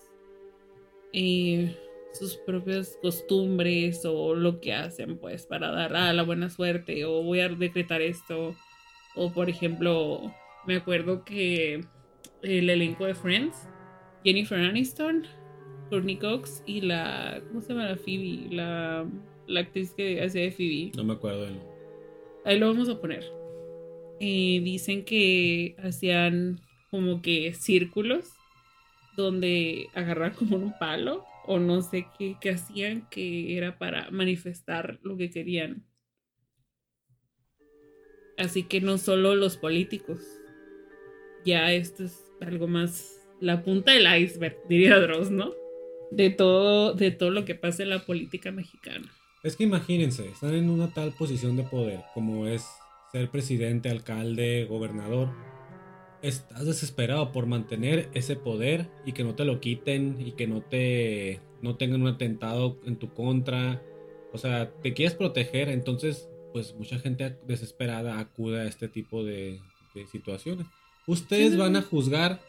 eh, 1.12 1.76
sus 2.12 2.36
propias 2.36 2.98
costumbres 3.02 4.04
o 4.06 4.34
lo 4.34 4.60
que 4.60 4.72
hacen, 4.72 5.18
pues, 5.18 5.46
para 5.46 5.70
dar 5.70 5.94
a 5.94 6.12
la 6.12 6.22
buena 6.22 6.48
suerte, 6.48 7.04
o 7.04 7.22
voy 7.22 7.40
a 7.40 7.48
decretar 7.48 8.00
esto. 8.00 8.56
O, 9.14 9.32
por 9.32 9.50
ejemplo, 9.50 10.34
me 10.66 10.76
acuerdo 10.76 11.24
que 11.24 11.84
el 12.42 12.70
elenco 12.70 13.04
de 13.04 13.14
Friends, 13.14 13.68
Jennifer 14.24 14.58
Aniston, 14.58 15.26
Courtney 15.90 16.16
Cox 16.16 16.62
y 16.66 16.80
la. 16.80 17.40
¿Cómo 17.48 17.60
se 17.60 17.68
llama 17.68 17.86
la 17.86 17.96
Phoebe? 17.96 18.48
La, 18.50 19.06
la 19.46 19.60
actriz 19.60 19.92
que 19.92 20.20
hace 20.20 20.40
de 20.40 20.50
Phoebe. 20.50 20.92
No 20.96 21.04
me 21.04 21.14
acuerdo 21.14 21.46
de 21.46 21.76
Ahí 22.44 22.58
lo 22.58 22.68
vamos 22.68 22.88
a 22.88 23.00
poner. 23.00 23.24
Eh, 24.20 24.60
dicen 24.62 25.04
que 25.04 25.76
hacían 25.82 26.60
como 26.90 27.20
que 27.20 27.52
círculos 27.54 28.30
donde 29.16 29.88
agarraban 29.94 30.34
como 30.34 30.56
un 30.56 30.72
palo 30.78 31.24
o 31.46 31.58
no 31.58 31.82
sé 31.82 32.06
qué, 32.18 32.36
qué 32.40 32.50
hacían 32.50 33.08
que 33.10 33.56
era 33.56 33.78
para 33.78 34.10
manifestar 34.10 34.98
lo 35.02 35.16
que 35.16 35.30
querían. 35.30 35.84
Así 38.38 38.64
que 38.64 38.80
no 38.80 38.98
solo 38.98 39.34
los 39.34 39.56
políticos. 39.56 40.20
Ya 41.44 41.72
esto 41.72 42.04
es 42.04 42.32
algo 42.40 42.66
más 42.66 43.16
la 43.40 43.62
punta 43.62 43.92
del 43.92 44.22
iceberg, 44.22 44.56
diría 44.68 44.98
Dross, 44.98 45.30
¿no? 45.30 45.52
De 46.10 46.30
todo, 46.30 46.94
de 46.94 47.10
todo 47.10 47.30
lo 47.30 47.44
que 47.44 47.54
pasa 47.54 47.82
en 47.82 47.90
la 47.90 48.04
política 48.04 48.50
mexicana. 48.50 49.10
Es 49.42 49.56
que 49.56 49.64
imagínense, 49.64 50.28
están 50.28 50.54
en 50.54 50.70
una 50.70 50.92
tal 50.92 51.12
posición 51.12 51.56
de 51.56 51.62
poder 51.62 52.00
como 52.14 52.46
es 52.46 52.66
ser 53.12 53.30
presidente, 53.30 53.88
alcalde, 53.90 54.64
gobernador. 54.68 55.28
Estás 56.22 56.66
desesperado 56.66 57.30
por 57.32 57.46
mantener 57.46 58.08
ese 58.14 58.34
poder 58.36 58.88
y 59.04 59.12
que 59.12 59.22
no 59.22 59.34
te 59.34 59.44
lo 59.44 59.60
quiten 59.60 60.16
y 60.20 60.32
que 60.32 60.46
no 60.46 60.62
te 60.62 61.40
no 61.62 61.76
tengan 61.76 62.02
un 62.02 62.08
atentado 62.08 62.78
en 62.84 62.96
tu 62.96 63.12
contra. 63.14 63.82
O 64.32 64.38
sea, 64.38 64.72
te 64.82 64.92
quieres 64.94 65.14
proteger, 65.14 65.68
entonces 65.68 66.28
pues 66.52 66.74
mucha 66.74 66.98
gente 66.98 67.36
desesperada 67.46 68.18
acude 68.18 68.60
a 68.62 68.64
este 68.64 68.88
tipo 68.88 69.22
de, 69.24 69.60
de 69.94 70.06
situaciones. 70.06 70.66
Ustedes 71.06 71.52
Sí. 71.52 71.58
van 71.58 71.76
a 71.76 71.82
juzgar 71.82 72.40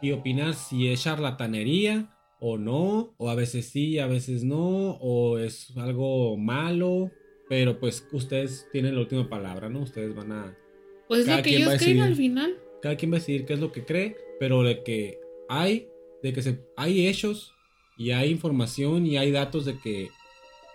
y 0.00 0.10
opinar 0.12 0.54
si 0.54 0.88
es 0.88 1.02
charlatanería 1.02 2.08
o 2.44 2.58
no, 2.58 3.14
o 3.18 3.30
a 3.30 3.36
veces 3.36 3.66
sí, 3.66 4.00
a 4.00 4.08
veces 4.08 4.42
no, 4.42 4.96
o 5.00 5.38
es 5.38 5.76
algo 5.76 6.36
malo, 6.36 7.12
pero 7.48 7.78
pues 7.78 8.08
ustedes 8.10 8.66
tienen 8.72 8.96
la 8.96 9.02
última 9.02 9.28
palabra, 9.28 9.68
¿no? 9.68 9.82
Ustedes 9.82 10.12
van 10.12 10.32
a... 10.32 10.58
Pues 11.06 11.24
Cada 11.24 11.36
lo 11.36 11.42
que 11.44 11.50
ellos 11.50 11.68
creen 11.68 11.78
decidir. 11.78 12.02
al 12.02 12.16
final. 12.16 12.56
Cada 12.82 12.96
quien 12.96 13.12
va 13.12 13.16
a 13.16 13.20
decidir 13.20 13.44
qué 13.46 13.52
es 13.52 13.60
lo 13.60 13.70
que 13.70 13.84
cree, 13.84 14.16
pero 14.40 14.64
de 14.64 14.82
que 14.82 15.20
hay, 15.48 15.86
de 16.20 16.32
que 16.32 16.42
se, 16.42 16.60
hay 16.76 17.06
hechos 17.06 17.54
y 17.96 18.10
hay 18.10 18.30
información 18.30 19.06
y 19.06 19.18
hay 19.18 19.30
datos 19.30 19.64
de 19.64 19.78
que 19.78 20.08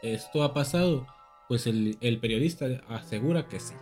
esto 0.04 0.44
ha 0.44 0.54
pasado, 0.54 1.06
pues 1.50 1.68
el, 1.68 1.98
el 2.00 2.20
periodista 2.20 2.82
asegura 2.88 3.50
que 3.50 3.60
sí. 3.60 3.74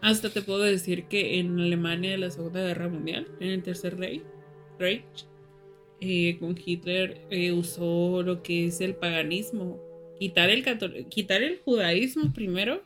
Hasta 0.00 0.30
te 0.30 0.40
puedo 0.40 0.60
decir 0.60 1.04
que 1.04 1.38
en 1.38 1.60
Alemania 1.60 2.12
de 2.12 2.18
la 2.18 2.30
Segunda 2.30 2.62
Guerra 2.62 2.88
Mundial, 2.88 3.28
en 3.40 3.50
el 3.50 3.62
Tercer 3.62 3.98
Reich, 3.98 4.22
Reich 4.78 5.26
eh, 6.00 6.36
con 6.38 6.56
Hitler 6.64 7.20
eh, 7.30 7.52
usó 7.52 8.22
lo 8.22 8.42
que 8.42 8.66
es 8.66 8.80
el 8.80 8.94
paganismo. 8.94 9.80
Quitar 10.18 10.50
el, 10.50 10.64
quitar 11.08 11.42
el 11.42 11.58
judaísmo 11.60 12.32
primero 12.32 12.82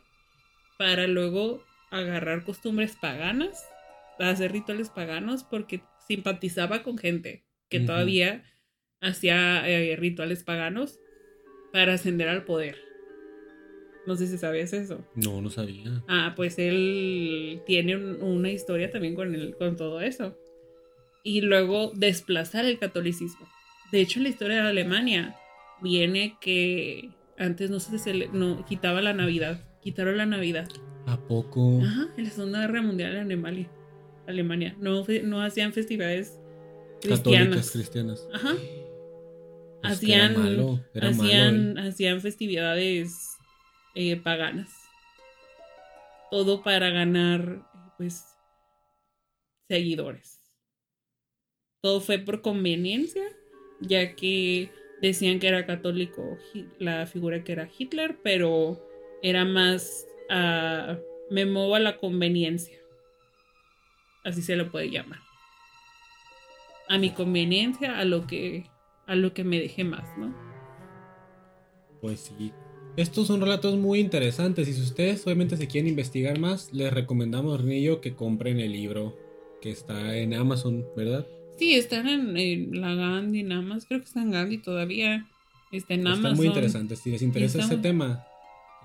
para 0.77 1.07
luego 1.07 1.63
agarrar 1.91 2.43
costumbres 2.43 2.95
paganas, 3.01 3.63
hacer 4.19 4.51
rituales 4.51 4.89
paganos 4.89 5.43
porque 5.43 5.81
simpatizaba 6.07 6.83
con 6.83 6.97
gente 6.97 7.43
que 7.69 7.79
todavía 7.87 8.43
hacía 9.01 9.67
eh, 9.69 9.95
rituales 9.95 10.43
paganos 10.43 10.99
para 11.73 11.93
ascender 11.93 12.29
al 12.29 12.45
poder. 12.45 12.77
No 14.05 14.15
sé 14.15 14.27
si 14.27 14.37
sabías 14.37 14.71
eso. 14.73 15.03
No, 15.15 15.41
no 15.41 15.49
sabía. 15.49 16.03
Ah, 16.07 16.33
pues 16.35 16.59
él 16.59 17.61
tiene 17.65 17.95
un- 17.95 18.21
una 18.21 18.51
historia 18.51 18.91
también 18.91 19.15
con, 19.15 19.33
el, 19.33 19.55
con 19.55 19.75
todo 19.75 19.99
eso. 19.99 20.37
Y 21.25 21.41
luego 21.41 21.91
desplazar 21.95 22.65
el 22.65 22.79
catolicismo. 22.79 23.49
De 23.91 23.99
hecho, 23.99 24.19
en 24.19 24.23
la 24.23 24.29
historia 24.29 24.61
de 24.61 24.69
Alemania 24.69 25.35
viene 25.81 26.37
que 26.39 27.09
antes 27.37 27.69
no 27.69 27.79
se 27.79 28.29
no, 28.31 28.63
quitaba 28.65 29.01
la 29.01 29.13
Navidad. 29.13 29.59
Quitaron 29.81 30.17
la 30.17 30.27
Navidad. 30.27 30.69
¿A 31.07 31.17
poco? 31.17 31.81
Ajá, 31.83 32.07
en 32.15 32.23
la 32.23 32.29
Segunda 32.29 32.61
Guerra 32.61 32.81
Mundial 32.81 33.15
en 33.15 33.21
Alemania. 33.21 33.69
Alemania. 34.27 34.75
No, 34.79 35.03
no 35.23 35.41
hacían 35.41 35.73
festividades 35.73 36.39
Católicas 37.01 37.71
cristianas. 37.71 37.71
cristianas. 37.71 38.27
Ajá. 38.31 38.53
Pues 39.81 40.03
era 40.03 40.25
hacían, 40.25 40.33
malo, 40.33 40.79
era 40.93 41.11
malo, 41.11 41.23
hacían, 41.23 41.77
¿eh? 41.77 41.87
hacían 41.87 42.21
festividades 42.21 43.37
eh, 43.95 44.15
paganas. 44.15 44.69
Todo 46.31 46.63
para 46.63 46.89
ganar, 46.89 47.67
pues, 47.97 48.25
seguidores. 49.67 50.34
Todo 51.85 52.01
fue 52.01 52.17
por 52.17 52.41
conveniencia, 52.41 53.21
ya 53.79 54.15
que 54.15 54.71
decían 55.03 55.37
que 55.37 55.47
era 55.47 55.67
católico 55.67 56.35
la 56.79 57.05
figura 57.05 57.43
que 57.43 57.51
era 57.51 57.69
Hitler, 57.77 58.17
pero 58.23 58.83
era 59.21 59.45
más, 59.45 60.07
ah, 60.31 60.97
me 61.29 61.45
muevo 61.45 61.75
a 61.75 61.79
la 61.79 61.97
conveniencia. 61.97 62.75
Así 64.23 64.41
se 64.41 64.55
lo 64.55 64.71
puede 64.71 64.89
llamar. 64.89 65.19
A 66.89 66.97
mi 66.97 67.11
conveniencia, 67.11 67.99
a 67.99 68.03
lo 68.03 68.25
que, 68.25 68.65
a 69.05 69.13
lo 69.13 69.35
que 69.35 69.43
me 69.43 69.59
deje 69.59 69.83
más, 69.83 70.17
¿no? 70.17 70.35
Pues 72.01 72.19
sí. 72.19 72.51
Estos 72.97 73.27
son 73.27 73.41
relatos 73.41 73.77
muy 73.77 73.99
interesantes 73.99 74.67
y 74.67 74.73
si 74.73 74.81
ustedes 74.81 75.23
obviamente 75.27 75.55
se 75.55 75.67
quieren 75.67 75.89
investigar 75.91 76.39
más, 76.39 76.73
les 76.73 76.91
recomendamos 76.91 77.63
yo 77.63 78.01
que 78.01 78.15
compren 78.15 78.59
el 78.59 78.71
libro 78.71 79.15
que 79.61 79.69
está 79.69 80.17
en 80.17 80.33
Amazon, 80.33 80.83
¿verdad? 80.97 81.27
Sí, 81.57 81.73
están 81.75 82.07
en, 82.07 82.35
en 82.37 82.81
la 82.81 82.93
Gandhi 82.95 83.43
nada 83.43 83.61
más. 83.61 83.85
Creo 83.85 83.99
que 83.99 84.05
está 84.05 84.21
en 84.21 84.31
Gandhi 84.31 84.57
todavía. 84.57 85.25
Está 85.71 85.93
en 85.93 86.01
Amazon. 86.07 86.25
Está 86.25 86.35
muy 86.37 86.47
interesante. 86.47 86.95
Si 86.95 87.11
les 87.11 87.21
interesa 87.21 87.59
Está- 87.59 87.73
este 87.73 87.81
tema, 87.87 88.25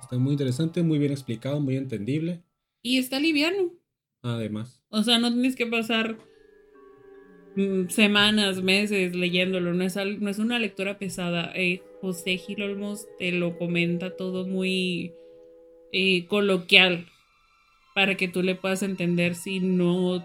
está 0.02 0.18
muy 0.18 0.32
interesante, 0.32 0.82
muy 0.82 0.98
bien 0.98 1.12
explicado, 1.12 1.60
muy 1.60 1.76
entendible. 1.76 2.42
Y 2.82 2.98
está 2.98 3.18
liviano. 3.20 3.72
Además, 4.22 4.82
O 4.90 5.02
sea, 5.02 5.18
no 5.18 5.32
tienes 5.32 5.56
que 5.56 5.66
pasar 5.66 6.16
mm, 7.56 7.88
semanas, 7.88 8.62
meses 8.62 9.14
leyéndolo. 9.14 9.72
No 9.74 9.84
es, 9.84 9.96
no 9.96 10.28
es 10.30 10.38
una 10.38 10.58
lectura 10.58 10.98
pesada. 10.98 11.52
Eh, 11.54 11.82
José 12.00 12.36
Gil 12.38 12.62
Olmos 12.62 13.06
te 13.18 13.32
lo 13.32 13.56
comenta 13.58 14.16
todo 14.16 14.46
muy 14.46 15.12
eh, 15.92 16.26
coloquial 16.26 17.06
para 17.94 18.16
que 18.16 18.28
tú 18.28 18.42
le 18.42 18.54
puedas 18.54 18.82
entender 18.82 19.34
si 19.34 19.60
no 19.60 20.24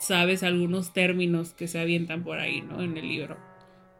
sabes 0.00 0.42
algunos 0.42 0.92
términos 0.92 1.52
que 1.54 1.68
se 1.68 1.78
avientan 1.78 2.22
por 2.24 2.38
ahí, 2.38 2.60
¿no? 2.62 2.82
En 2.82 2.96
el 2.96 3.08
libro. 3.08 3.36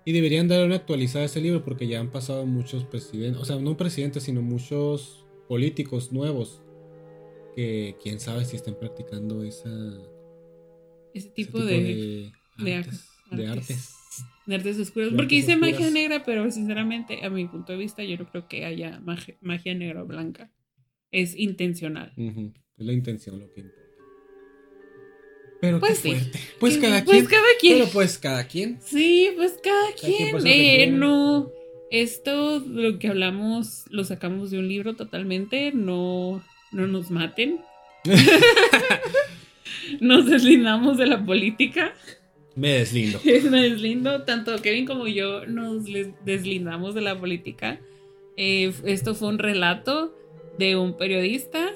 Y 0.04 0.12
deberían 0.12 0.48
darle 0.48 0.66
una 0.66 0.76
actualizada 0.76 1.24
a 1.24 1.26
ese 1.26 1.40
libro 1.40 1.64
porque 1.64 1.86
ya 1.86 2.00
han 2.00 2.10
pasado 2.10 2.46
muchos 2.46 2.84
presidentes, 2.84 3.40
o 3.42 3.44
sea, 3.44 3.56
no 3.56 3.76
presidentes, 3.76 4.22
sino 4.22 4.40
muchos 4.42 5.26
políticos 5.48 6.12
nuevos 6.12 6.62
que 7.56 7.96
quién 8.02 8.20
sabe 8.20 8.44
si 8.44 8.56
están 8.56 8.76
practicando 8.78 9.42
esa, 9.42 9.68
Ese 11.12 11.26
ese 11.26 11.28
tipo, 11.30 11.58
de, 11.62 12.32
de 12.58 12.74
artes, 12.74 13.08
ar- 13.30 13.36
de 13.38 13.46
artes. 13.48 13.70
artes. 13.70 13.94
de 14.46 14.54
artes 14.54 14.78
oscuras. 14.80 15.10
De 15.10 15.16
Porque 15.16 15.36
artes 15.36 15.46
dice 15.48 15.56
magia 15.58 15.90
negra, 15.90 16.22
pero 16.24 16.50
sinceramente, 16.50 17.24
a 17.24 17.30
mi 17.30 17.46
punto 17.46 17.72
de 17.72 17.78
vista, 17.78 18.02
yo 18.04 18.16
no 18.16 18.30
creo 18.30 18.48
que 18.48 18.64
haya 18.64 19.00
magia, 19.00 19.36
magia 19.40 19.74
negra 19.74 20.02
o 20.02 20.06
blanca. 20.06 20.50
Es 21.10 21.34
intencional. 21.36 22.12
Es 22.16 22.86
la 22.86 22.92
intención 22.92 23.40
lo 23.40 23.50
que 23.52 23.60
importa. 23.62 23.87
Pero 25.60 25.80
Pues 25.80 25.98
qué 26.00 26.08
sí. 26.08 26.10
fuerte. 26.14 26.38
Pues 26.60 26.74
Que- 26.76 26.80
cada 26.82 27.04
pues 27.04 27.16
quien. 27.18 27.26
cada 27.26 27.48
quien. 27.60 27.78
Pero 27.78 27.90
pues 27.92 28.18
cada 28.18 28.46
quien. 28.46 28.78
Sí, 28.84 29.30
pues 29.36 29.58
cada 29.62 29.92
quien 30.00 30.38
quien. 30.38 30.46
Eh, 30.46 30.86
no, 30.92 31.50
esto, 31.90 32.60
lo 32.60 32.98
que 32.98 33.08
hablamos, 33.08 33.84
lo 33.90 34.04
sacamos 34.04 34.50
de 34.50 34.58
un 34.58 34.68
libro 34.68 34.94
totalmente. 34.94 35.72
No, 35.74 36.44
no 36.72 36.86
nos 36.86 37.10
maten. 37.10 37.60
nos 40.00 40.26
deslindamos 40.26 40.98
de 40.98 41.06
la 41.06 41.24
política. 41.24 41.92
Me 42.54 42.70
deslindo. 42.70 43.20
Es 43.24 43.50
deslindo. 43.50 44.22
Tanto 44.24 44.60
Kevin 44.62 44.86
como 44.86 45.06
yo 45.08 45.46
nos 45.46 45.84
deslindamos 46.24 46.94
de 46.94 47.00
la 47.00 47.18
política. 47.18 47.80
Eh, 48.36 48.72
esto 48.84 49.14
fue 49.14 49.28
un 49.28 49.38
relato 49.38 50.14
de 50.58 50.76
un 50.76 50.96
periodista. 50.96 51.67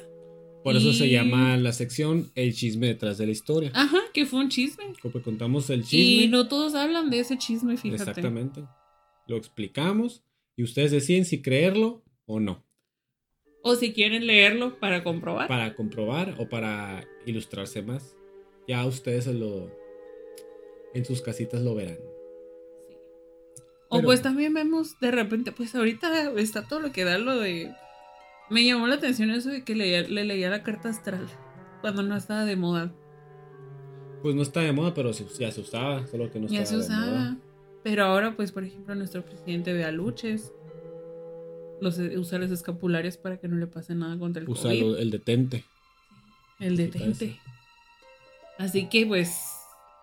Por 0.62 0.76
eso 0.76 0.92
se 0.92 1.08
llama 1.10 1.56
la 1.56 1.72
sección 1.72 2.30
El 2.34 2.54
chisme 2.54 2.86
detrás 2.86 3.18
de 3.18 3.26
la 3.26 3.32
historia. 3.32 3.72
Ajá, 3.74 3.98
que 4.14 4.26
fue 4.26 4.40
un 4.40 4.48
chisme. 4.48 4.84
Porque 5.02 5.20
contamos 5.20 5.68
el 5.70 5.84
chisme. 5.84 6.24
Y 6.24 6.28
no 6.28 6.48
todos 6.48 6.74
hablan 6.74 7.10
de 7.10 7.20
ese 7.20 7.36
chisme, 7.36 7.76
fíjate. 7.76 8.10
Exactamente. 8.10 8.64
Lo 9.26 9.36
explicamos 9.36 10.22
y 10.56 10.62
ustedes 10.62 10.90
deciden 10.90 11.24
si 11.24 11.42
creerlo 11.42 12.04
o 12.26 12.38
no. 12.38 12.64
O 13.62 13.74
si 13.76 13.92
quieren 13.92 14.26
leerlo 14.26 14.78
para 14.78 15.02
comprobar. 15.04 15.48
Para 15.48 15.74
comprobar 15.74 16.36
o 16.38 16.48
para 16.48 17.06
ilustrarse 17.26 17.82
más. 17.82 18.16
Ya 18.68 18.84
ustedes 18.86 19.26
lo. 19.26 19.70
En 20.94 21.04
sus 21.04 21.22
casitas 21.22 21.62
lo 21.62 21.74
verán. 21.74 21.98
Sí. 22.88 22.94
O 23.88 24.02
pues 24.02 24.22
también 24.22 24.54
vemos 24.54 24.98
de 25.00 25.10
repente, 25.10 25.52
pues 25.52 25.74
ahorita 25.74 26.32
está 26.38 26.66
todo 26.66 26.80
lo 26.80 26.92
que 26.92 27.04
da 27.04 27.18
lo 27.18 27.38
de... 27.38 27.72
Me 28.53 28.64
llamó 28.64 28.86
la 28.86 28.96
atención 28.96 29.30
eso 29.30 29.48
de 29.50 29.64
que 29.64 29.74
leía- 29.74 30.03
le 30.09 30.24
leía 30.24 30.50
la 30.50 30.62
carta 30.62 30.88
astral 30.90 31.26
cuando 31.80 32.03
no 32.03 32.16
estaba 32.16 32.44
de 32.44 32.57
moda. 32.57 32.92
Pues 34.22 34.34
no 34.34 34.42
está 34.42 34.61
de 34.61 34.72
moda, 34.72 34.94
pero 34.94 35.11
ya 35.11 35.50
se 35.50 35.61
usaba. 35.61 36.07
Solo 36.07 36.30
que 36.30 36.38
no 36.38 36.46
ya 36.48 36.64
se 36.66 36.74
de 36.76 36.80
usaba. 36.82 37.07
moda. 37.07 37.36
Pero 37.82 38.05
ahora, 38.05 38.36
pues, 38.36 38.53
por 38.53 38.62
ejemplo, 38.64 38.94
nuestro 38.94 39.24
presidente 39.24 39.72
ve 39.72 39.84
a 39.84 39.90
luches. 39.90 40.53
Los, 41.80 41.98
usa 41.98 42.38
los 42.38 42.53
escapularios 42.53 43.16
para 43.16 43.38
que 43.38 43.48
no 43.48 43.57
le 43.57 43.66
pase 43.66 43.94
nada 43.96 44.16
contra 44.16 44.42
el 44.42 44.48
Usa 44.48 44.70
COVID. 44.70 44.80
lo- 44.82 44.96
el 44.98 45.11
detente. 45.11 45.64
El 46.61 46.76
Sí, 46.76 46.82
detente. 46.84 47.40
Así 48.59 48.88
que, 48.88 49.05
pues, 49.07 49.36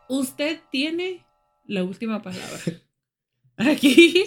usted 0.09 0.59
tiene 0.71 1.25
la 1.65 1.83
última 1.85 2.21
palabra. 2.21 2.59
Aquí. 3.57 4.25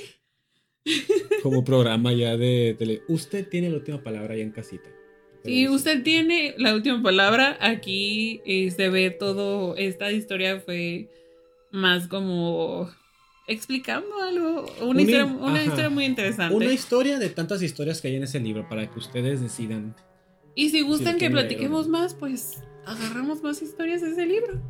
Como 1.42 1.64
programa 1.64 2.12
ya 2.12 2.36
de 2.36 2.74
tele. 2.78 3.02
Usted 3.08 3.48
tiene 3.48 3.70
la 3.70 3.76
última 3.76 4.02
palabra 4.02 4.36
ya 4.36 4.42
en 4.42 4.50
casita. 4.52 4.88
Sí, 5.44 5.68
usted 5.68 6.02
tiene 6.04 6.54
la 6.58 6.74
última 6.74 7.02
palabra. 7.02 7.56
Aquí 7.60 8.40
eh, 8.44 8.70
se 8.70 8.88
ve 8.88 9.10
todo. 9.10 9.76
Esta 9.76 10.12
historia 10.12 10.60
fue 10.60 11.08
más 11.72 12.06
como 12.06 12.88
explicando 13.48 14.08
algo. 14.22 14.66
Una, 14.80 14.86
Una- 14.90 15.02
historia, 15.02 15.24
una 15.26 15.54
ajá. 15.54 15.64
historia 15.64 15.90
muy 15.90 16.04
interesante. 16.04 16.54
Una 16.54 16.72
historia 16.72 17.18
de 17.18 17.28
tantas 17.28 17.60
historias 17.62 18.00
que 18.00 18.08
hay 18.08 18.16
en 18.16 18.22
ese 18.24 18.38
libro 18.38 18.68
para 18.68 18.88
que 18.90 18.98
ustedes 18.98 19.40
decidan. 19.40 19.96
y 20.54 20.70
si 20.70 20.82
gustan 20.82 21.18
que 21.18 21.28
platiquemos 21.30 21.88
más, 21.88 22.14
pues 22.14 22.62
agarramos 22.86 23.42
más 23.42 23.62
historias 23.62 24.00
de 24.02 24.10
ese 24.12 24.26
libro. 24.26 24.60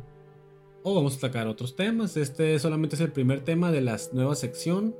O 0.81 0.95
vamos 0.95 1.15
a 1.17 1.19
sacar 1.19 1.47
otros 1.47 1.75
temas. 1.75 2.17
Este 2.17 2.57
solamente 2.59 2.95
es 2.95 3.01
el 3.01 3.11
primer 3.11 3.41
tema 3.43 3.71
de 3.71 3.81
la 3.81 3.99
nueva 4.11 4.33
sección. 4.35 4.95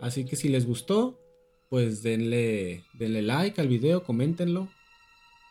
Así 0.00 0.24
que 0.24 0.36
si 0.36 0.48
les 0.48 0.66
gustó, 0.66 1.20
pues 1.68 2.02
denle, 2.02 2.84
denle 2.94 3.22
like 3.22 3.60
al 3.60 3.68
video, 3.68 4.02
coméntenlo. 4.02 4.68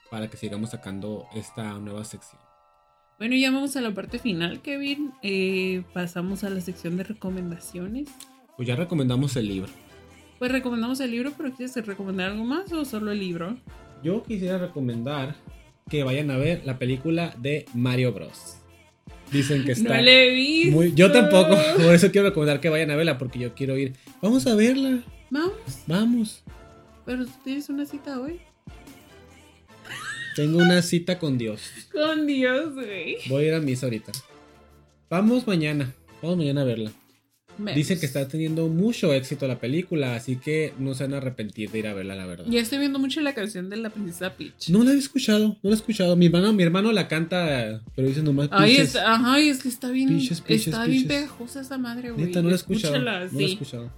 Para 0.10 0.30
que 0.30 0.38
sigamos 0.38 0.72
sacando 0.72 1.28
esta 1.36 1.78
nueva 1.80 2.04
sección. 2.04 2.42
Bueno, 3.20 3.36
ya 3.36 3.52
vamos 3.52 3.76
a 3.76 3.82
la 3.82 3.94
parte 3.94 4.18
final, 4.18 4.62
Kevin. 4.62 5.12
Eh, 5.22 5.84
pasamos 5.94 6.44
a 6.44 6.50
la 6.50 6.62
sección 6.62 6.98
de 6.98 7.04
recomendaciones. 7.04 8.10
Pues 8.56 8.68
ya 8.68 8.76
recomendamos 8.76 9.36
el 9.36 9.48
libro. 9.48 9.72
Pues 10.40 10.52
recomendamos 10.52 11.00
el 11.02 11.12
libro, 11.12 11.34
pero 11.38 11.54
¿quieres 11.54 11.76
recomendar 11.86 12.32
algo 12.32 12.46
más 12.46 12.72
o 12.72 12.86
solo 12.86 13.12
el 13.12 13.20
libro? 13.20 13.58
Yo 14.02 14.24
quisiera 14.24 14.58
recomendar 14.58 15.36
que 15.90 16.04
vayan 16.04 16.32
a 16.32 16.38
ver 16.38 16.66
la 16.66 16.80
película 16.80 17.36
de 17.38 17.66
Mario 17.74 18.14
Bros. 18.14 18.58
Dicen 19.32 19.64
que 19.64 19.74
está 19.74 19.96
no 19.98 20.02
le 20.02 20.28
he 20.28 20.34
visto. 20.34 20.72
muy... 20.76 20.94
Yo 20.94 21.12
tampoco, 21.12 21.56
por 21.78 21.94
eso 21.94 22.12
quiero 22.12 22.30
recomendar 22.30 22.60
que 22.60 22.70
vayan 22.70 22.92
a 22.92 22.96
verla, 22.96 23.18
porque 23.18 23.40
yo 23.40 23.54
quiero 23.54 23.78
ir. 23.78 23.94
Vamos 24.22 24.48
a 24.48 24.56
verla, 24.56 25.04
Vamos, 25.30 25.54
vamos. 25.86 26.44
pero 27.06 27.26
tú 27.26 27.32
tienes 27.44 27.70
una 27.70 27.86
cita 27.86 28.20
hoy. 28.20 28.40
Tengo 30.36 30.58
una 30.60 30.82
cita 30.82 31.20
con 31.20 31.38
Dios. 31.38 31.62
Con 31.92 32.26
Dios, 32.26 32.74
güey. 32.74 33.18
Voy 33.28 33.46
a 33.46 33.48
ir 33.50 33.54
a 33.54 33.60
misa 33.60 33.86
ahorita. 33.86 34.12
Vamos 35.10 35.46
mañana, 35.46 35.94
vamos 36.22 36.38
mañana 36.38 36.62
a 36.62 36.66
verla. 36.66 36.92
Dicen 37.76 38.00
que 38.00 38.06
está 38.06 38.28
teniendo 38.28 38.68
mucho 38.68 39.14
éxito 39.14 39.48
la 39.48 39.60
película, 39.60 40.16
así 40.16 40.38
que 40.38 40.74
no 40.80 40.94
se 40.94 41.04
van 41.04 41.14
a 41.14 41.18
arrepentir 41.18 41.70
de 41.72 41.80
ir 41.80 41.88
a 41.88 41.94
verla, 41.94 42.16
la 42.16 42.26
verdad. 42.26 42.46
Ya 42.48 42.60
estoy 42.62 42.80
viendo 42.80 43.00
mucho 43.00 43.22
la 43.22 43.34
canción 43.34 43.70
de 43.70 43.78
la 43.78 43.90
princesa 43.90 44.34
Peach. 44.36 44.70
No 44.70 44.84
la 44.84 44.92
he 44.94 44.98
escuchado, 44.98 45.50
no 45.50 45.58
la 45.64 45.72
he 45.72 45.74
escuchado. 45.74 46.16
Mi 46.16 46.28
hermano, 46.28 46.54
mi 46.54 46.64
hermano 46.64 46.92
la 46.92 47.08
canta, 47.08 47.82
pero 47.96 48.08
dice 48.08 48.22
nomás 48.24 48.50
Ay, 48.52 48.78
está, 48.78 49.14
ajá, 49.14 49.40
es 49.40 49.62
que 49.64 49.70
está 49.70 49.90
bien, 49.92 50.10
Piches, 50.10 50.42
piches, 50.42 50.68
está 50.68 50.86
bien 50.86 51.08
pegajosa 51.08 51.62
esa 51.62 51.78
madre, 51.78 52.12
güey. 52.12 52.26
Neta, 52.26 52.42
no 52.42 52.50
la 52.50 52.54
he 52.54 52.58
escuchado. 52.58 52.96
Escúchala, 52.96 53.26
No 53.32 53.40
la 53.40 53.46
he 53.46 53.52
escuchado. 53.52 53.92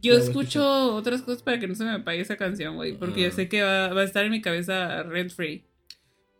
Yo 0.00 0.14
La 0.16 0.20
escucho 0.22 0.94
otras 0.94 1.22
cosas 1.22 1.42
para 1.42 1.58
que 1.58 1.66
no 1.66 1.74
se 1.74 1.82
me 1.84 1.90
apague 1.90 2.20
esa 2.20 2.36
canción, 2.36 2.76
güey, 2.76 2.96
porque 2.96 3.26
Ah. 3.26 3.28
ya 3.30 3.34
sé 3.34 3.48
que 3.48 3.62
va, 3.62 3.88
va 3.92 4.02
a 4.02 4.04
estar 4.04 4.24
en 4.24 4.30
mi 4.30 4.40
cabeza 4.40 5.02
rent 5.02 5.32
free. 5.32 5.64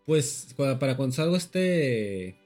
Pues 0.05 0.55
para 0.57 0.95
cuando 0.95 1.13
salga 1.15 1.37
este 1.37 2.37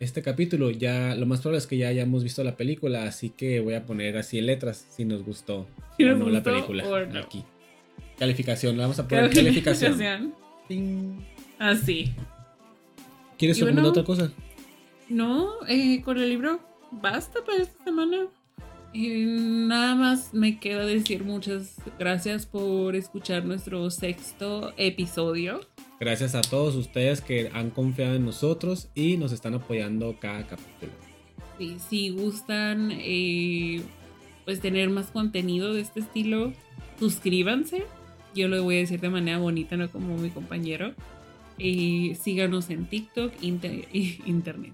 este 0.00 0.22
capítulo, 0.22 0.70
ya 0.70 1.14
lo 1.14 1.26
más 1.26 1.40
probable 1.40 1.58
es 1.58 1.66
que 1.66 1.76
ya 1.76 1.88
hayamos 1.88 2.24
visto 2.24 2.42
la 2.42 2.56
película, 2.56 3.04
así 3.04 3.28
que 3.30 3.60
voy 3.60 3.74
a 3.74 3.84
poner 3.84 4.16
así 4.16 4.38
en 4.38 4.46
letras 4.46 4.86
si 4.90 5.04
nos 5.04 5.22
gustó 5.22 5.66
Si 5.98 6.04
o 6.04 6.16
no 6.16 6.30
la 6.30 6.42
película 6.42 6.82
no. 7.06 7.18
aquí. 7.20 7.44
Calificación, 8.18 8.76
le 8.76 8.82
vamos 8.82 8.98
a 8.98 9.06
poner 9.06 9.30
calificación. 9.30 9.98
Calificación. 9.98 11.24
Así. 11.58 12.12
¿Quieres 13.38 13.58
Y 13.58 13.62
bueno, 13.62 13.86
otra 13.86 14.02
cosa? 14.02 14.32
No, 15.10 15.50
eh, 15.68 16.02
con 16.02 16.18
el 16.18 16.30
libro 16.30 16.60
basta 16.90 17.40
para 17.44 17.62
esta 17.62 17.84
semana. 17.84 18.26
Eh, 18.94 19.24
nada 19.26 19.94
más 19.94 20.32
me 20.32 20.58
queda 20.58 20.84
decir 20.84 21.24
muchas 21.24 21.76
gracias 21.98 22.46
por 22.46 22.96
escuchar 22.96 23.44
nuestro 23.44 23.90
sexto 23.90 24.72
episodio. 24.76 25.60
Gracias 26.00 26.34
a 26.34 26.40
todos 26.40 26.76
ustedes 26.76 27.20
que 27.20 27.50
han 27.52 27.70
confiado 27.70 28.14
en 28.14 28.24
nosotros 28.24 28.88
y 28.94 29.18
nos 29.18 29.32
están 29.32 29.52
apoyando 29.54 30.16
cada 30.18 30.46
capítulo. 30.46 30.92
Sí, 31.58 31.76
si 31.90 32.08
gustan 32.08 32.90
eh, 32.92 33.82
pues 34.46 34.60
tener 34.60 34.88
más 34.88 35.08
contenido 35.08 35.74
de 35.74 35.82
este 35.82 36.00
estilo, 36.00 36.54
suscríbanse. 36.98 37.84
Yo 38.34 38.48
lo 38.48 38.62
voy 38.62 38.76
a 38.76 38.78
decir 38.78 39.00
de 39.00 39.10
manera 39.10 39.38
bonita, 39.38 39.76
no 39.76 39.90
como 39.90 40.16
mi 40.16 40.30
compañero. 40.30 40.94
Eh, 41.58 42.16
síganos 42.18 42.70
en 42.70 42.86
TikTok, 42.86 43.34
inter- 43.42 43.86
internet, 43.92 44.72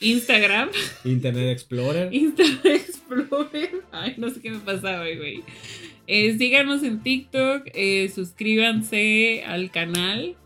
Instagram, 0.00 0.68
Internet 1.06 1.48
Explorer. 1.52 2.12
Instagram 2.12 2.74
Explorer. 2.74 3.70
Ay, 3.92 4.14
no 4.18 4.28
sé 4.28 4.42
qué 4.42 4.50
me 4.50 4.58
pasaba, 4.58 5.04
güey. 5.16 5.42
Eh, 6.06 6.36
síganos 6.36 6.82
en 6.82 7.00
TikTok, 7.02 7.62
eh, 7.72 8.10
suscríbanse 8.14 9.42
al 9.46 9.70
canal, 9.70 10.36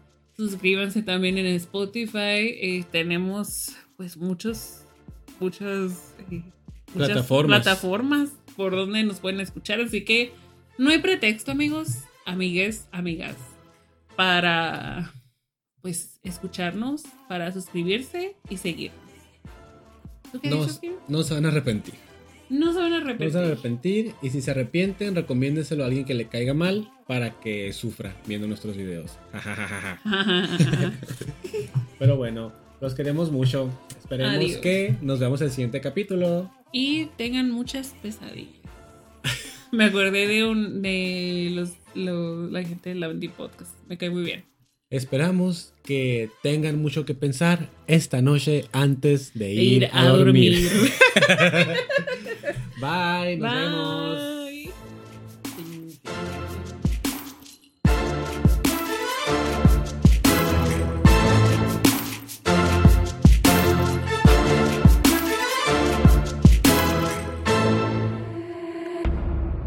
suscríbanse 0.41 1.03
también 1.03 1.37
en 1.39 1.47
Spotify. 1.47 2.57
eh, 2.59 2.85
tenemos 2.91 3.77
pues 3.97 4.17
muchos, 4.17 4.83
muchas, 5.39 6.15
eh, 6.31 6.43
muchas 6.95 7.11
Plataformas. 7.11 7.63
plataformas 7.63 8.31
por 8.57 8.73
donde 8.73 9.03
nos 9.05 9.21
pueden 9.21 9.41
escuchar. 9.41 9.81
Así 9.81 10.05
que 10.05 10.33
no 10.79 10.91
hay 10.91 10.99
pretexto, 10.99 11.53
amigos, 11.53 12.05
amigues, 12.25 12.89
amigas, 12.91 13.37
para 14.17 15.13
pues 15.83 16.19
escucharnos, 16.23 17.03
para 17.29 17.53
suscribirse 17.53 18.37
y 18.49 18.57
seguirnos. 18.57 19.01
¿Tú 20.33 20.41
qué 20.41 20.49
No, 20.49 20.67
no 21.09 21.23
se 21.23 21.35
van 21.35 21.45
a 21.45 21.49
arrepentir. 21.49 21.95
No 22.51 22.73
se 22.73 22.79
van 22.81 22.93
a 22.93 22.99
No 22.99 23.05
arrepentir. 23.05 23.31
se 23.31 23.37
van 23.39 23.47
a 23.47 23.53
arrepentir 23.53 24.13
y 24.23 24.31
si 24.31 24.43
se 24.43 24.51
arrepienten, 24.51 25.15
recomiéndenselo 25.15 25.85
a 25.85 25.87
alguien 25.87 26.05
que 26.05 26.15
le 26.15 26.27
caiga 26.27 26.53
mal 26.53 26.91
para 27.07 27.39
que 27.41 27.73
sufra 27.73 28.17
viendo 28.27 28.49
nuestros 28.49 28.77
videos. 28.77 29.13
Pero 31.99 32.17
bueno, 32.17 32.53
Los 32.81 32.95
queremos 32.95 33.31
mucho. 33.31 33.71
Esperemos 33.99 34.35
Adiós. 34.37 34.57
que 34.59 34.97
nos 35.03 35.19
veamos 35.21 35.41
en 35.43 35.47
el 35.49 35.53
siguiente 35.53 35.81
capítulo. 35.81 36.51
Y 36.73 37.07
tengan 37.17 37.51
muchas 37.51 37.95
pesadillas. 38.03 38.55
Me 39.73 39.85
acordé 39.85 40.27
de 40.27 40.45
un 40.45 40.83
de 40.83 41.51
los, 41.53 41.71
los- 41.95 42.51
la 42.51 42.63
gente 42.65 42.91
de 42.91 42.97
la 42.97 43.09
Bendy 43.09 43.29
Podcast. 43.29 43.71
Me 43.89 43.99
cae 43.99 44.11
muy 44.11 44.23
bien. 44.25 44.45
Esperamos 44.89 45.73
que 45.85 46.31
tengan 46.43 46.81
mucho 46.83 47.05
que 47.05 47.15
pensar 47.15 47.69
esta 47.87 48.23
noche 48.23 48.65
antes 48.73 49.35
de 49.35 49.45
De 49.47 49.53
ir, 49.55 49.83
ir 49.85 49.89
a, 49.93 50.09
dormir. 50.09 50.69
dormir. 50.69 50.93
Bye, 52.81 53.37
nos 53.37 53.53
vemos. 53.53 54.30